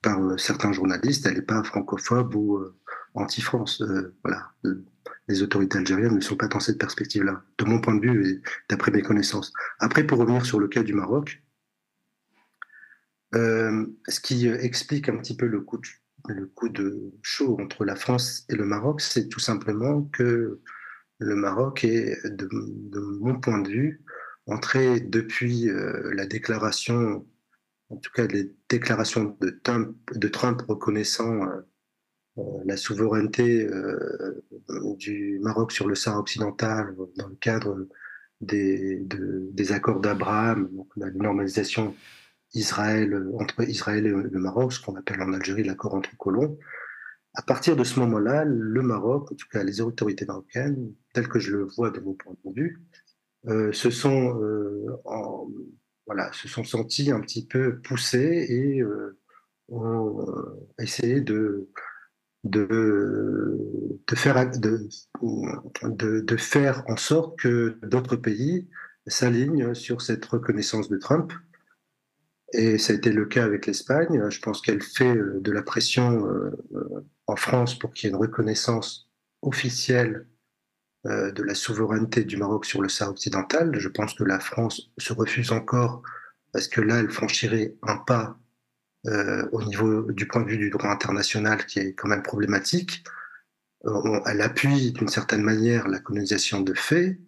par 0.03 0.39
certains 0.39 0.73
journalistes, 0.73 1.27
elle 1.27 1.35
n'est 1.35 1.43
pas 1.43 1.63
francophobe 1.63 2.35
ou 2.35 2.61
anti-France. 3.15 3.83
voilà. 4.25 4.53
Les 5.29 5.43
autorités 5.43 5.79
algériennes 5.79 6.17
ne 6.17 6.21
sont 6.21 6.37
pas 6.37 6.49
dans 6.49 6.61
cette 6.61 6.79
perspective-là, 6.79 7.43
de 7.59 7.65
mon 7.65 7.81
point 7.81 7.95
de 7.95 8.01
vue 8.01 8.29
et 8.29 8.43
d'après 8.69 8.91
mes 8.91 9.03
connaissances. 9.03 9.53
Après, 9.79 10.05
pour 10.05 10.19
revenir 10.19 10.45
sur 10.45 10.59
le 10.59 10.69
cas 10.69 10.83
du 10.83 10.95
Maroc, 10.95 11.43
ce 13.33 14.21
qui 14.21 14.49
explique 14.49 15.09
un 15.09 15.17
petit 15.19 15.37
peu 15.37 15.47
le 15.47 15.61
coup, 15.61 15.79
de, 16.69 17.13
chaud 17.23 17.59
entre 17.61 17.85
la 17.85 17.97
France 17.97 18.45
et 18.49 18.57
le 18.57 18.65
Maroc, 18.65 19.01
c'est 19.01 19.29
tout 19.29 19.41
simplement 19.41 20.03
que 20.03 20.61
le 21.19 21.37
Maroc 21.37 21.85
est, 21.85 22.17
de, 22.25 22.49
mon 23.21 23.39
point 23.39 23.61
de 23.61 23.69
vue, 23.69 24.03
entré 24.47 25.01
depuis 25.01 25.69
euh, 25.69 26.13
la 26.15 26.27
déclaration, 26.27 27.27
en 27.91 27.97
tout 27.97 28.11
cas 28.13 28.27
les 28.27 28.53
déclarations 28.69 29.37
de 29.41 29.51
Trump, 29.63 29.97
de 30.15 30.29
Trump 30.29 30.63
reconnaissant 30.67 31.45
euh, 31.45 31.49
euh, 31.49 31.63
la 32.65 32.77
souveraineté 32.77 33.69
du 34.97 35.39
Maroc 35.41 35.73
sur 35.73 35.89
le 35.89 35.95
Sahara 35.95 36.21
occidental 36.21 36.95
dans 37.17 37.29
le 37.29 37.37
cadre 37.37 37.87
des, 38.41 39.73
accords 39.73 40.01
d'Abraham, 40.01 40.69
la 40.97 41.11
normalisation 41.11 41.95
Israël, 42.55 43.29
entre 43.39 43.63
Israël 43.69 44.07
et 44.07 44.11
le 44.11 44.41
Maroc, 44.41 44.73
ce 44.73 44.81
qu'on 44.81 44.97
appelle 44.97 45.23
en 45.23 45.33
Algérie 45.33 45.65
l'accord 45.65 45.95
entre 45.95 46.17
colons. 46.17 46.59
À 47.35 47.43
partir 47.43 47.77
de 47.77 47.85
ce 47.85 48.01
moment-là, 48.01 48.45
le 48.45 48.83
Maroc, 48.83 49.31
en 49.31 49.35
tout 49.37 49.47
cas 49.51 49.63
les 49.63 49.81
autorités 49.81 50.27
marocaines, 50.27 50.93
telles 51.13 51.29
que 51.29 51.39
je 51.39 51.53
le 51.53 51.65
vois 51.65 51.91
de 51.91 52.01
mon 52.01 52.15
point 52.15 52.35
de 52.45 52.53
vue, 52.53 52.83
euh, 53.47 53.73
se 53.73 53.91
sont 53.91 54.41
euh, 54.43 54.87
voilà, 56.07 56.33
se 56.33 56.49
sont 56.49 56.65
sentis 56.65 57.11
un 57.13 57.21
petit 57.21 57.47
peu 57.47 57.79
poussés 57.79 58.47
et 58.49 58.81
euh, 58.81 59.17
ont 59.69 60.27
essayé 60.81 61.21
de 61.21 61.69
de, 62.45 64.01
faire, 64.15 64.51
de, 64.59 64.89
de, 66.21 66.37
faire 66.37 66.83
en 66.87 66.97
sorte 66.97 67.39
que 67.39 67.79
d'autres 67.83 68.17
pays 68.17 68.69
s'alignent 69.07 69.75
sur 69.75 70.03
cette 70.03 70.25
reconnaissance 70.25 70.89
de 70.89 70.97
Trump. 70.97 71.33
Et 72.53 72.79
ça 72.79 72.93
a 72.93 72.97
été 72.97 73.13
le 73.13 73.27
cas 73.27 73.45
avec 73.45 73.67
l'Espagne. 73.67 74.29
Je 74.29 74.41
pense 74.41 74.61
qu'elle 74.61 74.83
fait 74.83 75.15
de 75.15 75.53
la 75.53 75.63
pression 75.63 76.27
en 77.27 77.37
France 77.37 77.79
pour 77.79 77.93
qu'il 77.93 78.09
y 78.09 78.13
ait 78.13 78.15
une 78.15 78.21
reconnaissance 78.21 79.11
officielle 79.43 80.27
euh, 81.07 81.33
de 81.33 81.43
la 81.43 81.55
souveraineté 81.55 82.25
du 82.25 82.37
Maroc 82.37 82.67
sur 82.67 82.83
le 82.83 82.91
Sahara 82.91 83.13
occidental. 83.13 83.75
Je 83.79 83.89
pense 83.89 84.13
que 84.13 84.25
la 84.25 84.39
France 84.39 84.91
se 84.99 85.15
refuse 85.15 85.51
encore 85.51 86.03
parce 86.53 86.69
que 86.69 86.83
là, 86.83 86.99
elle 86.99 87.11
franchirait 87.11 87.75
un 87.83 87.97
pas 87.97 88.39
euh, 89.07 89.49
au 89.53 89.63
niveau 89.63 90.03
du 90.13 90.27
point 90.27 90.43
de 90.43 90.49
vue 90.49 90.59
du 90.59 90.71
droit 90.71 90.91
international 90.91 91.67
qui 91.67 91.79
est 91.79 91.95
quand 91.95 92.09
même 92.09 92.23
problématique. 92.23 93.05
Euh, 93.87 94.21
elle 94.27 94.43
appuie 94.43 94.93
d'une 94.93 95.09
certaine 95.09 95.43
manière 95.43 95.89
la 95.89 96.01
colonisation 96.01 96.61
de 96.61 96.75
fait, 96.75 97.19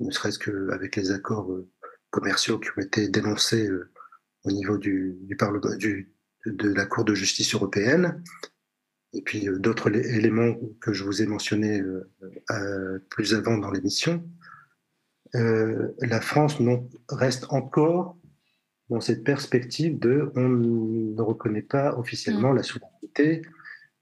ne 0.00 0.10
serait-ce 0.10 0.38
qu'avec 0.38 0.96
les 0.96 1.10
accords 1.10 1.50
commerciaux 2.10 2.58
qui 2.58 2.68
ont 2.76 2.82
été 2.82 3.08
dénoncés 3.08 3.68
au 4.44 4.50
niveau 4.50 4.76
du, 4.76 5.16
Parlement, 5.38 5.70
de 5.70 6.74
la 6.74 6.84
Cour 6.86 7.04
de 7.04 7.14
justice 7.14 7.54
européenne 7.54 8.22
et 9.16 9.22
puis 9.22 9.48
euh, 9.48 9.58
d'autres 9.58 9.90
éléments 9.94 10.54
que 10.80 10.92
je 10.92 11.04
vous 11.04 11.22
ai 11.22 11.26
mentionnés 11.26 11.80
euh, 11.80 12.10
euh, 12.50 12.98
plus 13.10 13.34
avant 13.34 13.56
dans 13.58 13.70
l'émission, 13.70 14.24
la 15.34 16.22
France 16.22 16.56
reste 17.10 17.46
encore 17.50 18.16
dans 18.90 19.00
cette 19.00 19.24
perspective 19.24 19.98
de 19.98 20.30
on 20.36 20.48
ne 20.48 21.20
reconnaît 21.20 21.62
pas 21.62 21.96
officiellement 21.98 22.52
mm. 22.52 22.56
la 22.56 22.62
souveraineté 22.62 23.42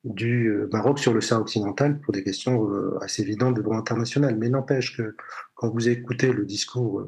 du 0.04 0.52
Maroc 0.70 0.98
sur 0.98 1.14
le 1.14 1.22
Sahara 1.22 1.42
occidental 1.42 1.98
pour 2.00 2.12
des 2.12 2.22
questions 2.22 2.68
assez 3.00 3.22
évidentes 3.22 3.56
de 3.56 3.62
droit 3.62 3.78
international. 3.78 4.36
Mais 4.36 4.50
n'empêche 4.50 4.98
que 4.98 5.16
quand 5.54 5.70
vous 5.70 5.88
écoutez 5.88 6.30
le 6.30 6.44
discours, 6.44 7.06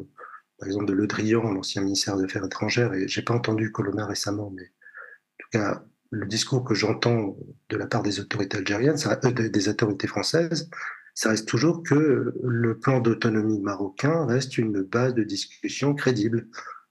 par 0.59 0.67
exemple, 0.67 0.87
de 0.87 0.95
Le 0.95 1.07
Drian, 1.07 1.53
l'ancien 1.53 1.83
ministère 1.83 2.17
des 2.17 2.25
Affaires 2.25 2.47
étrangères, 2.47 2.95
et 2.95 3.07
j'ai 3.07 3.21
pas 3.21 3.35
entendu 3.35 3.71
Colonna 3.71 4.07
récemment, 4.07 4.51
mais 4.51 4.63
en 4.63 5.37
tout 5.39 5.49
cas, 5.53 5.85
le 6.11 6.27
discours 6.27 6.65
que 6.65 6.75
j'entends 6.75 7.37
de 7.69 7.77
la 7.77 7.87
part 7.87 8.03
des 8.03 8.21
autorités 8.21 8.59
algériennes, 8.59 8.97
ça, 8.97 9.21
euh, 9.25 9.31
des 9.31 9.69
autorités 9.69 10.07
françaises, 10.07 10.71
ça 11.15 11.31
reste 11.31 11.49
toujours 11.49 11.83
que 11.83 12.35
le 12.43 12.79
plan 12.79 13.01
d'autonomie 13.01 13.61
marocain 13.61 14.27
reste 14.27 14.59
une 14.59 14.83
base 14.83 15.15
de 15.15 15.23
discussion 15.23 15.95
crédible. 15.95 16.49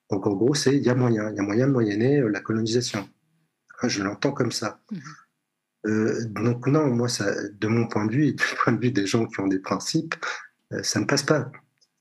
Donc 0.09 0.27
en 0.27 0.33
gros, 0.33 0.53
c'est 0.53 0.75
il 0.75 0.83
y 0.83 0.89
a 0.89 0.95
moyen, 0.95 1.29
il 1.31 1.35
y 1.35 1.39
a 1.39 1.43
moyen 1.43 1.67
de 1.67 1.71
moyenner 1.73 2.19
euh, 2.19 2.29
la 2.29 2.41
colonisation. 2.41 3.07
Je 3.83 4.03
l'entends 4.03 4.31
comme 4.31 4.51
ça. 4.51 4.79
Mmh. 4.91 4.97
Euh, 5.87 6.25
donc 6.29 6.67
non, 6.67 6.87
moi, 6.87 7.07
ça, 7.09 7.31
de 7.51 7.67
mon 7.67 7.87
point 7.87 8.05
de 8.05 8.11
vue 8.11 8.27
et 8.27 8.33
du 8.33 8.43
point 8.63 8.73
de 8.73 8.81
vue 8.81 8.91
des 8.91 9.05
gens 9.05 9.25
qui 9.25 9.39
ont 9.39 9.47
des 9.47 9.59
principes, 9.59 10.15
ça 10.81 10.99
ne 10.99 11.05
passe 11.05 11.23
pas. 11.23 11.51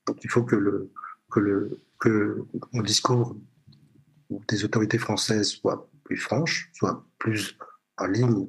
Donc 0.07 0.23
il 0.23 0.29
faut 0.29 0.43
que 0.43 0.55
le, 0.55 0.91
que 1.31 1.39
le, 1.39 1.79
que 1.99 2.45
le 2.73 2.83
discours 2.83 3.35
des 4.47 4.63
autorités 4.63 4.97
françaises 4.97 5.49
soit 5.49 5.89
plus 6.03 6.17
franche, 6.17 6.69
soit 6.73 7.05
plus 7.19 7.57
en 7.97 8.07
ligne 8.07 8.47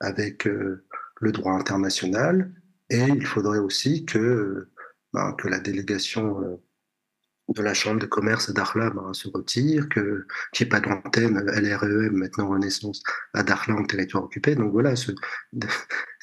avec 0.00 0.46
euh, 0.46 0.84
le 1.20 1.32
droit 1.32 1.52
international. 1.52 2.52
Et 2.90 3.02
il 3.02 3.26
faudrait 3.26 3.58
aussi 3.58 4.04
que, 4.04 4.68
ben, 5.12 5.32
que 5.32 5.48
la 5.48 5.58
délégation 5.58 6.42
euh, 6.42 6.56
de 7.48 7.62
la 7.62 7.74
Chambre 7.74 8.00
de 8.00 8.06
commerce 8.06 8.52
d'Arla 8.52 8.90
ben, 8.90 9.12
se 9.14 9.28
retire, 9.28 9.88
qu'il 9.88 10.02
n'y 10.02 10.62
ait 10.62 10.66
pas 10.66 10.80
d'antenne 10.80 11.38
LREM, 11.38 12.12
maintenant 12.12 12.48
Renaissance, 12.48 13.02
à 13.34 13.42
Darla 13.42 13.76
en 13.76 13.84
territoire 13.84 14.24
occupé. 14.24 14.54
Donc 14.54 14.72
voilà, 14.72 14.96
se, 14.96 15.12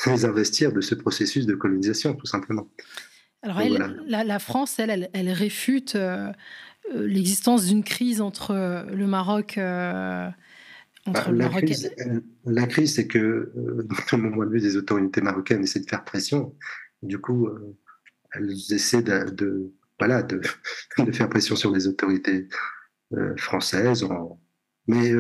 les 0.05 0.25
investir 0.25 0.71
de 0.71 0.81
ce 0.81 0.95
processus 0.95 1.45
de 1.45 1.55
colonisation, 1.55 2.13
tout 2.13 2.27
simplement. 2.27 2.69
Alors, 3.41 3.59
la, 4.07 4.39
France, 4.39 4.79
elle, 4.79 5.09
elle, 5.13 5.29
réfute 5.29 5.95
euh, 5.95 6.31
l'existence 6.93 7.65
d'une 7.67 7.83
crise 7.83 8.21
entre 8.21 8.53
le 8.91 9.05
Maroc 9.05 9.59
bah, 11.07 11.31
la, 11.31 11.49
crise, 11.49 11.91
la, 12.45 12.65
crise, 12.65 12.95
c'est 12.95 13.05
que, 13.05 13.51
euh, 13.55 13.87
de 14.11 14.17
mon 14.17 14.31
point 14.31 14.45
de 14.47 14.51
vue, 14.51 14.59
des 14.59 14.75
autorités 14.75 15.21
marocaines 15.21 15.61
essaient 15.61 15.81
de 15.81 15.89
faire 15.89 16.03
pression. 16.03 16.55
Du 17.03 17.19
coup, 17.19 17.47
euh, 17.47 17.77
elles 18.33 18.55
essaient 18.71 19.03
de, 19.03 19.71
voilà, 19.99 20.23
de, 20.23 20.41
de, 20.97 21.11
faire 21.11 21.29
pression 21.29 21.55
sur 21.55 21.71
les 21.71 21.87
autorités 21.87 22.47
euh, 23.13 23.35
françaises, 23.37 24.05
mais 24.87 25.13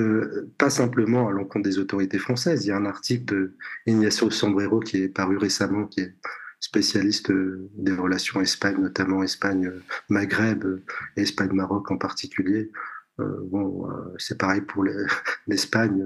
pas 0.59 0.69
simplement 0.69 1.27
à 1.27 1.31
l'encontre 1.31 1.67
des 1.67 1.79
autorités 1.79 2.19
françaises. 2.19 2.65
Il 2.65 2.69
y 2.69 2.71
a 2.71 2.77
un 2.77 2.85
article 2.85 3.25
de 3.25 3.57
Ignacio 3.87 4.29
Sombrero 4.29 4.79
qui 4.79 4.97
est 4.97 5.09
paru 5.09 5.37
récemment, 5.37 5.87
qui 5.87 6.01
est 6.01 6.15
spécialiste 6.59 7.31
des 7.31 7.93
relations 7.93 8.41
Espagne, 8.41 8.79
notamment 8.79 9.23
Espagne-Maghreb 9.23 10.81
Espagne-Maroc 11.15 11.89
en 11.89 11.97
particulier, 11.97 12.71
euh, 13.19 13.39
bon, 13.45 13.89
euh, 13.89 14.13
c'est 14.17 14.37
pareil 14.37 14.61
pour 14.61 14.83
l'Espagne. 15.47 16.05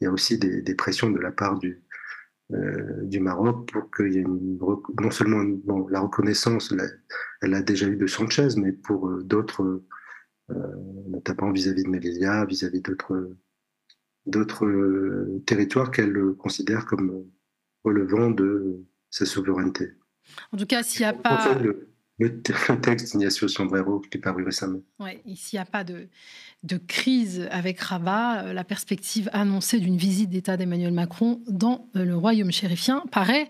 Il 0.00 0.04
y 0.04 0.06
a 0.06 0.10
aussi 0.10 0.38
des, 0.38 0.74
pressions 0.74 1.10
de 1.10 1.18
la 1.18 1.32
part 1.32 1.58
du, 1.58 1.68
euh, 1.70 1.83
du 2.50 3.20
Maroc 3.20 3.72
pour 3.72 3.90
qu'il 3.90 4.12
y 4.12 4.18
ait 4.18 4.24
non 4.24 5.10
seulement 5.10 5.42
la 5.88 6.00
reconnaissance, 6.00 6.74
elle 7.42 7.54
a 7.54 7.62
déjà 7.62 7.86
eu 7.86 7.96
de 7.96 8.06
Sanchez, 8.06 8.48
mais 8.56 8.72
pour 8.72 9.10
d'autres, 9.22 9.82
notamment 11.08 11.52
vis-à-vis 11.52 11.84
de 11.84 11.88
Melilla, 11.88 12.44
vis-à-vis 12.44 12.82
d'autres 12.82 13.30
d'autres 14.26 15.40
territoires 15.46 15.90
qu'elle 15.90 16.34
considère 16.38 16.86
comme 16.86 17.24
relevant 17.84 18.30
de 18.30 18.84
sa 19.10 19.26
souveraineté. 19.26 19.92
En 20.52 20.56
tout 20.56 20.66
cas, 20.66 20.82
s'il 20.82 21.02
n'y 21.02 21.06
a 21.06 21.12
pas... 21.12 21.58
Le, 22.18 22.40
texte 22.80 23.12
d'Ignacio 23.12 23.48
Sombrero 23.48 23.98
qui 23.98 24.18
est 24.18 24.20
paru 24.20 24.44
récemment. 24.44 24.80
Oui, 25.00 25.20
s'il 25.34 25.56
n'y 25.56 25.62
a 25.62 25.64
pas 25.64 25.82
de, 25.82 26.06
de 26.64 26.78
crise 26.78 27.46
avec 27.50 27.78
Rabat, 27.78 28.44
euh, 28.44 28.52
la 28.52 28.64
perspective 28.64 29.28
annoncée 29.32 29.78
d'une 29.78 29.98
visite 29.98 30.30
d'État 30.30 30.56
d'Emmanuel 30.56 30.92
Macron 30.92 31.40
dans 31.46 31.88
euh, 31.94 32.04
le 32.04 32.16
royaume 32.16 32.50
chérifien 32.50 33.04
paraît 33.12 33.48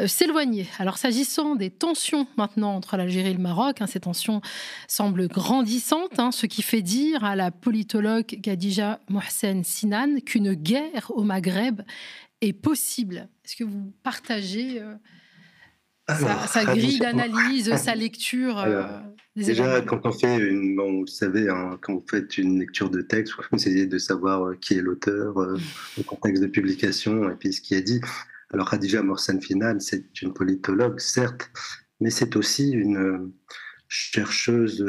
euh, 0.00 0.06
s'éloigner. 0.06 0.66
Alors 0.78 0.96
s'agissant 0.96 1.54
des 1.54 1.70
tensions 1.70 2.26
maintenant 2.38 2.74
entre 2.74 2.96
l'Algérie 2.96 3.30
et 3.30 3.34
le 3.34 3.38
Maroc, 3.38 3.82
hein, 3.82 3.86
ces 3.86 4.00
tensions 4.00 4.40
semblent 4.88 5.28
grandissantes, 5.28 6.18
hein, 6.18 6.32
ce 6.32 6.46
qui 6.46 6.62
fait 6.62 6.82
dire 6.82 7.24
à 7.24 7.36
la 7.36 7.50
politologue 7.50 8.24
Khadija 8.24 9.00
Mohsen 9.10 9.62
Sinan 9.62 10.20
qu'une 10.24 10.54
guerre 10.54 11.12
au 11.14 11.24
Maghreb 11.24 11.82
est 12.40 12.54
possible. 12.54 13.28
Est-ce 13.44 13.56
que 13.56 13.64
vous 13.64 13.92
partagez 14.02 14.80
sa, 16.08 16.64
grille 16.64 16.98
d'analyse, 16.98 17.74
sa 17.76 17.94
lecture 17.94 18.58
euh, 18.58 18.84
Déjà, 19.34 19.80
quand 19.82 20.06
on 20.06 20.12
fait 20.12 20.38
une, 20.38 20.76
bon, 20.76 21.00
vous 21.00 21.06
savez, 21.06 21.48
hein, 21.48 21.78
quand 21.82 21.94
vous 21.94 22.04
faites 22.08 22.38
une 22.38 22.60
lecture 22.60 22.90
de 22.90 23.02
texte, 23.02 23.34
vous 23.36 23.58
essayez 23.58 23.86
de 23.86 23.98
savoir 23.98 24.46
euh, 24.46 24.54
qui 24.60 24.74
est 24.74 24.82
l'auteur, 24.82 25.38
euh, 25.38 25.58
le 25.98 26.02
contexte 26.04 26.42
de 26.42 26.48
publication 26.48 27.28
et 27.30 27.34
puis 27.34 27.52
ce 27.52 27.60
qui 27.60 27.74
est 27.74 27.82
dit. 27.82 28.00
Alors, 28.52 28.70
Khadija 28.70 29.02
Morsan 29.02 29.40
Final, 29.40 29.80
c'est 29.80 30.22
une 30.22 30.32
politologue, 30.32 31.00
certes, 31.00 31.50
mais 32.00 32.10
c'est 32.10 32.36
aussi 32.36 32.70
une 32.70 33.32
chercheuse 33.88 34.84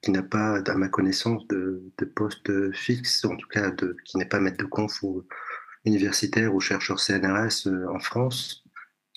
qui 0.00 0.10
n'a 0.12 0.22
pas, 0.22 0.62
à 0.66 0.74
ma 0.74 0.88
connaissance, 0.88 1.46
de, 1.48 1.82
de, 1.98 2.04
poste 2.04 2.72
fixe, 2.72 3.24
en 3.24 3.36
tout 3.36 3.48
cas 3.48 3.70
de, 3.72 3.96
qui 4.04 4.16
n'est 4.16 4.26
pas 4.26 4.38
maître 4.38 4.58
de 4.58 4.64
conf 4.64 5.02
ou 5.02 5.24
universitaire 5.84 6.54
ou 6.54 6.60
chercheur 6.60 7.00
CNRS 7.00 7.68
en 7.92 7.98
France 7.98 8.61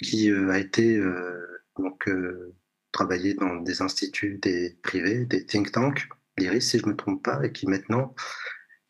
qui 0.02 0.30
euh, 0.30 0.50
a 0.50 0.60
été 0.60 0.98
euh, 0.98 1.64
donc 1.78 2.08
euh, 2.08 2.54
travaillé 2.92 3.34
dans 3.34 3.56
des 3.58 3.82
instituts 3.82 4.38
des 4.42 4.78
privés, 4.84 5.26
des 5.26 5.46
think 5.46 5.72
tanks, 5.72 6.08
l'IRIS 6.38 6.62
si 6.62 6.80
je 6.80 6.86
ne 6.86 6.92
me 6.92 6.96
trompe 6.96 7.24
pas, 7.24 7.44
et 7.46 7.52
qui 7.52 7.68
maintenant 7.68 8.16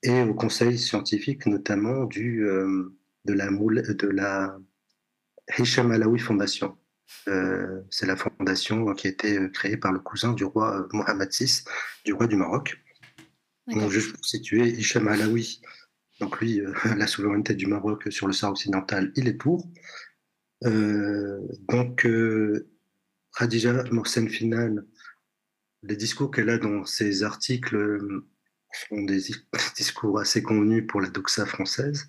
est 0.03 0.21
au 0.23 0.33
conseil 0.33 0.77
scientifique 0.77 1.45
notamment 1.45 2.05
du, 2.05 2.45
de 3.25 3.33
la, 3.33 3.49
de 3.49 4.07
la 4.07 4.57
Hisham 5.57 5.91
Alaoui 5.91 6.19
Foundation. 6.19 6.77
c'est 7.25 8.05
la 8.05 8.15
fondation 8.15 8.93
qui 8.93 9.07
a 9.07 9.09
été 9.09 9.39
créée 9.51 9.77
par 9.77 9.91
le 9.91 9.99
cousin 9.99 10.33
du 10.33 10.43
roi 10.43 10.87
Mohamed 10.93 11.29
VI, 11.31 11.63
du 12.03 12.13
roi 12.13 12.27
du 12.27 12.35
Maroc. 12.35 12.79
Donc, 13.67 13.89
juste 13.89 14.13
pour 14.13 14.23
situer, 14.23 14.67
Hicham 14.69 15.07
Alaoui, 15.07 15.61
donc 16.19 16.39
lui, 16.39 16.61
la 16.97 17.07
souveraineté 17.07 17.55
du 17.55 17.65
Maroc 17.65 18.11
sur 18.11 18.27
le 18.27 18.33
Sahara 18.33 18.51
occidental, 18.51 19.11
il 19.15 19.27
est 19.27 19.33
pour. 19.33 19.67
Euh, 20.65 21.39
donc, 21.69 22.05
euh, 22.05 22.67
Khadija 23.37 23.83
Morsen 23.91 24.29
Final, 24.29 24.85
les 25.83 25.95
discours 25.95 26.31
qu'elle 26.31 26.49
a 26.49 26.57
dans 26.57 26.85
ses 26.85 27.23
articles 27.23 27.75
euh, 27.75 28.25
sont 28.89 29.03
des 29.03 29.21
discours 29.77 30.19
assez 30.19 30.41
convenus 30.41 30.85
pour 30.87 31.01
la 31.01 31.09
doxa 31.09 31.45
française. 31.45 32.07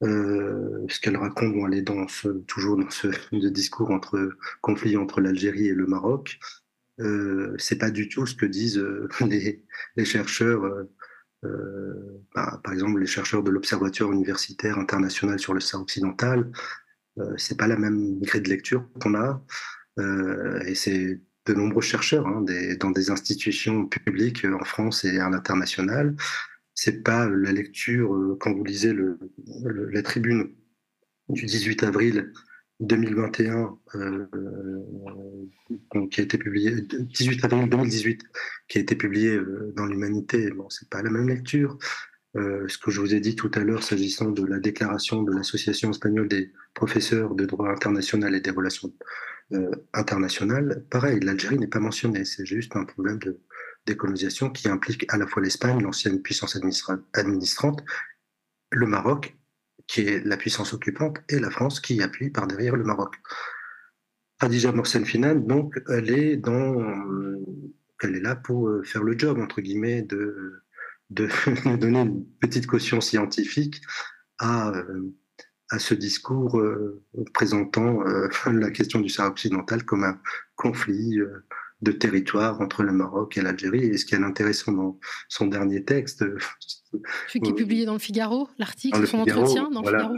ce 0.00 1.00
qu'elle 1.00 1.16
raconte, 1.16 1.54
bon, 1.54 1.66
elle 1.66 1.78
est 1.78 1.82
dans 1.82 2.08
ce, 2.08 2.28
toujours 2.46 2.76
dans 2.76 2.90
ce, 2.90 3.08
discours 3.50 3.90
entre 3.90 4.30
conflit 4.60 4.96
entre 4.96 5.20
l'Algérie 5.20 5.68
et 5.68 5.74
le 5.74 5.86
Maroc. 5.86 6.38
Euh, 7.00 7.54
c'est 7.58 7.78
pas 7.78 7.90
du 7.90 8.08
tout 8.08 8.26
ce 8.26 8.34
que 8.34 8.46
disent 8.46 8.82
les, 9.20 10.04
chercheurs, 10.04 10.86
bah, 11.42 12.60
par 12.64 12.72
exemple 12.72 12.98
les 12.98 13.06
chercheurs 13.06 13.42
de 13.42 13.50
l'Observatoire 13.50 14.12
universitaire 14.12 14.78
international 14.78 15.38
sur 15.38 15.54
le 15.54 15.60
Sahara 15.60 15.82
occidental, 15.82 16.50
euh, 16.50 16.52
c'est 17.36 17.56
pas 17.56 17.66
la 17.66 17.76
même 17.76 18.20
grille 18.20 18.42
de 18.42 18.48
lecture 18.48 18.88
qu'on 19.00 19.14
a. 19.14 19.42
Euh, 19.98 20.60
et 20.60 20.74
c'est 20.74 21.20
de 21.46 21.54
nombreux 21.54 21.82
chercheurs 21.82 22.26
hein, 22.26 22.44
dans 22.78 22.90
des 22.90 23.10
institutions 23.10 23.86
publiques 23.86 24.44
en 24.44 24.64
France 24.64 25.04
et 25.04 25.18
à 25.18 25.30
l'international. 25.30 26.14
C'est 26.74 27.02
pas 27.02 27.28
la 27.28 27.52
lecture, 27.52 28.14
euh, 28.14 28.36
quand 28.40 28.54
vous 28.54 28.64
lisez 28.64 28.94
la 29.90 30.02
tribune 30.02 30.52
du 31.28 31.46
18 31.46 31.82
avril 31.82 32.32
2021, 32.80 33.76
qui 36.10 36.20
a 36.20 36.24
été 36.24 36.38
publié 36.38 36.80
18 36.80 37.44
avril 37.44 37.68
2018, 37.68 38.22
qui 38.68 38.78
a 38.78 38.80
été 38.80 38.94
publié 38.94 39.38
dans 39.74 39.86
l'Humanité. 39.86 40.50
Bon, 40.52 40.70
c'est 40.70 40.88
pas 40.88 41.02
la 41.02 41.10
même 41.10 41.28
lecture. 41.28 41.76
Euh, 42.36 42.68
ce 42.68 42.76
que 42.76 42.90
je 42.90 43.00
vous 43.00 43.14
ai 43.14 43.20
dit 43.20 43.36
tout 43.36 43.50
à 43.54 43.60
l'heure 43.60 43.82
s'agissant 43.82 44.30
de 44.30 44.44
la 44.44 44.58
déclaration 44.58 45.22
de 45.22 45.32
l'Association 45.32 45.90
espagnole 45.90 46.28
des 46.28 46.52
professeurs 46.74 47.34
de 47.34 47.46
droit 47.46 47.68
international 47.68 48.34
et 48.34 48.40
des 48.40 48.50
relations 48.50 48.92
euh, 49.52 49.70
internationales, 49.94 50.84
pareil, 50.90 51.20
l'Algérie 51.20 51.58
n'est 51.58 51.68
pas 51.68 51.80
mentionnée, 51.80 52.26
c'est 52.26 52.44
juste 52.44 52.76
un 52.76 52.84
problème 52.84 53.18
de 53.18 53.40
décolonisation 53.86 54.50
qui 54.50 54.68
implique 54.68 55.06
à 55.08 55.16
la 55.16 55.26
fois 55.26 55.42
l'Espagne, 55.42 55.80
l'ancienne 55.82 56.20
puissance 56.20 56.58
administrante, 57.14 57.82
le 58.70 58.86
Maroc, 58.86 59.34
qui 59.86 60.02
est 60.02 60.22
la 60.26 60.36
puissance 60.36 60.74
occupante, 60.74 61.18
et 61.30 61.38
la 61.38 61.50
France 61.50 61.80
qui 61.80 62.02
appuie 62.02 62.28
par 62.28 62.46
derrière 62.46 62.76
le 62.76 62.84
Maroc. 62.84 63.16
Khadija 64.38 64.72
Morsen 64.72 65.06
Finan, 65.06 65.36
donc, 65.36 65.80
elle 65.88 66.10
est, 66.10 66.34
est 66.34 68.20
là 68.20 68.36
pour 68.36 68.68
euh, 68.68 68.82
faire 68.84 69.02
le 69.02 69.18
job, 69.18 69.38
entre 69.38 69.62
guillemets, 69.62 70.02
de 70.02 70.62
de 71.10 71.28
donner 71.76 72.00
une 72.00 72.24
petite 72.40 72.66
caution 72.66 73.00
scientifique 73.00 73.80
à, 74.38 74.70
euh, 74.70 75.14
à 75.70 75.78
ce 75.78 75.94
discours 75.94 76.58
euh, 76.58 77.02
présentant 77.34 78.06
euh, 78.06 78.28
la 78.46 78.70
question 78.70 79.00
du 79.00 79.08
Sahara 79.08 79.32
occidental 79.32 79.84
comme 79.84 80.04
un 80.04 80.20
conflit 80.56 81.18
de 81.80 81.92
territoire 81.92 82.60
entre 82.60 82.82
le 82.82 82.92
Maroc 82.92 83.36
et 83.36 83.42
l'Algérie. 83.42 83.84
Et 83.84 83.96
ce 83.96 84.04
qui 84.04 84.14
est 84.14 84.22
intéressant 84.22 84.72
dans 84.72 84.98
son 85.28 85.46
dernier 85.46 85.84
texte. 85.84 86.24
Ce 87.28 87.38
qui 87.38 87.50
est 87.50 87.54
publié 87.54 87.84
dans 87.84 87.92
le 87.92 87.98
Figaro, 88.00 88.48
l'article, 88.58 89.06
son 89.06 89.20
entretien 89.20 89.70
dans 89.70 89.82
le 89.82 89.86
Figaro 89.86 90.16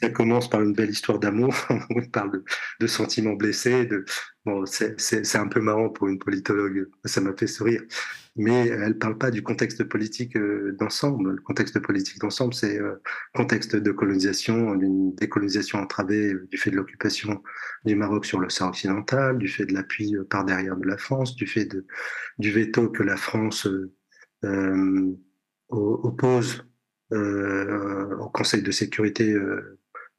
ça 0.00 0.08
commence 0.08 0.48
par 0.48 0.62
une 0.62 0.72
belle 0.72 0.90
histoire 0.90 1.18
d'amour, 1.18 1.54
on 1.90 2.02
parle 2.06 2.42
de, 2.80 2.86
sentiments 2.86 3.34
blessés. 3.34 3.84
De... 3.84 4.04
Bon, 4.44 4.64
c'est 4.66 5.36
un 5.36 5.48
peu 5.48 5.60
marrant 5.60 5.90
pour 5.90 6.08
une 6.08 6.18
politologue, 6.18 6.88
ça 7.04 7.20
m'a 7.20 7.34
fait 7.34 7.46
sourire. 7.46 7.82
Mais 8.36 8.68
elle 8.68 8.88
ne 8.88 8.92
parle 8.92 9.18
pas 9.18 9.30
du 9.30 9.42
contexte 9.42 9.82
politique 9.84 10.36
euh, 10.36 10.76
d'ensemble. 10.78 11.32
Le 11.32 11.42
contexte 11.42 11.80
politique 11.80 12.20
d'ensemble, 12.20 12.54
c'est 12.54 12.78
le 12.78 12.84
euh, 12.84 13.02
contexte 13.34 13.74
de 13.74 13.90
colonisation, 13.90 14.76
d'une 14.76 15.14
décolonisation 15.16 15.80
entravée 15.80 16.32
euh, 16.34 16.46
du 16.50 16.56
fait 16.56 16.70
de 16.70 16.76
l'occupation 16.76 17.42
du 17.84 17.96
Maroc 17.96 18.24
sur 18.24 18.38
le 18.38 18.48
Sahara 18.48 18.70
occidental, 18.70 19.38
du 19.38 19.48
fait 19.48 19.66
de 19.66 19.74
l'appui 19.74 20.14
par 20.30 20.44
derrière 20.44 20.76
de 20.76 20.86
la 20.86 20.96
France, 20.96 21.34
du 21.34 21.46
fait 21.46 21.64
de, 21.64 21.86
du 22.38 22.52
veto 22.52 22.88
que 22.88 23.02
la 23.02 23.16
France 23.16 23.68
oppose 25.68 26.64
au 27.12 28.30
Conseil 28.32 28.62
de 28.62 28.70
sécurité 28.70 29.34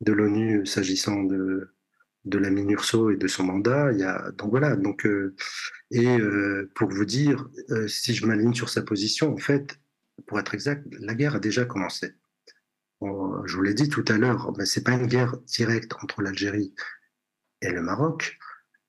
de 0.01 0.13
l'ONU 0.13 0.65
s'agissant 0.65 1.23
de, 1.23 1.73
de 2.25 2.37
la 2.37 2.49
MINURSO 2.49 3.11
et 3.11 3.17
de 3.17 3.27
son 3.27 3.43
mandat. 3.43 3.91
Il 3.91 3.99
y 3.99 4.03
a, 4.03 4.31
donc 4.31 4.51
voilà. 4.51 4.75
Donc, 4.75 5.05
euh, 5.05 5.35
et 5.91 6.19
euh, 6.19 6.71
pour 6.75 6.89
vous 6.89 7.05
dire, 7.05 7.47
euh, 7.71 7.87
si 7.87 8.13
je 8.13 8.25
m'aligne 8.25 8.53
sur 8.53 8.69
sa 8.69 8.81
position, 8.81 9.33
en 9.33 9.37
fait, 9.37 9.79
pour 10.27 10.39
être 10.39 10.53
exact, 10.53 10.85
la 10.99 11.15
guerre 11.15 11.35
a 11.35 11.39
déjà 11.39 11.65
commencé. 11.65 12.13
je 13.01 13.55
vous 13.55 13.63
l'ai 13.63 13.73
dit 13.73 13.89
tout 13.89 14.05
à 14.07 14.17
l'heure, 14.17 14.53
mais 14.57 14.65
c'est 14.65 14.83
pas 14.83 14.91
une 14.91 15.07
guerre 15.07 15.37
directe 15.47 15.93
entre 16.01 16.21
l'Algérie 16.21 16.75
et 17.61 17.71
le 17.71 17.81
Maroc. 17.81 18.37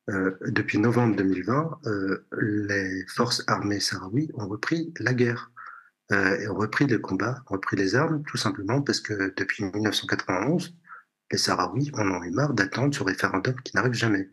depuis 0.08 0.78
novembre 0.78 1.16
2020, 1.16 1.80
les 2.38 3.06
forces 3.08 3.42
armées 3.46 3.80
sahraouies 3.80 4.30
ont 4.34 4.48
repris 4.48 4.92
la 4.98 5.14
guerre. 5.14 5.50
ont 6.10 6.54
repris 6.54 6.86
les 6.86 7.00
combats, 7.00 7.42
ont 7.48 7.54
repris 7.54 7.76
les 7.76 7.94
armes, 7.94 8.22
tout 8.24 8.36
simplement 8.36 8.82
parce 8.82 9.00
que 9.00 9.32
depuis 9.34 9.64
1991, 9.64 10.76
les 11.32 11.38
Sahraouis 11.38 11.90
en 11.94 12.10
ont 12.10 12.22
eu 12.22 12.30
marre 12.30 12.52
d'attendre 12.52 12.94
ce 12.94 13.02
référendum 13.02 13.54
qui 13.62 13.74
n'arrive 13.74 13.94
jamais. 13.94 14.28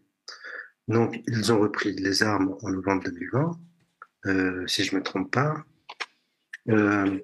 Donc, 0.88 1.22
ils 1.28 1.52
ont 1.52 1.60
repris 1.60 1.94
les 1.94 2.24
armes 2.24 2.58
en 2.62 2.70
novembre 2.70 3.04
2020, 3.06 3.60
euh, 4.26 4.68
si 4.68 4.84
je 4.84 4.94
ne 4.94 5.00
me 5.00 5.04
trompe 5.04 5.32
pas. 5.32 5.64
Euh, 6.70 7.20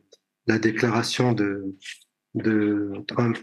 la 0.48 0.60
déclaration 0.60 1.34
de, 1.34 1.76
Trump 3.08 3.38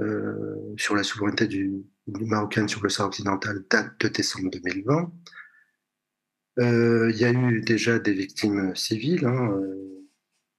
euh, 0.00 0.74
sur 0.76 0.94
la 0.94 1.02
souveraineté 1.02 1.46
du, 1.46 1.84
du 2.06 2.26
sur 2.68 2.82
le 2.82 2.88
Sahara 2.88 3.08
occidental 3.08 3.64
date 3.68 4.00
de 4.00 4.08
décembre 4.08 4.50
2020. 4.50 5.12
Il 6.58 7.16
y 7.16 7.24
a 7.24 7.32
eu 7.32 7.60
déjà 7.62 7.98
des 7.98 8.12
victimes 8.12 8.74
civiles. 8.76 9.26
Hein, 9.26 9.58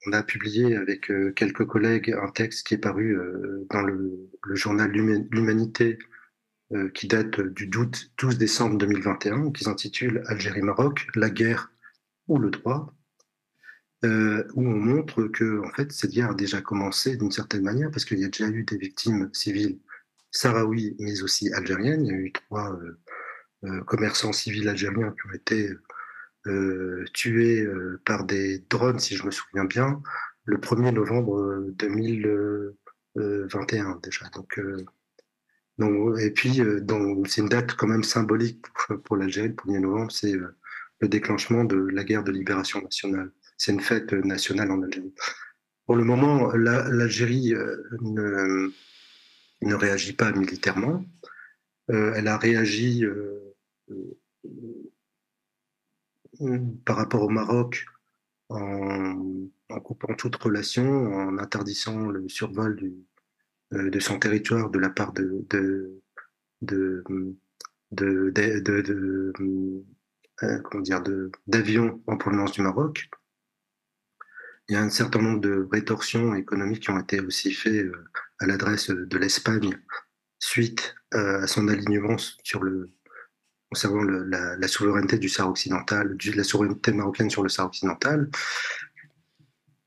on 0.05 0.13
a 0.13 0.23
publié 0.23 0.75
avec 0.75 1.11
euh, 1.11 1.31
quelques 1.31 1.65
collègues 1.65 2.11
un 2.11 2.29
texte 2.31 2.65
qui 2.65 2.73
est 2.73 2.79
paru 2.79 3.17
euh, 3.17 3.67
dans 3.69 3.81
le, 3.81 4.29
journal 4.53 4.91
L'Humanité 4.91 5.99
euh, 6.73 6.89
qui 6.89 7.07
date 7.07 7.39
du 7.39 7.67
12 7.67 8.37
décembre 8.37 8.77
2021, 8.77 9.51
qui 9.51 9.63
s'intitule 9.63 10.23
Algérie-Maroc, 10.27 11.07
la 11.15 11.29
guerre 11.29 11.71
ou 12.27 12.39
le 12.39 12.49
droit, 12.49 12.93
où 14.03 14.07
on 14.67 14.79
montre 14.79 15.25
que 15.25 15.63
en 15.63 15.69
fait 15.73 15.91
cette 15.91 16.09
guerre 16.09 16.31
a 16.31 16.33
déjà 16.33 16.59
commencé 16.59 17.17
d'une 17.17 17.29
certaine 17.29 17.61
manière 17.61 17.91
parce 17.91 18.03
qu'il 18.03 18.17
y 18.17 18.25
a 18.25 18.29
déjà 18.29 18.49
eu 18.49 18.63
des 18.63 18.77
victimes 18.77 19.29
civiles 19.31 19.77
sahraouis 20.31 20.95
mais 20.97 21.21
aussi 21.21 21.53
algériennes. 21.53 22.07
Il 22.07 22.11
y 22.11 22.15
a 22.15 22.17
eu 22.17 22.31
trois 22.31 22.79
commerçants 23.85 24.33
civils 24.33 24.67
algériens 24.67 25.11
qui 25.11 25.27
ont 25.29 25.33
été 25.35 25.69
tués 27.13 27.67
par 28.05 28.25
des 28.25 28.59
drones, 28.69 28.99
si 28.99 29.15
je 29.15 29.25
me 29.25 29.31
souviens 29.31 29.65
bien, 29.65 30.01
le 30.45 30.57
1er 30.57 30.93
novembre 30.93 31.65
2021 31.73 33.99
déjà. 34.03 34.29
Donc, 34.33 34.59
donc, 35.77 36.19
et 36.19 36.31
puis, 36.31 36.61
c'est 37.27 37.41
une 37.41 37.49
date 37.49 37.75
quand 37.75 37.87
même 37.87 38.03
symbolique 38.03 38.65
pour 39.03 39.17
l'Algérie, 39.17 39.49
le 39.49 39.55
1er 39.55 39.79
novembre, 39.79 40.11
c'est 40.11 40.33
le 40.33 41.07
déclenchement 41.07 41.63
de 41.63 41.77
la 41.77 42.03
guerre 42.03 42.23
de 42.23 42.31
libération 42.31 42.81
nationale. 42.81 43.31
C'est 43.57 43.71
une 43.71 43.81
fête 43.81 44.13
nationale 44.13 44.71
en 44.71 44.81
Algérie. 44.81 45.13
Pour 45.85 45.95
le 45.95 46.03
moment, 46.03 46.51
l'Algérie 46.53 47.53
ne, 48.01 48.71
ne 49.61 49.75
réagit 49.75 50.13
pas 50.13 50.31
militairement. 50.31 51.05
Euh, 51.89 52.13
elle 52.15 52.27
a 52.27 52.37
réagi 52.37 53.05
euh, 53.05 53.55
euh, 53.89 54.17
par 56.85 56.97
rapport 56.97 57.23
au 57.23 57.29
Maroc 57.29 57.85
en, 58.49 59.39
coupant 59.83 60.13
toute 60.15 60.35
relation, 60.35 61.13
en 61.13 61.37
interdisant 61.37 62.09
le 62.09 62.27
survol 62.27 62.75
du, 62.75 62.93
de 63.71 63.99
son 63.99 64.19
territoire 64.19 64.69
de 64.69 64.79
la 64.79 64.89
part 64.89 65.13
de, 65.13 65.45
de, 65.49 66.01
d'avions 71.47 72.01
en 72.07 72.17
provenance 72.17 72.51
du 72.51 72.61
Maroc. 72.61 73.09
Il 74.67 74.73
y 74.73 74.77
a 74.77 74.81
un 74.81 74.89
certain 74.89 75.21
nombre 75.21 75.41
de 75.41 75.67
rétorsions 75.71 76.35
économiques 76.35 76.83
qui 76.83 76.89
ont 76.91 76.99
été 76.99 77.19
aussi 77.19 77.51
faites 77.51 77.91
à 78.39 78.45
l'adresse 78.45 78.89
de 78.89 79.17
l'Espagne 79.17 79.77
suite 80.39 80.95
euh, 81.13 81.41
à 81.41 81.47
son 81.47 81.67
alignement 81.67 82.17
sur 82.17 82.63
le, 82.63 82.89
concernant 83.71 84.03
la, 84.03 84.67
souveraineté 84.67 85.17
du 85.17 85.29
Sahara 85.29 85.51
occidental, 85.51 86.17
la 86.35 86.43
souveraineté 86.43 86.91
marocaine 86.91 87.29
sur 87.29 87.41
le 87.41 87.49
Sahara 87.49 87.69
occidental. 87.69 88.29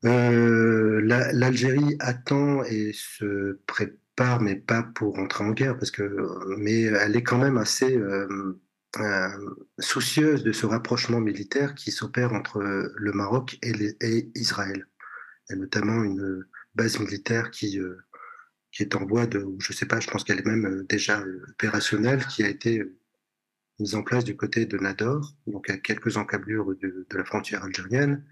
Euh, 0.05 1.01
L'Algérie 1.03 1.95
attend 1.99 2.63
et 2.63 2.91
se 2.93 3.59
prépare, 3.67 4.41
mais 4.41 4.55
pas 4.55 4.83
pour 4.83 5.19
entrer 5.19 5.43
en 5.43 5.51
guerre, 5.51 5.77
parce 5.77 5.91
que, 5.91 6.27
mais 6.57 6.81
elle 6.81 7.15
est 7.15 7.23
quand 7.23 7.37
même 7.37 7.57
assez 7.57 7.95
euh, 7.95 8.59
soucieuse 9.77 10.43
de 10.43 10.51
ce 10.51 10.65
rapprochement 10.65 11.19
militaire 11.19 11.75
qui 11.75 11.91
s'opère 11.91 12.33
entre 12.33 12.61
le 12.95 13.11
Maroc 13.11 13.57
et, 13.61 13.73
et, 14.01 14.31
Israël, 14.35 14.87
et 15.51 15.55
notamment 15.55 16.03
une 16.03 16.43
base 16.75 16.99
militaire 16.99 17.51
qui 17.51 17.79
qui 18.75 18.83
est 18.83 18.95
en 18.95 19.05
voie 19.05 19.25
de, 19.25 19.47
je 19.59 19.71
sais 19.71 19.85
pas, 19.85 20.01
je 20.01 20.07
pense 20.07 20.25
qu'elle 20.25 20.39
est 20.39 20.45
même 20.45 20.65
euh, 20.65 20.85
déjà 20.89 21.21
euh, 21.21 21.45
opérationnelle, 21.51 22.25
qui 22.25 22.43
a 22.43 22.49
été 22.49 22.79
euh, 22.79 22.93
mise 23.79 23.95
en 23.95 24.03
place 24.03 24.23
du 24.23 24.35
côté 24.35 24.65
de 24.65 24.77
Nador, 24.77 25.33
donc 25.47 25.69
à 25.69 25.77
quelques 25.77 26.17
encablures 26.17 26.75
de, 26.81 27.05
la 27.11 27.25
frontière 27.25 27.63
algérienne. 27.63 28.23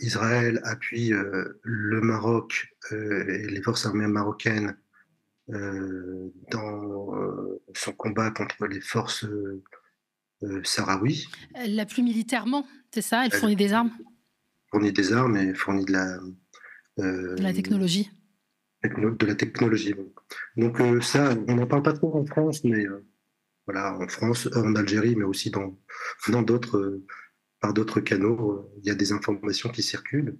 Israël 0.00 0.60
appuie 0.64 1.14
le 1.62 2.00
Maroc 2.02 2.76
et 2.90 3.46
les 3.48 3.62
forces 3.62 3.86
armées 3.86 4.06
marocaines 4.06 4.76
dans 5.48 7.08
son 7.74 7.92
combat 7.92 8.30
contre 8.32 8.66
les 8.66 8.82
forces 8.82 9.24
sahraouis. 10.62 11.26
Elle 11.54 11.74
l'appuie 11.74 12.02
militairement, 12.02 12.66
c'est 12.90 13.00
ça? 13.00 13.24
Elle 13.24 13.32
fournit 13.32 13.56
des 13.56 13.72
armes? 13.72 13.92
Fournit 14.70 14.92
des 14.92 15.14
armes 15.14 15.38
et 15.38 15.54
fournit 15.54 15.86
de 15.86 15.92
la, 15.92 16.18
de 16.98 17.42
la 17.42 17.54
technologie 17.54 18.10
de 18.88 19.26
la 19.26 19.34
technologie. 19.34 19.94
Donc 20.56 20.80
euh, 20.80 21.00
ça, 21.00 21.34
on 21.48 21.54
n'en 21.54 21.66
parle 21.66 21.82
pas 21.82 21.92
trop 21.92 22.16
en 22.16 22.24
France, 22.24 22.64
mais 22.64 22.86
euh, 22.86 23.04
voilà, 23.66 23.96
en 23.98 24.08
France, 24.08 24.48
en 24.54 24.74
Algérie, 24.74 25.16
mais 25.16 25.24
aussi 25.24 25.50
dans 25.50 25.78
dans 26.28 26.42
d'autres 26.42 26.78
euh, 26.78 27.04
par 27.60 27.74
d'autres 27.74 28.00
canaux, 28.00 28.70
il 28.78 28.86
y 28.86 28.90
a 28.90 28.94
des 28.94 29.12
informations 29.12 29.70
qui 29.70 29.82
circulent, 29.82 30.36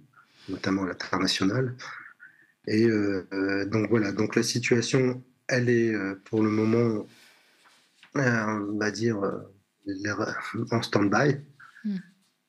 notamment 0.49 0.83
à 0.83 0.87
l'international. 0.87 1.75
Et 2.67 2.85
donc 3.67 3.89
voilà, 3.89 4.11
donc 4.11 4.35
la 4.35 4.43
situation, 4.43 5.23
elle 5.47 5.69
est 5.69 5.95
pour 6.25 6.43
le 6.43 6.49
moment, 6.49 7.07
on 8.13 8.77
va 8.77 8.91
dire, 8.91 9.17
en 10.71 10.81
stand-by. 10.81 11.37
Hmm. 11.85 11.97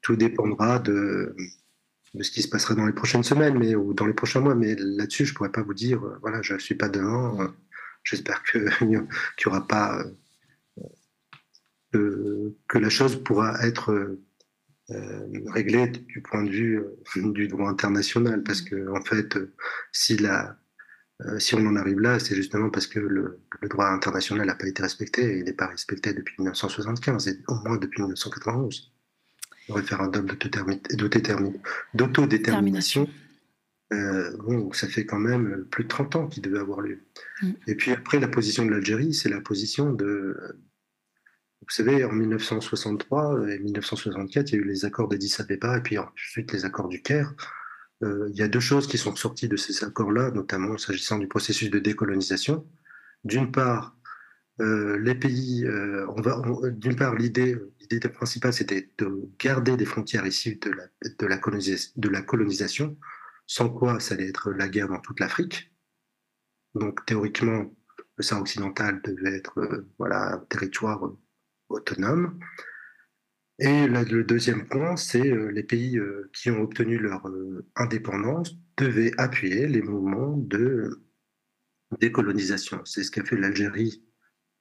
Tout 0.02 0.16
dépendra 0.16 0.80
de 0.80 1.36
de 2.14 2.22
ce 2.22 2.30
qui 2.30 2.42
se 2.42 2.48
passera 2.48 2.74
dans 2.74 2.86
les 2.86 2.92
prochaines 2.92 3.22
semaines 3.22 3.58
mais, 3.58 3.74
ou 3.74 3.94
dans 3.94 4.06
les 4.06 4.14
prochains 4.14 4.40
mois. 4.40 4.54
Mais 4.54 4.74
là-dessus, 4.78 5.26
je 5.26 5.32
ne 5.32 5.36
pourrais 5.36 5.52
pas 5.52 5.62
vous 5.62 5.74
dire, 5.74 6.04
euh, 6.04 6.18
voilà, 6.20 6.42
je 6.42 6.54
ne 6.54 6.58
suis 6.58 6.74
pas 6.74 6.88
devant. 6.88 7.40
Euh, 7.40 7.48
j'espère 8.04 8.42
qu'il 8.44 8.88
n'y 8.90 8.96
aura 9.46 9.66
pas. 9.66 10.04
Euh, 11.94 12.56
que 12.68 12.78
la 12.78 12.90
chose 12.90 13.22
pourra 13.22 13.66
être 13.66 14.18
réglée 15.48 15.88
du 15.88 16.22
point 16.22 16.42
de 16.42 16.50
vue 16.50 16.82
du 17.16 17.48
droit 17.48 17.68
international. 17.68 18.42
Parce 18.42 18.62
que, 18.62 18.90
en 18.90 19.02
fait, 19.02 19.38
si, 19.92 20.16
la, 20.16 20.56
si 21.38 21.54
on 21.54 21.66
en 21.66 21.76
arrive 21.76 22.00
là, 22.00 22.18
c'est 22.18 22.34
justement 22.34 22.70
parce 22.70 22.86
que 22.86 22.98
le, 22.98 23.40
le 23.60 23.68
droit 23.68 23.86
international 23.86 24.46
n'a 24.46 24.54
pas 24.54 24.66
été 24.66 24.82
respecté 24.82 25.22
et 25.24 25.38
il 25.38 25.44
n'est 25.44 25.52
pas 25.52 25.66
respecté 25.66 26.14
depuis 26.14 26.34
1975 26.38 27.28
et 27.28 27.38
au 27.48 27.54
moins 27.56 27.76
depuis 27.76 28.02
1991 28.02 28.92
le 29.68 29.74
référendum 29.74 30.26
d'autodétermination, 31.94 33.08
euh, 33.92 34.36
bon, 34.38 34.72
ça 34.72 34.86
fait 34.86 35.06
quand 35.06 35.18
même 35.18 35.64
plus 35.70 35.84
de 35.84 35.88
30 35.88 36.16
ans 36.16 36.26
qu'il 36.26 36.42
devait 36.42 36.58
avoir 36.58 36.80
lieu. 36.80 37.00
Mm. 37.42 37.50
Et 37.66 37.74
puis 37.74 37.92
après, 37.92 38.18
la 38.20 38.28
position 38.28 38.64
de 38.64 38.70
l'Algérie, 38.70 39.14
c'est 39.14 39.28
la 39.28 39.40
position 39.40 39.92
de... 39.92 40.36
Vous 41.68 41.74
savez, 41.74 42.02
en 42.02 42.12
1963 42.12 43.50
et 43.50 43.58
1964, 43.58 44.50
il 44.50 44.54
y 44.54 44.58
a 44.58 44.60
eu 44.62 44.64
les 44.66 44.86
accords 44.86 45.06
d'Addis 45.06 45.36
Abeba 45.38 45.76
et 45.76 45.82
puis 45.82 45.98
ensuite 45.98 46.50
les 46.52 46.64
accords 46.64 46.88
du 46.88 47.02
Caire. 47.02 47.34
Euh, 48.02 48.30
il 48.30 48.38
y 48.38 48.42
a 48.42 48.48
deux 48.48 48.58
choses 48.58 48.86
qui 48.86 48.96
sont 48.96 49.14
sorties 49.14 49.48
de 49.48 49.56
ces 49.56 49.84
accords-là, 49.84 50.30
notamment 50.30 50.78
s'agissant 50.78 51.18
du 51.18 51.28
processus 51.28 51.68
de 51.70 51.78
décolonisation. 51.78 52.66
D'une 53.24 53.52
part, 53.52 53.98
euh, 54.62 54.98
les 54.98 55.14
pays, 55.14 55.66
euh, 55.66 56.06
d'une 56.70 56.96
part, 56.96 57.14
l'idée, 57.14 57.58
l'idée 57.90 58.08
principale, 58.08 58.54
c'était 58.54 58.90
de 58.96 59.28
garder 59.38 59.76
des 59.76 59.84
frontières 59.84 60.26
issues 60.26 60.58
de 60.58 61.26
la, 61.26 61.36
colonisation, 62.22 62.96
sans 63.46 63.68
quoi 63.68 64.00
ça 64.00 64.14
allait 64.14 64.28
être 64.28 64.52
la 64.52 64.68
guerre 64.68 64.88
dans 64.88 65.00
toute 65.00 65.20
l'Afrique. 65.20 65.70
Donc, 66.74 67.04
théoriquement, 67.04 67.70
le 68.16 68.22
Sahara 68.22 68.40
occidental 68.40 69.02
devait 69.02 69.36
être 69.36 69.86
voilà, 69.98 70.36
un 70.36 70.38
territoire 70.48 71.12
autonome. 71.68 72.38
Et 73.58 73.86
le 73.88 74.22
deuxième 74.22 74.68
point, 74.68 74.96
c'est 74.96 75.34
les 75.50 75.64
pays 75.64 75.98
qui 76.32 76.50
ont 76.50 76.62
obtenu 76.62 76.96
leur 76.96 77.28
indépendance 77.74 78.56
devaient 78.76 79.10
appuyer 79.18 79.66
les 79.66 79.82
mouvements 79.82 80.36
de 80.36 81.02
décolonisation. 82.00 82.80
C'est 82.84 83.02
ce 83.02 83.10
qu'a 83.10 83.24
fait 83.24 83.36
l'Algérie 83.36 84.04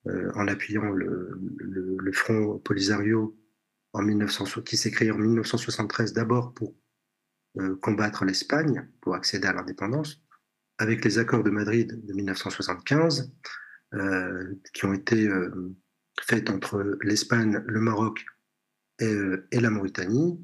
euh, 0.08 0.32
en 0.36 0.48
appuyant 0.48 0.92
le, 0.92 2.12
Front 2.14 2.60
Polisario 2.60 3.38
en 3.94 4.02
1900, 4.02 4.62
qui 4.62 4.78
s'est 4.78 4.92
créé 4.92 5.12
en 5.12 5.18
1973 5.18 6.14
d'abord 6.14 6.54
pour 6.54 6.74
euh, 7.60 7.76
combattre 7.78 8.26
l'Espagne, 8.26 8.88
pour 9.02 9.16
accéder 9.16 9.48
à 9.48 9.54
l'indépendance, 9.54 10.24
avec 10.78 11.04
les 11.04 11.20
accords 11.20 11.44
de 11.44 11.50
Madrid 11.50 12.06
de 12.06 12.14
1975, 12.14 13.32
euh, 13.94 14.56
qui 14.74 14.86
ont 14.86 14.94
été 14.94 15.30
faits 16.22 16.50
entre 16.50 16.98
l'Espagne, 17.02 17.62
le 17.66 17.80
Maroc 17.80 18.26
et, 19.00 19.16
et 19.52 19.60
la 19.60 19.70
Mauritanie. 19.70 20.40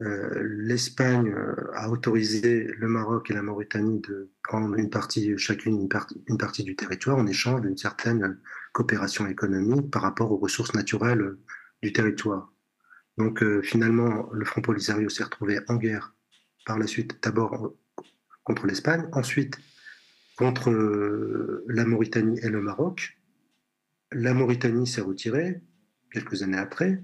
L'Espagne 0.00 1.34
a 1.74 1.90
autorisé 1.90 2.70
le 2.78 2.86
Maroc 2.86 3.32
et 3.32 3.34
la 3.34 3.42
Mauritanie 3.42 4.00
de 4.00 4.30
prendre 4.44 4.76
une 4.76 4.90
partie, 4.90 5.36
chacune 5.36 5.88
une 6.28 6.38
partie, 6.38 6.62
du 6.62 6.76
territoire 6.76 7.18
en 7.18 7.26
échange 7.26 7.62
d'une 7.62 7.76
certaine 7.76 8.38
coopération 8.72 9.26
économique 9.26 9.90
par 9.90 10.02
rapport 10.02 10.30
aux 10.30 10.36
ressources 10.36 10.74
naturelles 10.74 11.20
euh, 11.20 11.40
du 11.82 11.92
territoire. 11.92 12.52
Donc 13.16 13.42
euh, 13.42 13.60
finalement, 13.62 14.28
le 14.32 14.44
Front 14.44 14.62
Polisario 14.62 15.08
s'est 15.08 15.24
retrouvé 15.24 15.58
en 15.68 15.76
guerre 15.76 16.14
par 16.64 16.78
la 16.78 16.86
suite, 16.86 17.18
d'abord 17.22 17.74
contre 18.44 18.66
l'Espagne, 18.66 19.08
ensuite 19.12 19.58
contre 20.36 20.70
euh, 20.70 21.64
la 21.68 21.84
Mauritanie 21.84 22.38
et 22.42 22.48
le 22.48 22.60
Maroc. 22.60 23.17
La 24.12 24.34
Mauritanie 24.34 24.86
s'est 24.86 25.00
retirée 25.00 25.60
quelques 26.12 26.42
années 26.42 26.58
après. 26.58 27.02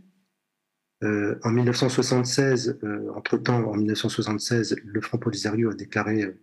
en 1.02 1.50
1976, 1.50 2.78
entre-temps, 3.14 3.70
en 3.70 3.76
1976, 3.76 4.76
le 4.84 5.00
Front 5.00 5.18
Polisario 5.18 5.70
a 5.70 5.74
déclaré 5.74 6.34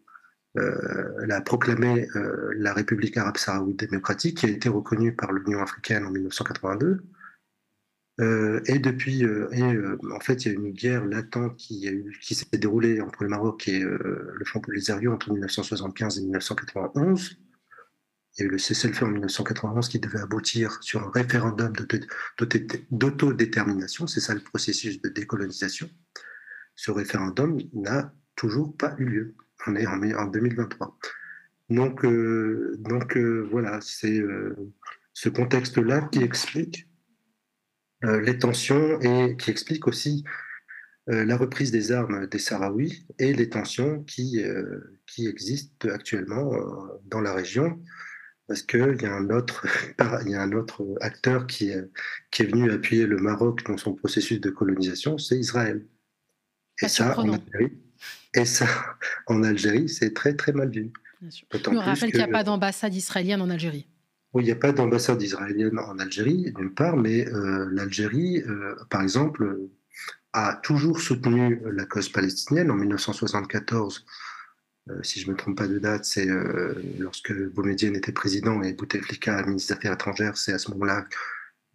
euh, 0.57 1.19
elle 1.23 1.31
a 1.31 1.41
proclamé 1.41 2.07
euh, 2.15 2.53
la 2.57 2.73
République 2.73 3.15
arabe 3.17 3.37
sahraoui 3.37 3.73
démocratique, 3.73 4.37
qui 4.37 4.45
a 4.45 4.49
été 4.49 4.69
reconnue 4.69 5.15
par 5.15 5.31
l'Union 5.31 5.61
africaine 5.61 6.05
en 6.05 6.11
1982. 6.11 7.03
Euh, 8.19 8.61
et 8.65 8.79
depuis, 8.79 9.25
en 9.25 10.19
fait, 10.19 10.45
il 10.45 10.51
y 10.51 10.51
a 10.51 10.59
une 10.59 10.71
guerre 10.71 11.05
latente 11.05 11.55
qui, 11.57 11.89
qui 12.21 12.35
s'est 12.35 12.45
déroulée 12.53 13.01
entre 13.01 13.23
le 13.23 13.29
Maroc 13.29 13.67
et 13.67 13.79
le 13.79 14.45
Front 14.45 14.59
Polisario 14.59 15.13
entre 15.13 15.31
1975 15.31 16.17
et 16.17 16.21
1991. 16.21 17.37
Il 18.37 18.41
y 18.41 18.43
a 18.43 18.45
eu 18.45 18.51
le 18.51 18.57
cessez-le-feu 18.57 19.05
en 19.05 19.09
1991 19.09 19.89
qui 19.89 19.99
devait 19.99 20.19
aboutir 20.19 20.81
sur 20.81 21.05
un 21.05 21.11
référendum 21.11 21.73
d'autodétermination. 22.91 24.07
C'est 24.07 24.21
ça 24.21 24.33
le 24.33 24.39
processus 24.39 25.01
de 25.01 25.09
décolonisation. 25.09 25.89
Ce 26.75 26.91
référendum 26.91 27.57
n'a 27.73 28.13
toujours 28.35 28.75
pas 28.77 28.95
eu 28.97 29.05
lieu. 29.05 29.35
On 29.67 29.75
est 29.75 30.15
en 30.15 30.25
2023. 30.27 30.97
Donc, 31.71 32.03
euh, 32.03 32.77
euh, 33.15 33.47
voilà, 33.49 33.79
c'est 33.81 34.19
euh, 34.19 34.55
ce 35.13 35.29
contexte-là 35.29 36.01
qui 36.11 36.21
explique 36.21 36.87
les 38.03 38.39
tensions 38.39 38.99
et 38.99 39.37
qui 39.37 39.51
explique 39.51 39.87
aussi 39.87 40.23
la 41.05 41.37
reprise 41.37 41.69
des 41.69 41.91
armes 41.91 42.25
des 42.25 42.39
Sahraouis 42.39 43.05
et 43.19 43.31
les 43.31 43.47
tensions 43.47 44.03
qui, 44.05 44.43
qui 45.05 45.27
existent 45.27 45.87
actuellement 45.87 46.51
dans 47.05 47.21
la 47.21 47.31
région 47.31 47.79
parce 48.51 48.63
qu'il 48.63 48.97
y, 49.01 49.05
a 49.05 49.15
un 49.15 49.29
autre, 49.29 49.65
y 50.27 50.35
a 50.35 50.41
un 50.41 50.51
autre 50.51 50.83
acteur 50.99 51.47
qui 51.47 51.69
est, 51.69 51.89
qui 52.31 52.41
est 52.41 52.47
venu 52.47 52.69
appuyer 52.69 53.05
le 53.05 53.15
Maroc 53.15 53.63
dans 53.65 53.77
son 53.77 53.93
processus 53.93 54.41
de 54.41 54.49
colonisation, 54.49 55.17
c'est 55.17 55.37
Israël. 55.37 55.85
Et 56.81 56.89
ça, 56.89 57.17
en 57.17 57.31
Algérie, 57.31 57.71
et 58.33 58.43
ça, 58.43 58.67
en 59.27 59.43
Algérie, 59.43 59.87
c'est 59.87 60.13
très 60.13 60.33
très 60.33 60.51
mal 60.51 60.69
vu. 60.69 60.91
Me 61.21 61.77
rappelle 61.77 62.09
qu'il 62.09 62.17
n'y 62.17 62.23
a 62.23 62.27
pas 62.27 62.43
d'ambassade 62.43 62.93
israélienne 62.93 63.41
en 63.41 63.49
Algérie. 63.49 63.87
Oui, 64.33 64.43
il 64.43 64.47
n'y 64.47 64.51
a 64.51 64.57
pas 64.57 64.73
d'ambassade 64.73 65.21
israélienne 65.21 65.79
en 65.79 65.97
Algérie, 65.99 66.51
d'une 66.51 66.73
part, 66.73 66.97
mais 66.97 67.25
euh, 67.29 67.69
l'Algérie, 67.71 68.43
euh, 68.49 68.75
par 68.89 69.01
exemple, 69.01 69.59
a 70.33 70.59
toujours 70.61 70.99
soutenu 70.99 71.61
la 71.71 71.85
cause 71.85 72.09
palestinienne. 72.09 72.69
En 72.69 72.75
1974, 72.75 73.99
euh, 73.99 74.11
si 75.03 75.19
je 75.19 75.27
ne 75.27 75.33
me 75.33 75.37
trompe 75.37 75.57
pas 75.57 75.67
de 75.67 75.79
date, 75.79 76.05
c'est 76.05 76.27
lorsque 76.99 77.33
Boumediene 77.33 77.95
était 77.95 78.11
président 78.11 78.61
et 78.63 78.73
Bouteflika 78.73 79.43
ministre 79.43 79.73
des 79.73 79.77
Affaires 79.77 79.93
étrangères, 79.93 80.37
c'est 80.37 80.53
à 80.53 80.57
ce 80.57 80.71
moment-là 80.71 81.05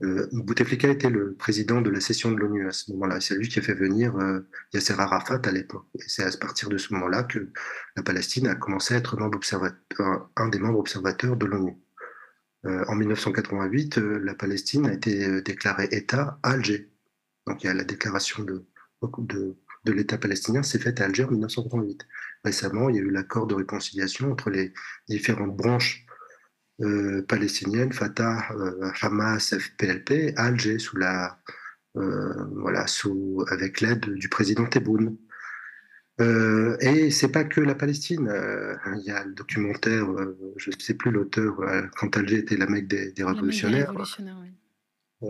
euh, 0.03 0.29
Bouteflika 0.33 0.89
était 0.89 1.09
le 1.09 1.35
président 1.35 1.81
de 1.81 1.89
la 1.89 2.01
session 2.01 2.31
de 2.31 2.37
l'ONU 2.37 2.69
à 2.69 2.73
ce 2.73 2.93
moment-là. 2.93 3.21
C'est 3.21 3.35
lui 3.35 3.49
qui 3.49 3.59
a 3.59 3.63
fait 3.63 3.75
venir 3.75 4.17
euh, 4.17 4.41
Yasser 4.75 4.95
Arafat 4.99 5.41
à 5.45 5.51
l'époque. 5.51 5.87
C'est 6.07 6.23
à 6.23 6.31
partir 6.39 6.69
de 6.69 6.77
ce 6.77 6.93
moment-là 6.95 7.23
que 7.23 7.51
la 7.97 8.03
Palestine 8.03 8.47
a 8.49 8.55
commencé 8.55 8.95
à 8.95 8.99
être 8.99 9.17
membre 9.17 9.37
observateur, 9.37 10.31
un 10.37 10.49
des 10.49 10.59
membres 10.59 10.81
observateurs 10.81 11.37
de 11.37 11.47
l'ONU. 11.47 11.77
Euh, 12.67 12.85
en 12.89 12.95
1988, 12.95 13.99
euh, 13.99 14.19
la 14.23 14.35
Palestine 14.35 14.87
a 14.87 14.93
été 14.93 15.41
déclarée 15.41 15.89
État 15.93 16.39
à 16.43 16.51
Alger. 16.51 16.91
Donc 17.47 17.63
la 17.63 17.85
déclaration 17.85 18.43
de, 18.43 18.67
de, 19.19 19.57
de 19.85 19.93
l'État 19.93 20.19
palestinien, 20.19 20.63
s'est 20.63 20.79
faite 20.79 21.01
à 21.01 21.05
Alger 21.05 21.25
en 21.25 21.31
1988. 21.31 22.07
Récemment, 22.47 22.89
il 22.89 22.95
y 22.95 22.99
a 23.01 23.03
eu 23.03 23.11
l'accord 23.11 23.49
de 23.49 23.57
réconciliation 23.57 24.31
entre 24.31 24.51
les 24.51 24.73
différentes 25.09 25.57
branches 25.57 26.07
euh, 26.81 27.21
palestinienne, 27.23 27.93
Fatah, 27.93 28.53
euh, 28.53 28.89
Hamas, 29.03 29.53
FPLP, 29.59 30.33
à 30.37 30.45
Alger, 30.45 30.79
sous 30.79 30.97
la, 30.97 31.41
euh, 31.97 32.33
voilà, 32.53 32.87
sous, 32.87 33.45
avec 33.49 33.81
l'aide 33.81 34.09
du 34.11 34.29
président 34.29 34.65
Tebboune. 34.65 35.17
Euh, 36.21 36.77
et 36.79 37.11
c'est 37.11 37.33
pas 37.33 37.43
que 37.43 37.61
la 37.61 37.75
Palestine. 37.75 38.33
Il 38.95 39.03
y 39.05 39.11
a 39.11 39.25
le 39.25 39.33
documentaire, 39.33 40.07
je 40.57 40.71
ne 40.71 40.79
sais 40.79 40.95
plus 40.95 41.11
l'auteur, 41.11 41.57
quand 41.97 42.17
Alger 42.17 42.39
était 42.39 42.57
la 42.57 42.69
Mecque 42.69 42.87
des, 42.87 43.13
révolutionnaires. 43.25 43.93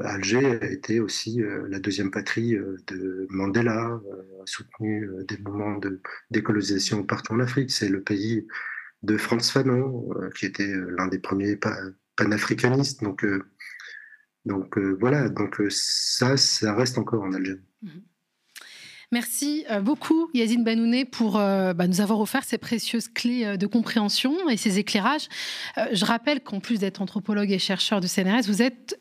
Alger 0.03 0.59
était 0.63 1.01
aussi 1.01 1.43
la 1.69 1.79
deuxième 1.79 2.11
patrie 2.11 2.57
de 2.87 3.27
Mandela, 3.31 3.87
a 3.87 4.47
soutenu 4.47 5.09
des 5.29 5.39
mouvements 5.39 5.79
de 5.79 6.01
décolonisation 6.31 7.05
partout 7.05 7.35
en 7.35 7.41
Afrique. 7.41 7.71
C'est 7.71 7.89
le 7.89 8.03
pays 8.03 8.47
de 9.03 9.17
Franz 9.17 9.51
Fanon, 9.51 10.11
euh, 10.17 10.31
qui 10.31 10.47
était 10.47 10.69
euh, 10.69 10.95
l'un 10.99 11.07
des 11.09 11.19
premiers 11.19 11.59
panafricanistes. 12.17 13.03
Donc, 13.03 13.25
euh, 13.25 13.45
donc 14.45 14.79
voilà, 14.79 15.29
donc 15.29 15.61
ça, 15.71 16.37
ça 16.37 16.75
reste 16.75 16.99
encore 16.99 17.23
en 17.23 17.33
Algérie. 17.33 17.61
Mhm. 17.83 18.03
Merci 19.13 19.65
beaucoup 19.83 20.29
Yazine 20.35 20.65
Banouné 20.65 21.05
pour 21.05 21.35
bah, 21.35 21.87
nous 21.87 22.01
avoir 22.01 22.21
offert 22.21 22.45
ces 22.45 22.59
précieuses 22.59 23.09
clés 23.09 23.57
de 23.57 23.67
compréhension 23.67 24.49
et 24.49 24.57
ces 24.57 24.79
éclairages. 24.79 25.29
je 25.93 26.05
rappelle 26.05 26.41
qu'en 26.41 26.61
plus 26.61 26.81
d'être 26.81 27.01
anthropologue 27.01 27.51
et 27.53 27.59
chercheur 27.59 28.01
du 28.01 28.09
CNRS, 28.09 28.47
vous 28.47 28.63
êtes 28.63 28.99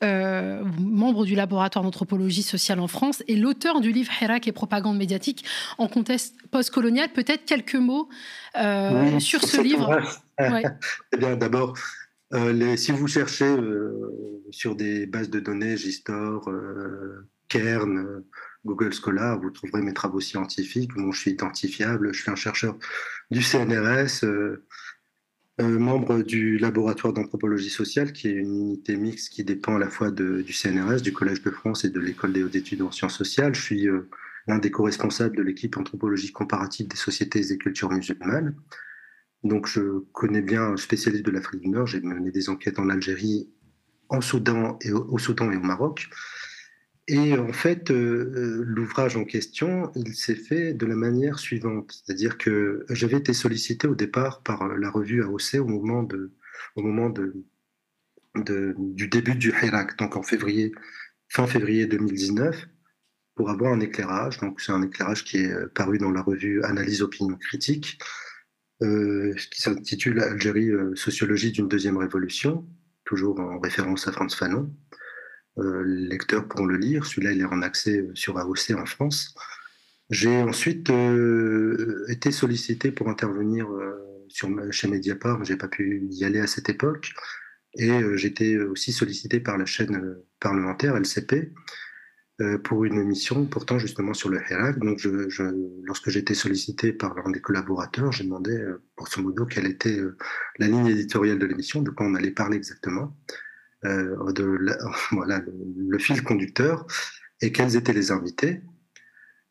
membre 0.80 1.26
du 1.26 1.36
laboratoire 1.36 1.84
d'anthropologie 1.84 2.44
sociale 2.44 2.80
en 2.80 2.88
France 2.88 3.24
et 3.28 3.36
l'auteur 3.36 3.82
du 3.82 3.92
livre 3.92 4.12
Hirak 4.22 4.48
et 4.48 4.52
propagande 4.52 4.98
médiatique 4.98 5.46
en 5.78 5.88
contexte 5.88 6.36
postcolonial. 6.52 7.10
Peut-être 7.10 7.46
quelques 7.46 7.76
mots 7.76 8.10
euh, 8.58 9.20
sur 9.20 9.44
ce 9.44 9.62
livre. 9.62 10.00
eh 10.40 11.18
bien, 11.18 11.36
d'abord, 11.36 11.78
euh, 12.34 12.76
si 12.78 12.92
vous 12.92 13.08
cherchez 13.08 13.46
euh, 13.46 14.46
sur 14.52 14.76
des 14.76 15.06
bases 15.06 15.30
de 15.30 15.40
données, 15.40 15.78
Gistor, 15.78 16.50
Kern, 17.48 18.24
Google 18.66 18.94
Scholar, 18.94 19.40
vous 19.40 19.52
trouverez 19.52 19.82
mes 19.82 19.94
travaux 19.94 20.20
scientifiques. 20.20 20.92
je 20.96 21.20
suis 21.20 21.32
identifiable, 21.32 22.14
je 22.14 22.22
suis 22.22 22.32
un 22.32 22.36
chercheur 22.36 22.78
du 23.32 23.42
CNRS, 23.42 24.26
membre 25.60 26.22
du 26.22 26.58
laboratoire 26.58 27.14
d'anthropologie 27.14 27.70
sociale, 27.70 28.12
qui 28.12 28.28
est 28.28 28.34
une 28.34 28.56
unité 28.56 28.98
mixte 28.98 29.32
qui 29.32 29.44
dépend 29.44 29.76
à 29.76 29.80
la 29.80 29.90
fois 29.90 30.12
du 30.12 30.52
CNRS, 30.52 31.02
du 31.02 31.14
Collège 31.14 31.42
de 31.44 31.52
France 31.52 31.86
et 31.86 31.90
de 31.90 32.00
l'École 32.00 32.34
des 32.34 32.44
hautes 32.44 32.56
études 32.56 32.82
en 32.82 32.92
sciences 32.92 33.18
sociales. 33.18 33.56
Je 33.56 33.62
suis 33.62 33.88
l'un 34.48 34.58
des 34.58 34.72
co-responsables 34.72 35.36
de 35.36 35.44
l'équipe 35.44 35.78
anthropologie 35.78 36.32
comparative 36.32 36.88
des 36.88 36.98
sociétés 36.98 37.52
et 37.52 37.58
cultures 37.58 37.92
musulmanes. 37.92 38.56
Donc 39.44 39.68
je 39.68 40.00
connais 40.12 40.42
bien, 40.42 40.76
spécialiste 40.76 41.26
de 41.26 41.32
l'Afrique 41.32 41.62
du 41.62 41.70
Nord, 41.70 41.88
j'ai 41.88 42.02
mené 42.02 42.32
des 42.32 42.50
enquêtes 42.50 42.80
en 42.80 42.90
Algérie, 42.90 43.50
en 44.10 44.20
Soudan 44.22 44.78
et 44.82 44.92
au, 44.92 45.18
Soudan 45.18 45.52
et 45.52 45.58
au 45.58 45.62
Maroc. 45.62 46.10
Et 47.08 47.38
en 47.38 47.54
fait, 47.54 47.92
euh, 47.92 47.96
euh, 47.96 48.64
l'ouvrage 48.66 49.16
en 49.16 49.26
question, 49.26 49.92
il 49.96 50.16
s'est 50.16 50.36
fait 50.36 50.74
de 50.74 50.86
la 50.88 50.96
manière 50.96 51.38
suivante, 51.38 51.92
c'est-à-dire 51.92 52.38
que 52.38 52.86
j'avais 52.90 53.18
été 53.18 53.34
sollicité 53.34 53.88
au 53.88 53.96
départ 53.96 54.42
par 54.42 54.68
la 54.76 54.90
revue 54.90 55.24
AOC 55.24 55.60
au 55.60 55.68
moment 55.68 56.02
de, 56.02 56.32
au 56.76 56.82
moment 56.82 57.10
de, 57.10 57.36
du 58.36 59.08
début 59.08 59.36
du 59.36 59.50
Hirak, 59.50 59.98
donc 59.98 60.16
en 60.16 60.24
février, 60.24 60.72
fin 61.30 61.46
février 61.48 61.86
2019 61.86 62.68
pour 63.36 63.50
avoir 63.50 63.74
un 63.74 63.82
éclairage. 63.82 64.40
Donc, 64.40 64.62
c'est 64.62 64.72
un 64.72 64.82
éclairage 64.82 65.24
qui 65.24 65.38
est 65.38 65.52
euh, 65.52 65.72
paru 65.74 65.98
dans 65.98 66.12
la 66.12 66.22
revue 66.22 66.64
Analyse 66.64 67.02
Opinion 67.02 67.36
Critique, 67.36 68.00
euh, 68.82 69.34
qui 69.52 69.62
s'intitule 69.62 70.22
Algérie, 70.22 70.70
euh, 70.70 70.96
sociologie 70.96 71.52
d'une 71.52 71.68
deuxième 71.68 71.98
révolution, 71.98 72.66
toujours 73.04 73.40
en 73.40 73.60
référence 73.60 74.08
à 74.08 74.12
Franz 74.12 74.36
Fanon. 74.36 74.74
Les 75.58 76.08
lecteurs 76.08 76.48
pourront 76.48 76.66
le 76.66 76.78
lire. 76.78 77.06
Celui-là, 77.06 77.32
il 77.32 77.42
est 77.42 77.46
en 77.46 77.62
accès 77.62 78.08
sur 78.14 78.38
AOC 78.38 78.72
en 78.78 78.86
France. 78.86 79.36
J'ai 80.10 80.42
ensuite 80.42 80.92
été 82.10 82.32
sollicité 82.32 82.92
pour 82.92 83.10
intervenir 83.10 83.68
sur, 84.28 84.50
chez 84.72 84.88
Mediapart, 84.88 85.44
j'ai 85.46 85.56
pas 85.56 85.68
pu 85.68 86.08
y 86.12 86.26
aller 86.26 86.40
à 86.40 86.48
cette 86.48 86.70
époque. 86.70 87.14
Et 87.78 87.90
j'étais 88.16 88.58
aussi 88.58 88.92
sollicité 88.92 89.40
par 89.40 89.58
la 89.58 89.66
chaîne 89.66 90.18
parlementaire 90.40 90.96
LCP, 90.96 91.54
euh, 92.42 92.58
pour 92.58 92.84
une 92.84 93.00
émission 93.00 93.46
portant 93.46 93.80
justement 93.80 94.14
sur 94.14 94.28
le 94.28 94.42
Hirak. 94.42 94.78
Donc, 94.80 95.00
je, 95.00 95.30
je, 95.30 95.44
lorsque 95.84 96.10
j'étais 96.10 96.34
sollicité 96.34 96.92
par 96.92 97.16
l'un 97.16 97.32
des 97.32 97.40
collaborateurs, 97.40 98.12
j'ai 98.12 98.26
demandé, 98.26 98.52
euh, 98.52 98.84
ce 99.08 99.22
modo, 99.22 99.46
quelle 99.46 99.68
était 99.68 99.98
euh, 99.98 100.18
la 100.60 100.68
ligne 100.68 100.88
éditoriale 100.88 101.40
de 101.40 101.46
l'émission, 101.46 101.82
de 101.82 101.92
quoi 101.92 102.06
on 102.06 102.14
allait 102.14 102.32
parler 102.32 102.58
exactement, 102.58 103.16
de 103.84 104.78
voilà, 105.12 105.42
le, 105.78 105.98
fil 106.00 106.24
conducteur, 106.24 106.86
et 107.42 107.52
quels 107.52 107.76
étaient 107.76 107.94
les 107.94 108.12
invités. 108.12 108.62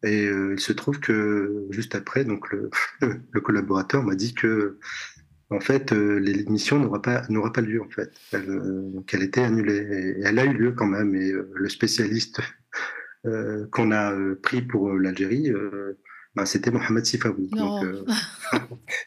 Et 0.03 0.25
il 0.25 0.61
se 0.61 0.73
trouve 0.73 1.01
que 1.01 1.67
juste 1.71 1.95
après, 1.95 2.25
donc 2.25 2.51
le, 2.53 2.71
le 3.31 3.41
collaborateur 3.41 4.03
m'a 4.03 4.15
dit 4.15 4.35
que 4.35 4.79
en 5.51 5.61
fait, 5.61 5.93
l'émission 5.93 6.79
n'aura 6.79 7.03
pas, 7.03 7.23
n'aura 7.29 7.53
pas 7.53 7.61
lieu, 7.61 7.81
en 7.81 7.89
fait, 7.89 8.13
qu'elle 9.07 9.23
était 9.23 9.43
annulée. 9.43 10.17
Et 10.19 10.23
elle 10.25 10.39
a 10.39 10.45
eu 10.45 10.53
lieu 10.53 10.73
quand 10.73 10.87
même, 10.87 11.15
et 11.15 11.33
le 11.33 11.69
spécialiste 11.69 12.41
euh, 13.27 13.67
qu'on 13.71 13.91
a 13.91 14.13
euh, 14.13 14.39
pris 14.43 14.63
pour 14.63 14.91
euh, 14.91 14.99
l'Algérie, 14.99 15.53
ben, 16.35 16.45
c'était 16.47 16.71
Mohamed 16.71 17.05
Sifawi. 17.05 17.51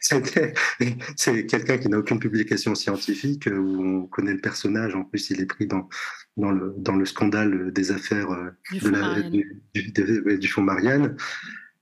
c'est 0.00 1.46
quelqu'un 1.46 1.78
qui 1.78 1.88
n'a 1.88 1.98
aucune 1.98 2.18
publication 2.18 2.74
scientifique, 2.74 3.46
où 3.46 3.82
on 3.82 4.06
connaît 4.06 4.32
le 4.32 4.40
personnage. 4.40 4.94
En 4.94 5.04
plus, 5.04 5.30
il 5.30 5.40
est 5.40 5.46
pris 5.46 5.66
dans, 5.66 5.88
dans, 6.36 6.50
le, 6.50 6.74
dans 6.78 6.96
le 6.96 7.04
scandale 7.04 7.72
des 7.72 7.92
affaires 7.92 8.28
du, 8.72 8.78
de 8.78 8.88
la, 8.88 9.22
du, 9.22 10.38
du, 10.38 10.48
fonds 10.48 10.62
Marianne. 10.62 11.16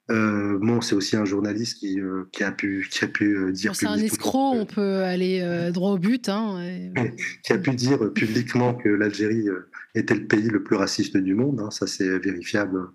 Euh, 0.09 0.59
bon, 0.61 0.81
c'est 0.81 0.95
aussi 0.95 1.17
un 1.17 1.25
journaliste 1.25 1.79
qui, 1.79 2.01
euh, 2.01 2.29
qui 2.31 2.45
a 2.45 2.53
pu, 2.53 2.87
qui 2.91 3.05
a 3.05 3.09
pu 3.09 3.37
euh, 3.37 3.53
dire. 3.53 3.75
c'est 3.75 3.87
un 3.87 3.99
escroc, 3.99 4.53
on 4.55 4.67
peut 4.67 5.03
aller 5.03 5.71
droit 5.73 5.93
au 5.93 5.99
but. 5.99 6.29
Hein, 6.29 6.61
Qui 7.43 7.53
a 7.53 7.59
pu 7.59 7.71
dire 7.73 8.13
publiquement 8.13 8.75
que 8.75 8.89
l'Algérie 8.89 9.47
était 9.95 10.15
le 10.15 10.27
pays 10.27 10.49
le 10.49 10.63
plus 10.63 10.77
raciste 10.77 11.17
du 11.17 11.35
monde. 11.35 11.61
Hein, 11.61 11.71
ça, 11.71 11.87
c'est 11.87 12.19
vérifiable 12.19 12.89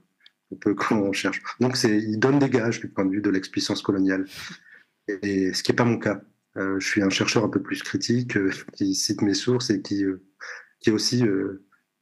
peu 0.56 0.74
quand 0.74 1.12
cherche. 1.14 1.42
Donc, 1.60 1.82
il 1.84 2.18
donne 2.20 2.40
des 2.40 2.50
gages 2.50 2.80
du 2.80 2.90
point 2.90 3.06
de 3.06 3.12
vue 3.12 3.22
de 3.22 3.30
l'expuissance 3.30 3.82
coloniale. 3.82 4.26
Et, 5.08 5.54
ce 5.54 5.64
qui 5.64 5.72
n'est 5.72 5.76
pas 5.76 5.86
mon 5.86 5.98
cas. 5.98 6.22
je 6.56 6.86
suis 6.86 7.02
un 7.02 7.10
chercheur 7.10 7.44
un 7.44 7.50
peu 7.50 7.62
plus 7.62 7.84
critique 7.84 8.38
qui 8.74 8.96
cite 8.96 9.22
mes 9.22 9.34
sources 9.34 9.70
et 9.70 9.82
qui, 9.82 10.04
qui 10.80 10.92
aussi 10.92 11.24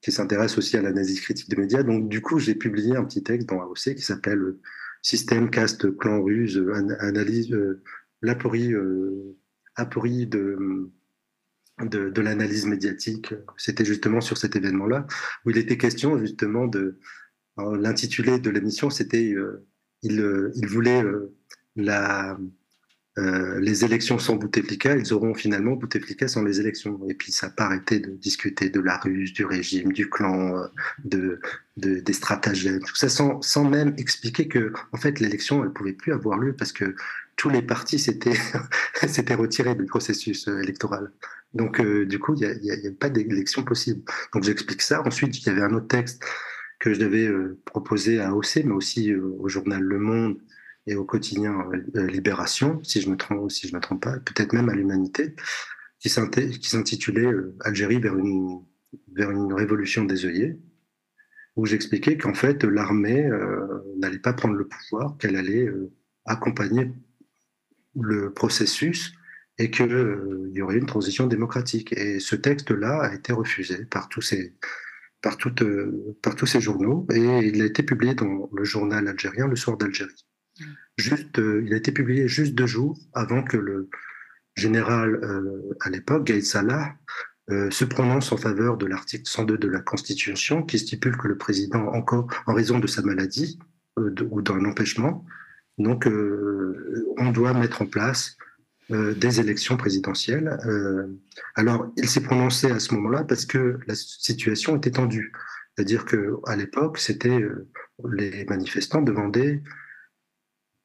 qui 0.02 0.12
s'intéresse 0.14 0.58
aussi 0.58 0.78
à 0.78 0.82
l'analyse 0.82 1.20
critique 1.20 1.50
des 1.50 1.58
médias. 1.58 1.84
Donc, 1.84 2.08
du 2.08 2.22
coup, 2.22 2.40
j'ai 2.40 2.56
publié 2.56 2.96
un 2.96 3.04
petit 3.04 3.24
texte 3.24 3.50
dans 3.50 3.62
AOC 3.62 3.96
qui 3.96 4.02
s'appelle 4.02 4.56
Système, 5.02 5.50
caste, 5.50 5.96
clan, 5.98 6.22
ruse, 6.22 6.62
analyse, 7.00 7.56
l'aporie, 8.22 8.74
aporie 9.76 10.28
de, 10.28 10.92
de, 11.86 12.10
de 12.10 12.22
l'analyse 12.22 12.66
médiatique. 12.66 13.34
C'était 13.58 13.86
justement 13.86 14.22
sur 14.22 14.38
cet 14.38 14.56
événement-là 14.56 15.08
où 15.46 15.52
il 15.52 15.58
était 15.58 15.78
question 15.78 16.18
justement 16.18 16.68
de. 16.68 17.00
L'intitulé 17.80 18.40
de 18.40 18.50
l'émission, 18.50 18.90
c'était 18.90 19.34
euh, 19.34 19.66
il, 20.04 20.20
euh, 20.20 20.52
il, 20.56 20.68
voulait 20.68 21.04
euh, 21.04 21.36
la, 21.76 22.38
les 23.18 23.84
élections 23.84 24.18
sans 24.18 24.38
Bouteflika, 24.38 24.96
ils 24.96 25.12
auront 25.14 25.34
finalement 25.34 25.74
Bouteflika 25.74 26.30
sans 26.30 26.42
les 26.42 26.62
élections. 26.62 27.02
Et 27.10 27.14
puis 27.14 27.34
ça 27.34 27.48
n'a 27.48 27.54
pas 27.54 27.66
arrêté 27.66 28.00
de 28.00 28.12
discuter 28.12 28.70
de 28.70 28.80
la 28.80 28.98
ruse, 28.98 29.34
du 29.34 29.44
régime, 29.44 29.92
du 29.92 30.10
clan, 30.10 30.64
de, 31.04 31.42
de 31.76 32.00
des 32.00 32.14
stratagèmes, 32.14 32.80
tout 32.80 32.96
ça 32.96 33.10
sans, 33.10 33.42
sans, 33.42 33.70
même 33.70 33.94
expliquer 33.98 34.48
que 34.48 34.72
en 34.94 34.98
fait 34.98 35.20
l'élection 35.20 35.66
elle 35.66 35.74
pouvait 35.74 35.92
plus 35.92 36.14
avoir 36.14 36.38
lieu 36.38 36.54
parce 36.54 36.72
que 36.72 36.96
tous 37.36 37.50
les 37.50 37.62
partis 37.62 38.00
s'étaient 38.00 38.38
retirés 39.36 39.76
du 39.76 39.86
processus 39.86 40.48
électoral. 40.48 41.12
Donc, 41.54 41.82
du 41.82 42.20
coup, 42.20 42.36
il 42.36 42.60
n'y 42.62 42.72
a, 42.72 42.76
a, 42.76 42.92
pas 43.00 43.10
d'élection 43.10 43.64
possible. 43.64 44.02
Donc, 44.34 44.44
j'explique 44.44 44.82
ça. 44.82 45.02
Ensuite, 45.06 45.40
il 45.40 45.48
y 45.48 45.50
avait 45.50 45.64
un 45.64 45.74
autre 45.74 45.88
texte 45.88 46.24
que 46.80 46.94
je 46.94 47.00
devais 47.00 47.28
euh, 47.28 47.60
proposer 47.66 48.20
à 48.20 48.34
OC, 48.34 48.62
mais 48.66 48.74
aussi 48.74 49.12
euh, 49.12 49.36
au 49.40 49.50
journal 49.50 49.82
Le 49.82 50.00
Monde 50.00 50.38
et 50.88 50.96
au 50.96 51.06
quotidien 51.06 51.70
Libération, 51.94 52.82
si 52.84 53.02
je 53.02 53.10
me 53.10 53.18
trompe, 53.18 53.52
si 53.52 53.68
je 53.68 53.76
me 53.76 53.82
trompe 53.82 54.02
pas, 54.02 54.18
peut-être 54.20 54.54
même 54.54 54.70
à 54.70 54.74
l'Humanité, 54.74 55.36
qui 56.00 56.10
s'intitulait 56.10 57.30
Algérie 57.60 58.00
vers 58.00 58.18
une, 58.18 58.64
vers 59.14 59.30
une 59.30 59.54
révolution 59.54 60.06
des 60.06 60.26
œillets, 60.26 60.58
où 61.56 61.68
j'expliquais 61.68 62.18
qu'en 62.18 62.34
fait, 62.34 62.64
l'armée 62.64 63.30
n'allait 63.98 64.18
pas 64.18 64.34
prendre 64.34 64.56
le 64.56 64.68
pouvoir, 64.68 65.16
qu'elle 65.18 65.36
allait 65.36 65.70
accompagner 66.26 66.92
le 67.96 68.32
processus 68.34 69.14
et 69.58 69.70
qu'il 69.70 69.94
euh, 69.94 70.50
y 70.54 70.62
aurait 70.62 70.78
une 70.78 70.86
transition 70.86 71.28
démocratique. 71.28 71.94
Et 71.94 72.20
ce 72.20 72.36
texte-là 72.36 73.02
a 73.02 73.14
été 73.14 73.34
refusé 73.34 73.86
par 73.86 74.08
tous 74.10 74.22
ces, 74.22 74.56
par, 75.22 75.38
euh, 75.62 76.18
par 76.22 76.36
tous 76.36 76.46
ces 76.46 76.62
journaux 76.62 77.08
et 77.12 77.48
il 77.48 77.62
a 77.62 77.66
été 77.66 77.84
publié 77.84 78.14
dans 78.14 78.50
le 78.52 78.64
journal 78.64 79.08
algérien 79.08 79.48
Le 79.48 79.56
Soir 79.56 79.78
d'Algérie. 79.78 80.26
Mm. 80.60 80.64
Juste, 80.98 81.40
euh, 81.40 81.64
il 81.66 81.74
a 81.74 81.78
été 81.78 81.92
publié 81.92 82.28
juste 82.28 82.56
deux 82.56 82.68
jours 82.68 82.98
avant 83.14 83.44
que 83.44 83.58
le 83.58 83.90
général 84.56 85.22
à 85.80 85.90
l'époque, 85.90 86.26
Gaïd 86.26 86.44
Salah, 86.44 86.94
se 87.48 87.86
prononce 87.86 88.34
en 88.34 88.38
faveur 88.38 88.76
de 88.76 88.86
l'article 88.86 89.24
102 89.26 89.58
de 89.58 89.68
la 89.70 89.80
Constitution 89.80 90.64
qui 90.64 90.80
stipule 90.80 91.16
que 91.16 91.30
le 91.30 91.38
président, 91.38 91.88
encore 91.94 92.28
en 92.46 92.54
raison 92.54 92.80
de 92.80 92.88
sa 92.88 93.02
maladie 93.02 93.58
ou 93.96 94.42
d'un 94.42 94.66
empêchement, 94.66 95.24
donc 95.78 96.10
on 97.18 97.32
doit 97.32 97.54
mettre 97.54 97.84
en 97.84 97.86
place 97.86 98.36
euh, 98.92 99.14
des 99.14 99.40
élections 99.40 99.78
présidentielles. 99.78 100.58
Euh, 100.66 101.08
alors, 101.54 101.92
il 101.96 102.10
s'est 102.10 102.24
prononcé 102.24 102.72
à 102.72 102.80
ce 102.80 102.96
moment-là 102.96 103.24
parce 103.24 103.46
que 103.46 103.80
la 103.86 103.94
situation 103.94 104.78
était 104.78 104.90
tendue. 104.90 105.32
C'est-à-dire 105.76 106.06
qu'à 106.06 106.56
l'époque, 106.56 106.98
c'était 106.98 107.40
euh, 107.40 107.70
les 108.12 108.46
manifestants 108.46 109.04
demandaient 109.04 109.62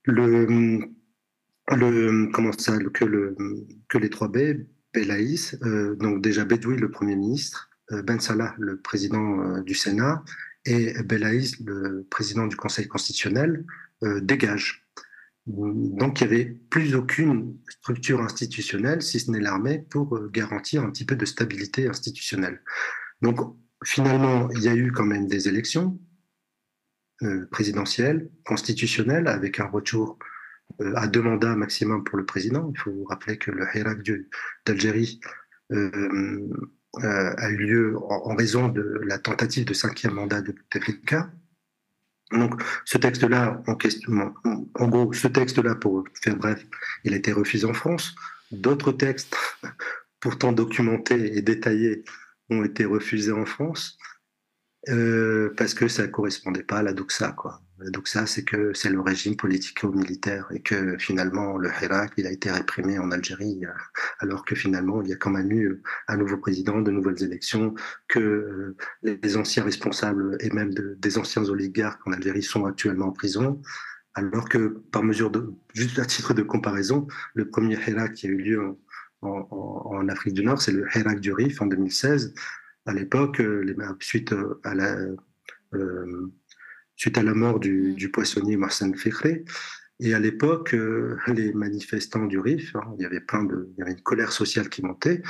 le, 0.04 0.86
comment 2.32 2.52
ça, 2.52 2.76
que, 2.92 3.06
le, 3.06 3.34
que 3.88 3.96
les 3.96 4.10
trois 4.10 4.28
B, 4.28 4.66
Belaïs, 4.92 5.58
donc 5.98 6.20
déjà 6.22 6.44
Bedoui, 6.44 6.76
le 6.76 6.90
Premier 6.90 7.16
ministre, 7.16 7.70
Ben 7.90 8.20
Salah, 8.20 8.54
le 8.58 8.80
président 8.80 9.60
du 9.60 9.74
Sénat, 9.74 10.22
et 10.66 10.92
Belaïs, 11.02 11.58
le 11.60 12.06
président 12.10 12.46
du 12.46 12.54
Conseil 12.54 12.86
constitutionnel, 12.86 13.64
dégagent. 14.02 14.83
Donc 15.46 16.20
il 16.20 16.26
n'y 16.26 16.32
avait 16.32 16.44
plus 16.46 16.94
aucune 16.94 17.58
structure 17.68 18.20
institutionnelle, 18.22 19.02
si 19.02 19.20
ce 19.20 19.30
n'est 19.30 19.40
l'armée, 19.40 19.78
pour 19.78 20.16
euh, 20.16 20.30
garantir 20.32 20.82
un 20.82 20.90
petit 20.90 21.04
peu 21.04 21.16
de 21.16 21.26
stabilité 21.26 21.86
institutionnelle. 21.86 22.62
Donc 23.20 23.54
finalement, 23.84 24.48
il 24.52 24.62
y 24.62 24.68
a 24.68 24.74
eu 24.74 24.90
quand 24.90 25.04
même 25.04 25.26
des 25.26 25.46
élections 25.48 26.00
euh, 27.22 27.46
présidentielles, 27.50 28.30
constitutionnelles, 28.46 29.28
avec 29.28 29.60
un 29.60 29.66
retour 29.66 30.18
euh, 30.80 30.94
à 30.96 31.06
deux 31.08 31.20
mandats 31.20 31.56
maximum 31.56 32.04
pour 32.04 32.16
le 32.16 32.24
président. 32.24 32.72
Il 32.74 32.80
faut 32.80 32.92
vous 32.92 33.04
rappeler 33.04 33.36
que 33.36 33.50
le 33.50 33.66
Hirak 33.74 33.98
d'Algérie 34.64 35.20
a 35.70 37.50
eu 37.50 37.56
lieu 37.56 37.98
en, 37.98 38.34
raison 38.34 38.68
de 38.68 39.00
la 39.04 39.18
tentative 39.18 39.66
de 39.66 39.74
cinquième 39.74 40.14
mandat 40.14 40.40
de 40.40 40.52
Bouteflika. 40.52 41.30
Donc, 42.32 42.62
ce 42.84 42.98
texte-là, 42.98 43.62
en 43.66 44.88
gros, 44.88 45.12
ce 45.12 45.28
texte-là, 45.28 45.74
pour 45.74 46.04
faire 46.22 46.36
bref, 46.36 46.64
il 47.04 47.12
a 47.12 47.16
été 47.16 47.32
refusé 47.32 47.66
en 47.66 47.74
France. 47.74 48.14
D'autres 48.50 48.92
textes, 48.92 49.36
pourtant 50.20 50.52
documentés 50.52 51.36
et 51.36 51.42
détaillés, 51.42 52.04
ont 52.50 52.64
été 52.64 52.84
refusés 52.84 53.32
en 53.32 53.46
France 53.46 53.98
euh, 54.88 55.54
parce 55.56 55.74
que 55.74 55.88
ça 55.88 56.02
ne 56.02 56.08
correspondait 56.08 56.62
pas 56.62 56.78
à 56.78 56.82
la 56.82 56.92
doxa, 56.92 57.32
quoi. 57.32 57.60
Donc 57.90 58.06
ça, 58.06 58.26
c'est 58.26 58.44
que 58.44 58.72
c'est 58.72 58.88
le 58.88 59.00
régime 59.00 59.36
politico-militaire 59.36 60.46
et 60.52 60.60
que 60.60 60.96
finalement 60.96 61.58
le 61.58 61.68
Hirak, 61.68 62.12
il 62.16 62.26
a 62.26 62.30
été 62.30 62.50
réprimé 62.50 62.98
en 62.98 63.10
Algérie, 63.10 63.64
euh, 63.64 63.72
alors 64.20 64.44
que 64.44 64.54
finalement 64.54 65.02
il 65.02 65.08
y 65.08 65.12
a 65.12 65.16
quand 65.16 65.30
même 65.30 65.50
eu 65.50 65.82
un 66.08 66.16
nouveau 66.16 66.36
président, 66.36 66.80
de 66.80 66.90
nouvelles 66.90 67.22
élections, 67.22 67.74
que 68.08 68.20
euh, 68.20 68.76
les 69.02 69.36
anciens 69.36 69.64
responsables 69.64 70.36
et 70.40 70.50
même 70.50 70.72
des 70.72 71.18
anciens 71.18 71.44
oligarques 71.44 72.06
en 72.06 72.12
Algérie 72.12 72.42
sont 72.42 72.64
actuellement 72.64 73.06
en 73.06 73.12
prison, 73.12 73.60
alors 74.14 74.48
que 74.48 74.82
par 74.92 75.02
mesure 75.02 75.32
juste 75.74 75.98
à 75.98 76.04
titre 76.04 76.32
de 76.34 76.42
comparaison, 76.42 77.08
le 77.34 77.48
premier 77.48 77.76
Hirak 77.86 78.14
qui 78.14 78.26
a 78.26 78.30
eu 78.30 78.36
lieu 78.36 78.76
en, 79.22 80.08
Afrique 80.08 80.34
du 80.34 80.44
Nord, 80.44 80.60
c'est 80.60 80.72
le 80.72 80.86
Hirak 80.94 81.20
du 81.20 81.32
Rif 81.32 81.60
en 81.62 81.66
2016. 81.66 82.34
À 82.86 82.92
l'époque, 82.92 83.40
euh, 83.40 83.64
suite 84.00 84.34
à 84.62 84.74
la 84.74 84.96
suite 86.96 87.18
à 87.18 87.22
la 87.22 87.34
mort 87.34 87.60
du, 87.60 87.92
mm. 87.92 87.94
du 87.94 88.10
poissonnier 88.10 88.56
Marcel 88.56 88.96
Féchré. 88.96 89.44
Et 90.00 90.14
à 90.14 90.18
l'époque, 90.18 90.74
euh, 90.74 91.16
les 91.28 91.52
manifestants 91.52 92.26
du 92.26 92.38
RIF, 92.38 92.74
hein, 92.76 92.94
il 92.98 93.02
y 93.02 93.06
avait 93.06 93.20
plein 93.20 93.44
de, 93.44 93.70
il 93.72 93.78
y 93.78 93.82
avait 93.82 93.92
une 93.92 94.02
colère 94.02 94.32
sociale 94.32 94.68
qui 94.68 94.82
montait, 94.82 95.22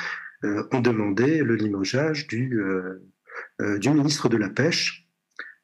euh, 0.44 0.64
ont 0.72 0.80
demandé 0.80 1.42
le 1.42 1.54
limogeage 1.54 2.26
du, 2.26 2.60
euh, 2.60 3.78
du 3.78 3.90
ministre 3.90 4.28
de 4.28 4.36
la 4.36 4.48
Pêche. 4.48 5.02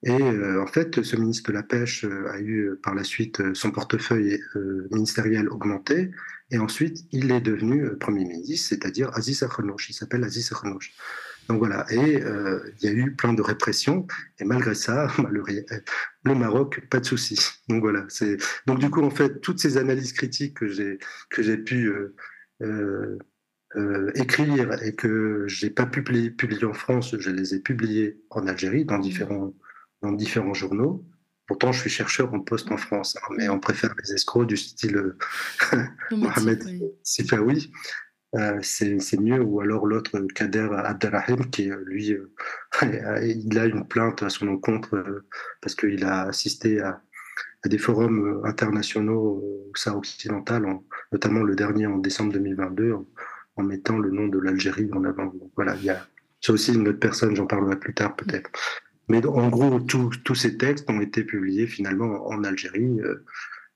Et 0.02 0.12
en 0.12 0.66
fait, 0.66 1.02
ce 1.02 1.14
ministre 1.14 1.50
de 1.50 1.54
la 1.54 1.62
Pêche 1.62 2.06
a 2.06 2.40
eu 2.40 2.70
par 2.82 2.94
la 2.94 3.04
suite 3.04 3.52
son 3.52 3.70
portefeuille 3.70 4.40
ministériel 4.90 5.50
augmenté, 5.50 6.10
et 6.50 6.56
ensuite 6.56 7.04
il 7.12 7.30
est 7.30 7.42
devenu 7.42 7.86
Premier 7.98 8.24
ministre, 8.24 8.68
c'est-à-dire 8.70 9.10
Aziz 9.12 9.42
Akhnouch. 9.42 9.90
Il 9.90 9.92
s'appelle 9.92 10.24
Aziz 10.24 10.50
Akhnouch. 10.52 10.94
Donc 11.50 11.58
voilà, 11.58 11.84
et 11.90 12.22
euh, 12.22 12.60
il 12.78 12.88
y 12.88 12.88
a 12.88 12.92
eu 12.92 13.16
plein 13.16 13.32
de 13.32 13.42
répression, 13.42 14.06
et 14.38 14.44
malgré 14.44 14.72
ça, 14.76 15.08
le, 15.28 16.34
Maroc, 16.36 16.86
pas 16.88 17.00
de 17.00 17.04
souci. 17.04 17.40
Donc 17.68 17.80
voilà, 17.80 18.04
c'est 18.08 18.36
donc 18.66 18.78
du 18.78 18.88
coup 18.88 19.02
en 19.02 19.10
fait 19.10 19.40
toutes 19.40 19.58
ces 19.58 19.76
analyses 19.76 20.12
critiques 20.12 20.58
que 20.58 20.68
j'ai 20.68 21.00
que 21.28 21.42
j'ai 21.42 21.58
pu 21.58 21.92
euh, 22.62 23.18
euh, 23.74 24.12
écrire 24.14 24.80
et 24.84 24.94
que 24.94 25.44
j'ai 25.48 25.70
pas 25.70 25.86
publié, 25.86 26.30
publier 26.30 26.66
en 26.66 26.72
France, 26.72 27.16
je 27.18 27.30
les 27.30 27.52
ai 27.52 27.58
publiées 27.58 28.20
en 28.30 28.46
Algérie 28.46 28.84
dans 28.84 28.98
différents 28.98 29.52
dans 30.02 30.12
différents 30.12 30.54
journaux. 30.54 31.04
Pourtant, 31.48 31.72
je 31.72 31.80
suis 31.80 31.90
chercheur 31.90 32.32
en 32.32 32.38
poste 32.38 32.70
en 32.70 32.76
France, 32.76 33.16
hein, 33.16 33.34
mais 33.36 33.48
on 33.48 33.58
préfère 33.58 33.92
les 34.04 34.12
escrocs 34.12 34.46
du 34.46 34.56
style 34.56 35.16
Mohamed 36.12 36.62
Sifawi. 37.02 37.72
Euh, 38.36 38.58
c'est 38.62 39.20
mieux. 39.20 39.40
Ou 39.40 39.60
alors 39.60 39.86
l'autre, 39.86 40.18
Kader 40.34 40.68
Abdelrahim, 40.72 41.50
qui 41.50 41.70
lui, 41.86 42.12
euh, 42.12 42.30
il 43.22 43.58
a 43.58 43.66
une 43.66 43.86
plainte 43.86 44.22
à 44.22 44.28
son 44.28 44.48
encontre 44.48 44.94
euh, 44.94 45.26
parce 45.60 45.74
qu'il 45.74 46.04
a 46.04 46.22
assisté 46.22 46.80
à, 46.80 47.02
des 47.66 47.78
forums 47.78 48.40
internationaux 48.44 49.20
au 49.20 49.72
Sahara 49.74 49.98
occidental, 49.98 50.64
notamment 51.12 51.42
le 51.42 51.54
dernier 51.54 51.86
en 51.86 51.98
décembre 51.98 52.32
2022, 52.32 52.94
en, 53.56 53.62
mettant 53.62 53.98
le 53.98 54.10
nom 54.10 54.28
de 54.28 54.38
l'Algérie 54.38 54.88
en 54.92 55.04
avant. 55.04 55.34
Voilà, 55.56 55.74
il 55.76 55.84
y 55.84 55.90
a 55.90 56.06
c'est 56.40 56.52
aussi 56.52 56.72
une 56.72 56.88
autre 56.88 56.98
personne, 56.98 57.36
j'en 57.36 57.46
parlerai 57.46 57.78
plus 57.78 57.92
tard 57.92 58.16
peut-être. 58.16 58.48
Mais 59.08 59.22
en 59.26 59.50
gros, 59.50 59.78
tous 59.80 60.34
ces 60.34 60.56
textes 60.56 60.88
ont 60.88 61.02
été 61.02 61.22
publiés 61.22 61.66
finalement 61.66 62.26
en 62.28 62.42
Algérie, 62.44 62.98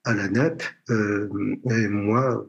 à 0.05 0.15
la 0.15 0.29
NEP. 0.29 0.63
et 0.89 1.89
moi, 1.89 2.47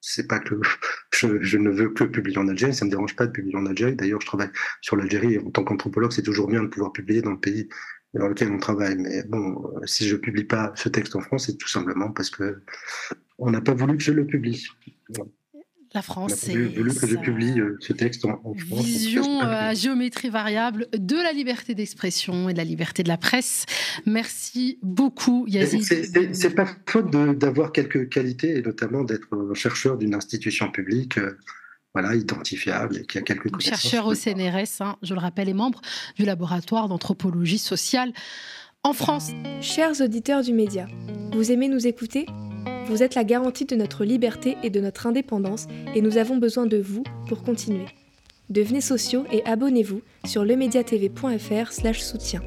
c'est 0.00 0.26
pas 0.26 0.38
que 0.38 0.54
je, 1.12 1.58
ne 1.58 1.70
veux 1.70 1.90
que 1.90 2.04
publier 2.04 2.38
en 2.38 2.48
Algérie, 2.48 2.74
ça 2.74 2.84
me 2.84 2.90
dérange 2.90 3.16
pas 3.16 3.26
de 3.26 3.32
publier 3.32 3.56
en 3.56 3.66
Algérie. 3.66 3.96
D'ailleurs, 3.96 4.20
je 4.20 4.26
travaille 4.26 4.50
sur 4.80 4.96
l'Algérie 4.96 5.38
en 5.38 5.50
tant 5.50 5.64
qu'anthropologue, 5.64 6.12
c'est 6.12 6.22
toujours 6.22 6.48
bien 6.48 6.62
de 6.62 6.68
pouvoir 6.68 6.92
publier 6.92 7.22
dans 7.22 7.32
le 7.32 7.40
pays 7.40 7.68
dans 8.14 8.28
lequel 8.28 8.50
on 8.50 8.58
travaille. 8.58 8.96
Mais 8.96 9.22
bon, 9.24 9.72
si 9.84 10.08
je 10.08 10.16
publie 10.16 10.44
pas 10.44 10.72
ce 10.74 10.88
texte 10.88 11.16
en 11.16 11.20
France, 11.20 11.46
c'est 11.46 11.56
tout 11.56 11.68
simplement 11.68 12.10
parce 12.10 12.30
que 12.30 12.62
on 13.38 13.50
n'a 13.50 13.60
pas 13.60 13.74
voulu 13.74 13.96
que 13.96 14.02
je 14.02 14.12
le 14.12 14.26
publie. 14.26 14.66
La 15.92 16.02
France, 16.02 16.34
c'est. 16.36 16.54
voulu 16.54 16.94
que 16.94 17.06
je 17.06 17.16
publie 17.16 17.58
euh, 17.58 17.76
ce 17.80 17.92
texte 17.92 18.24
en, 18.24 18.54
France. 18.54 18.84
Vision 18.84 19.40
à 19.40 19.74
géométrie 19.74 20.28
variable 20.28 20.86
de 20.96 21.16
la 21.16 21.32
liberté 21.32 21.74
d'expression 21.74 22.48
et 22.48 22.52
de 22.52 22.58
la 22.58 22.64
liberté 22.64 23.02
de 23.02 23.08
la 23.08 23.16
presse. 23.16 23.66
Merci 24.06 24.78
beaucoup, 24.82 25.46
Yazid. 25.48 25.82
C'est 26.32 26.54
pas 26.54 26.68
faute 26.86 27.10
d'avoir 27.10 27.72
quelques 27.72 28.08
qualités, 28.08 28.58
et 28.58 28.62
notamment 28.62 29.02
d'être 29.02 29.52
chercheur 29.54 29.98
d'une 29.98 30.14
institution 30.14 30.70
publique. 30.70 31.18
Euh, 31.18 31.36
voilà, 31.92 32.14
identifiable 32.14 32.98
et 32.98 33.04
qui 33.04 33.18
a 33.18 33.22
quelques 33.22 33.50
connaissances. 33.50 33.80
Chercheur 33.80 34.06
au 34.06 34.14
CNRS, 34.14 34.80
hein, 34.80 34.96
je 35.02 35.12
le 35.12 35.18
rappelle, 35.18 35.48
est 35.48 35.54
membre 35.54 35.80
du 36.14 36.24
laboratoire 36.24 36.86
d'anthropologie 36.86 37.58
sociale 37.58 38.12
en 38.84 38.92
France. 38.92 39.30
Chers 39.60 40.00
auditeurs 40.00 40.42
du 40.42 40.52
média, 40.52 40.86
vous 41.32 41.50
aimez 41.50 41.68
nous 41.68 41.88
écouter? 41.88 42.26
Vous 42.90 43.02
êtes 43.04 43.14
la 43.14 43.22
garantie 43.22 43.66
de 43.66 43.76
notre 43.76 44.04
liberté 44.04 44.56
et 44.64 44.70
de 44.70 44.80
notre 44.80 45.06
indépendance 45.06 45.68
et 45.94 46.02
nous 46.02 46.16
avons 46.16 46.38
besoin 46.38 46.66
de 46.66 46.76
vous 46.76 47.04
pour 47.28 47.44
continuer. 47.44 47.86
Devenez 48.48 48.80
sociaux 48.80 49.24
et 49.30 49.44
abonnez-vous 49.44 50.02
sur 50.26 50.44
lemediatv.fr/soutien. 50.44 52.42